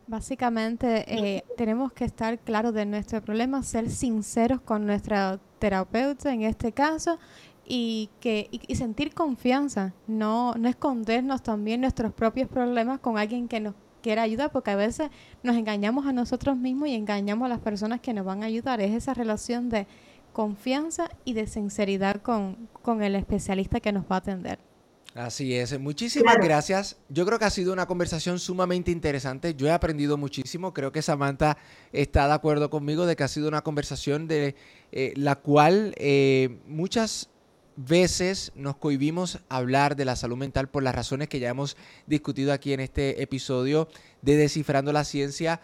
Básicamente 0.10 1.06
eh, 1.08 1.44
tenemos 1.56 1.94
que 1.94 2.04
estar 2.04 2.40
claros 2.40 2.74
de 2.74 2.84
nuestro 2.84 3.22
problema, 3.22 3.62
ser 3.62 3.92
sinceros 3.92 4.60
con 4.60 4.88
nuestra 4.88 5.40
terapeuta 5.60 6.34
en 6.34 6.42
este 6.42 6.72
caso 6.72 7.20
y 7.64 8.10
que 8.20 8.50
y, 8.50 8.76
sentir 8.76 9.14
confianza, 9.14 9.94
no, 10.08 10.56
no 10.56 10.68
escondernos 10.68 11.44
también 11.44 11.82
nuestros 11.82 12.12
propios 12.12 12.50
problemas 12.50 13.00
con 13.02 13.20
alguien 13.20 13.48
que 13.48 13.60
nos 13.60 13.76
quiera 14.02 14.24
ayudar, 14.24 14.52
porque 14.52 14.72
a 14.72 14.76
veces 14.76 15.12
nos 15.44 15.56
engañamos 15.56 16.08
a 16.08 16.12
nosotros 16.12 16.58
mismos 16.58 16.88
y 16.90 16.96
engañamos 16.96 17.46
a 17.46 17.50
las 17.50 17.60
personas 17.60 18.00
que 18.00 18.16
nos 18.16 18.26
van 18.26 18.42
a 18.42 18.48
ayudar. 18.48 18.82
Es 18.82 18.96
esa 18.96 19.14
relación 19.14 19.70
de 19.70 19.86
confianza 20.34 21.12
y 21.24 21.34
de 21.34 21.46
sinceridad 21.46 22.20
con, 22.24 22.68
con 22.82 23.04
el 23.04 23.14
especialista 23.14 23.80
que 23.80 23.92
nos 23.92 24.06
va 24.06 24.16
a 24.16 24.20
atender. 24.20 24.69
Así 25.16 25.56
es, 25.56 25.78
muchísimas 25.80 26.38
gracias. 26.38 26.98
Yo 27.10 27.26
creo 27.26 27.40
que 27.40 27.46
ha 27.46 27.50
sido 27.50 27.74
una 27.74 27.88
conversación 27.88 28.38
sumamente 28.38 28.92
interesante. 28.92 29.56
Yo 29.56 29.66
he 29.66 29.72
aprendido 29.72 30.18
muchísimo. 30.18 30.72
Creo 30.72 30.92
que 30.92 31.02
Samantha 31.02 31.58
está 31.92 32.28
de 32.28 32.34
acuerdo 32.34 32.70
conmigo 32.70 33.08
de 33.08 33.16
que 33.16 33.24
ha 33.24 33.28
sido 33.28 33.48
una 33.48 33.64
conversación 33.64 34.28
de 34.28 34.56
eh, 34.92 35.14
la 35.16 35.36
cual 35.36 35.96
eh, 35.98 36.60
muchas 36.68 37.30
veces 37.76 38.52
nos 38.54 38.76
cohibimos 38.76 39.40
hablar 39.50 39.96
de 39.96 40.06
la 40.06 40.16
salud 40.16 40.38
mental 40.38 40.70
por 40.70 40.84
las 40.84 40.94
razones 40.94 41.28
que 41.28 41.40
ya 41.40 41.50
hemos 41.50 41.76
discutido 42.06 42.54
aquí 42.54 42.74
en 42.74 42.80
este 42.80 43.24
episodio 43.24 43.88
de 44.22 44.36
Descifrando 44.36 44.94
la 44.94 45.06
Ciencia. 45.06 45.60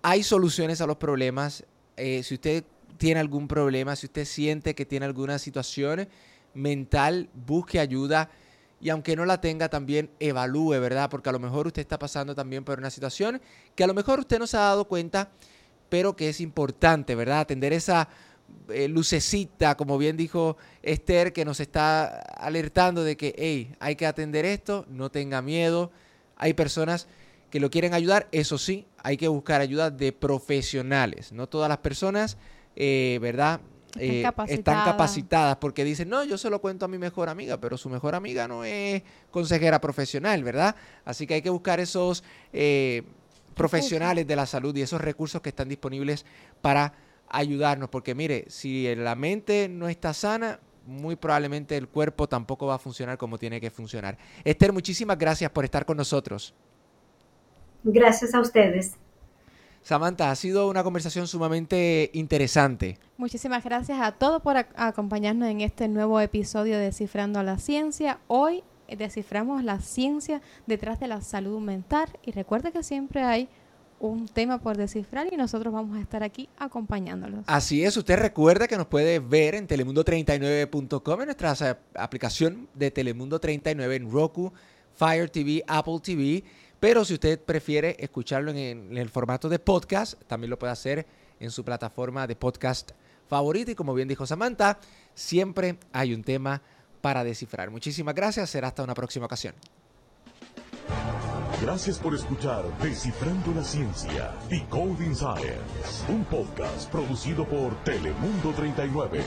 Hay 0.00 0.22
soluciones 0.22 0.80
a 0.80 0.86
los 0.86 0.96
problemas. 0.96 1.64
Eh, 1.98 2.22
si 2.22 2.34
usted 2.34 2.64
tiene 2.96 3.20
algún 3.20 3.48
problema, 3.48 3.96
si 3.96 4.06
usted 4.06 4.24
siente 4.24 4.74
que 4.74 4.86
tiene 4.86 5.04
alguna 5.04 5.38
situación 5.38 6.08
mental, 6.54 7.28
busque 7.34 7.78
ayuda 7.78 8.30
y 8.82 8.90
aunque 8.90 9.14
no 9.14 9.24
la 9.24 9.40
tenga, 9.40 9.68
también 9.68 10.10
evalúe, 10.18 10.72
¿verdad? 10.80 11.08
Porque 11.08 11.28
a 11.28 11.32
lo 11.32 11.38
mejor 11.38 11.68
usted 11.68 11.80
está 11.80 12.00
pasando 12.00 12.34
también 12.34 12.64
por 12.64 12.80
una 12.80 12.90
situación 12.90 13.40
que 13.76 13.84
a 13.84 13.86
lo 13.86 13.94
mejor 13.94 14.18
usted 14.18 14.40
no 14.40 14.48
se 14.48 14.56
ha 14.56 14.60
dado 14.60 14.86
cuenta, 14.86 15.30
pero 15.88 16.16
que 16.16 16.28
es 16.28 16.40
importante, 16.40 17.14
¿verdad? 17.14 17.40
Atender 17.40 17.72
esa 17.72 18.08
eh, 18.68 18.88
lucecita, 18.88 19.76
como 19.76 19.98
bien 19.98 20.16
dijo 20.16 20.56
Esther, 20.82 21.32
que 21.32 21.44
nos 21.44 21.60
está 21.60 22.06
alertando 22.06 23.04
de 23.04 23.16
que, 23.16 23.36
hey, 23.38 23.72
hay 23.78 23.94
que 23.94 24.04
atender 24.04 24.44
esto, 24.44 24.84
no 24.88 25.12
tenga 25.12 25.42
miedo. 25.42 25.92
Hay 26.36 26.54
personas 26.54 27.06
que 27.50 27.60
lo 27.60 27.70
quieren 27.70 27.94
ayudar, 27.94 28.26
eso 28.32 28.58
sí, 28.58 28.86
hay 28.98 29.16
que 29.16 29.28
buscar 29.28 29.60
ayuda 29.60 29.90
de 29.90 30.10
profesionales. 30.10 31.30
No 31.30 31.48
todas 31.48 31.68
las 31.68 31.78
personas, 31.78 32.36
eh, 32.74 33.20
¿verdad? 33.22 33.60
Eh, 33.98 34.24
están 34.48 34.84
capacitadas 34.84 35.56
porque 35.56 35.84
dicen, 35.84 36.08
no, 36.08 36.24
yo 36.24 36.38
se 36.38 36.48
lo 36.48 36.60
cuento 36.60 36.86
a 36.86 36.88
mi 36.88 36.96
mejor 36.96 37.28
amiga, 37.28 37.58
pero 37.58 37.76
su 37.76 37.90
mejor 37.90 38.14
amiga 38.14 38.48
no 38.48 38.64
es 38.64 39.02
consejera 39.30 39.80
profesional, 39.80 40.42
¿verdad? 40.42 40.74
Así 41.04 41.26
que 41.26 41.34
hay 41.34 41.42
que 41.42 41.50
buscar 41.50 41.78
esos 41.78 42.24
eh, 42.54 43.02
profesionales 43.54 44.26
de 44.26 44.34
la 44.34 44.46
salud 44.46 44.74
y 44.76 44.82
esos 44.82 45.00
recursos 45.00 45.42
que 45.42 45.50
están 45.50 45.68
disponibles 45.68 46.24
para 46.62 46.94
ayudarnos, 47.28 47.90
porque 47.90 48.14
mire, 48.14 48.46
si 48.48 48.94
la 48.94 49.14
mente 49.14 49.68
no 49.68 49.88
está 49.88 50.14
sana, 50.14 50.58
muy 50.86 51.16
probablemente 51.16 51.76
el 51.76 51.88
cuerpo 51.88 52.28
tampoco 52.28 52.66
va 52.66 52.76
a 52.76 52.78
funcionar 52.78 53.18
como 53.18 53.38
tiene 53.38 53.60
que 53.60 53.70
funcionar. 53.70 54.16
Esther, 54.42 54.72
muchísimas 54.72 55.18
gracias 55.18 55.50
por 55.50 55.64
estar 55.64 55.84
con 55.84 55.98
nosotros. 55.98 56.54
Gracias 57.84 58.34
a 58.34 58.40
ustedes. 58.40 58.96
Samantha, 59.82 60.30
ha 60.30 60.36
sido 60.36 60.68
una 60.68 60.84
conversación 60.84 61.26
sumamente 61.26 62.10
interesante. 62.14 62.98
Muchísimas 63.16 63.64
gracias 63.64 64.00
a 64.00 64.12
todos 64.12 64.40
por 64.40 64.56
acompañarnos 64.56 65.48
en 65.48 65.60
este 65.60 65.88
nuevo 65.88 66.20
episodio 66.20 66.78
de 66.78 66.84
Descifrando 66.84 67.42
la 67.42 67.58
Ciencia. 67.58 68.20
Hoy 68.28 68.62
desciframos 68.88 69.64
la 69.64 69.80
ciencia 69.80 70.40
detrás 70.66 71.00
de 71.00 71.08
la 71.08 71.20
salud 71.20 71.60
mental 71.60 72.08
y 72.24 72.30
recuerde 72.30 72.70
que 72.70 72.82
siempre 72.82 73.22
hay 73.22 73.48
un 73.98 74.26
tema 74.26 74.58
por 74.58 74.76
descifrar 74.76 75.32
y 75.32 75.36
nosotros 75.36 75.72
vamos 75.72 75.96
a 75.96 76.00
estar 76.00 76.22
aquí 76.22 76.48
acompañándolos. 76.58 77.44
Así 77.46 77.84
es, 77.84 77.96
usted 77.96 78.18
recuerda 78.18 78.68
que 78.68 78.76
nos 78.76 78.86
puede 78.86 79.18
ver 79.18 79.54
en 79.54 79.66
telemundo39.com 79.66 81.20
en 81.20 81.26
nuestra 81.26 81.78
aplicación 81.94 82.68
de 82.74 82.90
Telemundo 82.90 83.38
39 83.40 83.96
en 83.96 84.10
Roku, 84.10 84.52
Fire 84.94 85.30
TV, 85.30 85.64
Apple 85.66 86.00
TV 86.02 86.44
pero 86.82 87.04
si 87.04 87.14
usted 87.14 87.40
prefiere 87.40 87.94
escucharlo 88.00 88.50
en, 88.50 88.96
el 88.98 89.08
formato 89.08 89.48
de 89.48 89.60
podcast, 89.60 90.20
también 90.26 90.50
lo 90.50 90.58
puede 90.58 90.72
hacer 90.72 91.06
en 91.38 91.52
su 91.52 91.64
plataforma 91.64 92.26
de 92.26 92.34
podcast 92.34 92.90
favorita. 93.28 93.70
Y 93.70 93.76
como 93.76 93.94
bien 93.94 94.08
dijo 94.08 94.26
Samantha, 94.26 94.80
siempre 95.14 95.78
hay 95.92 96.12
un 96.12 96.24
tema 96.24 96.60
para 97.00 97.22
descifrar. 97.22 97.70
Muchísimas 97.70 98.16
gracias. 98.16 98.50
Será 98.50 98.66
hasta 98.66 98.82
una 98.82 98.94
próxima 98.94 99.26
ocasión. 99.26 99.54
Gracias 101.62 102.00
por 102.00 102.16
escuchar 102.16 102.64
Descifrando 102.80 103.54
la 103.54 103.62
Ciencia, 103.62 104.34
Decoding 104.50 105.14
Science, 105.14 106.04
un 106.08 106.24
podcast 106.24 106.90
producido 106.90 107.46
por 107.46 107.76
Telemundo 107.84 108.50
39. 108.56 109.20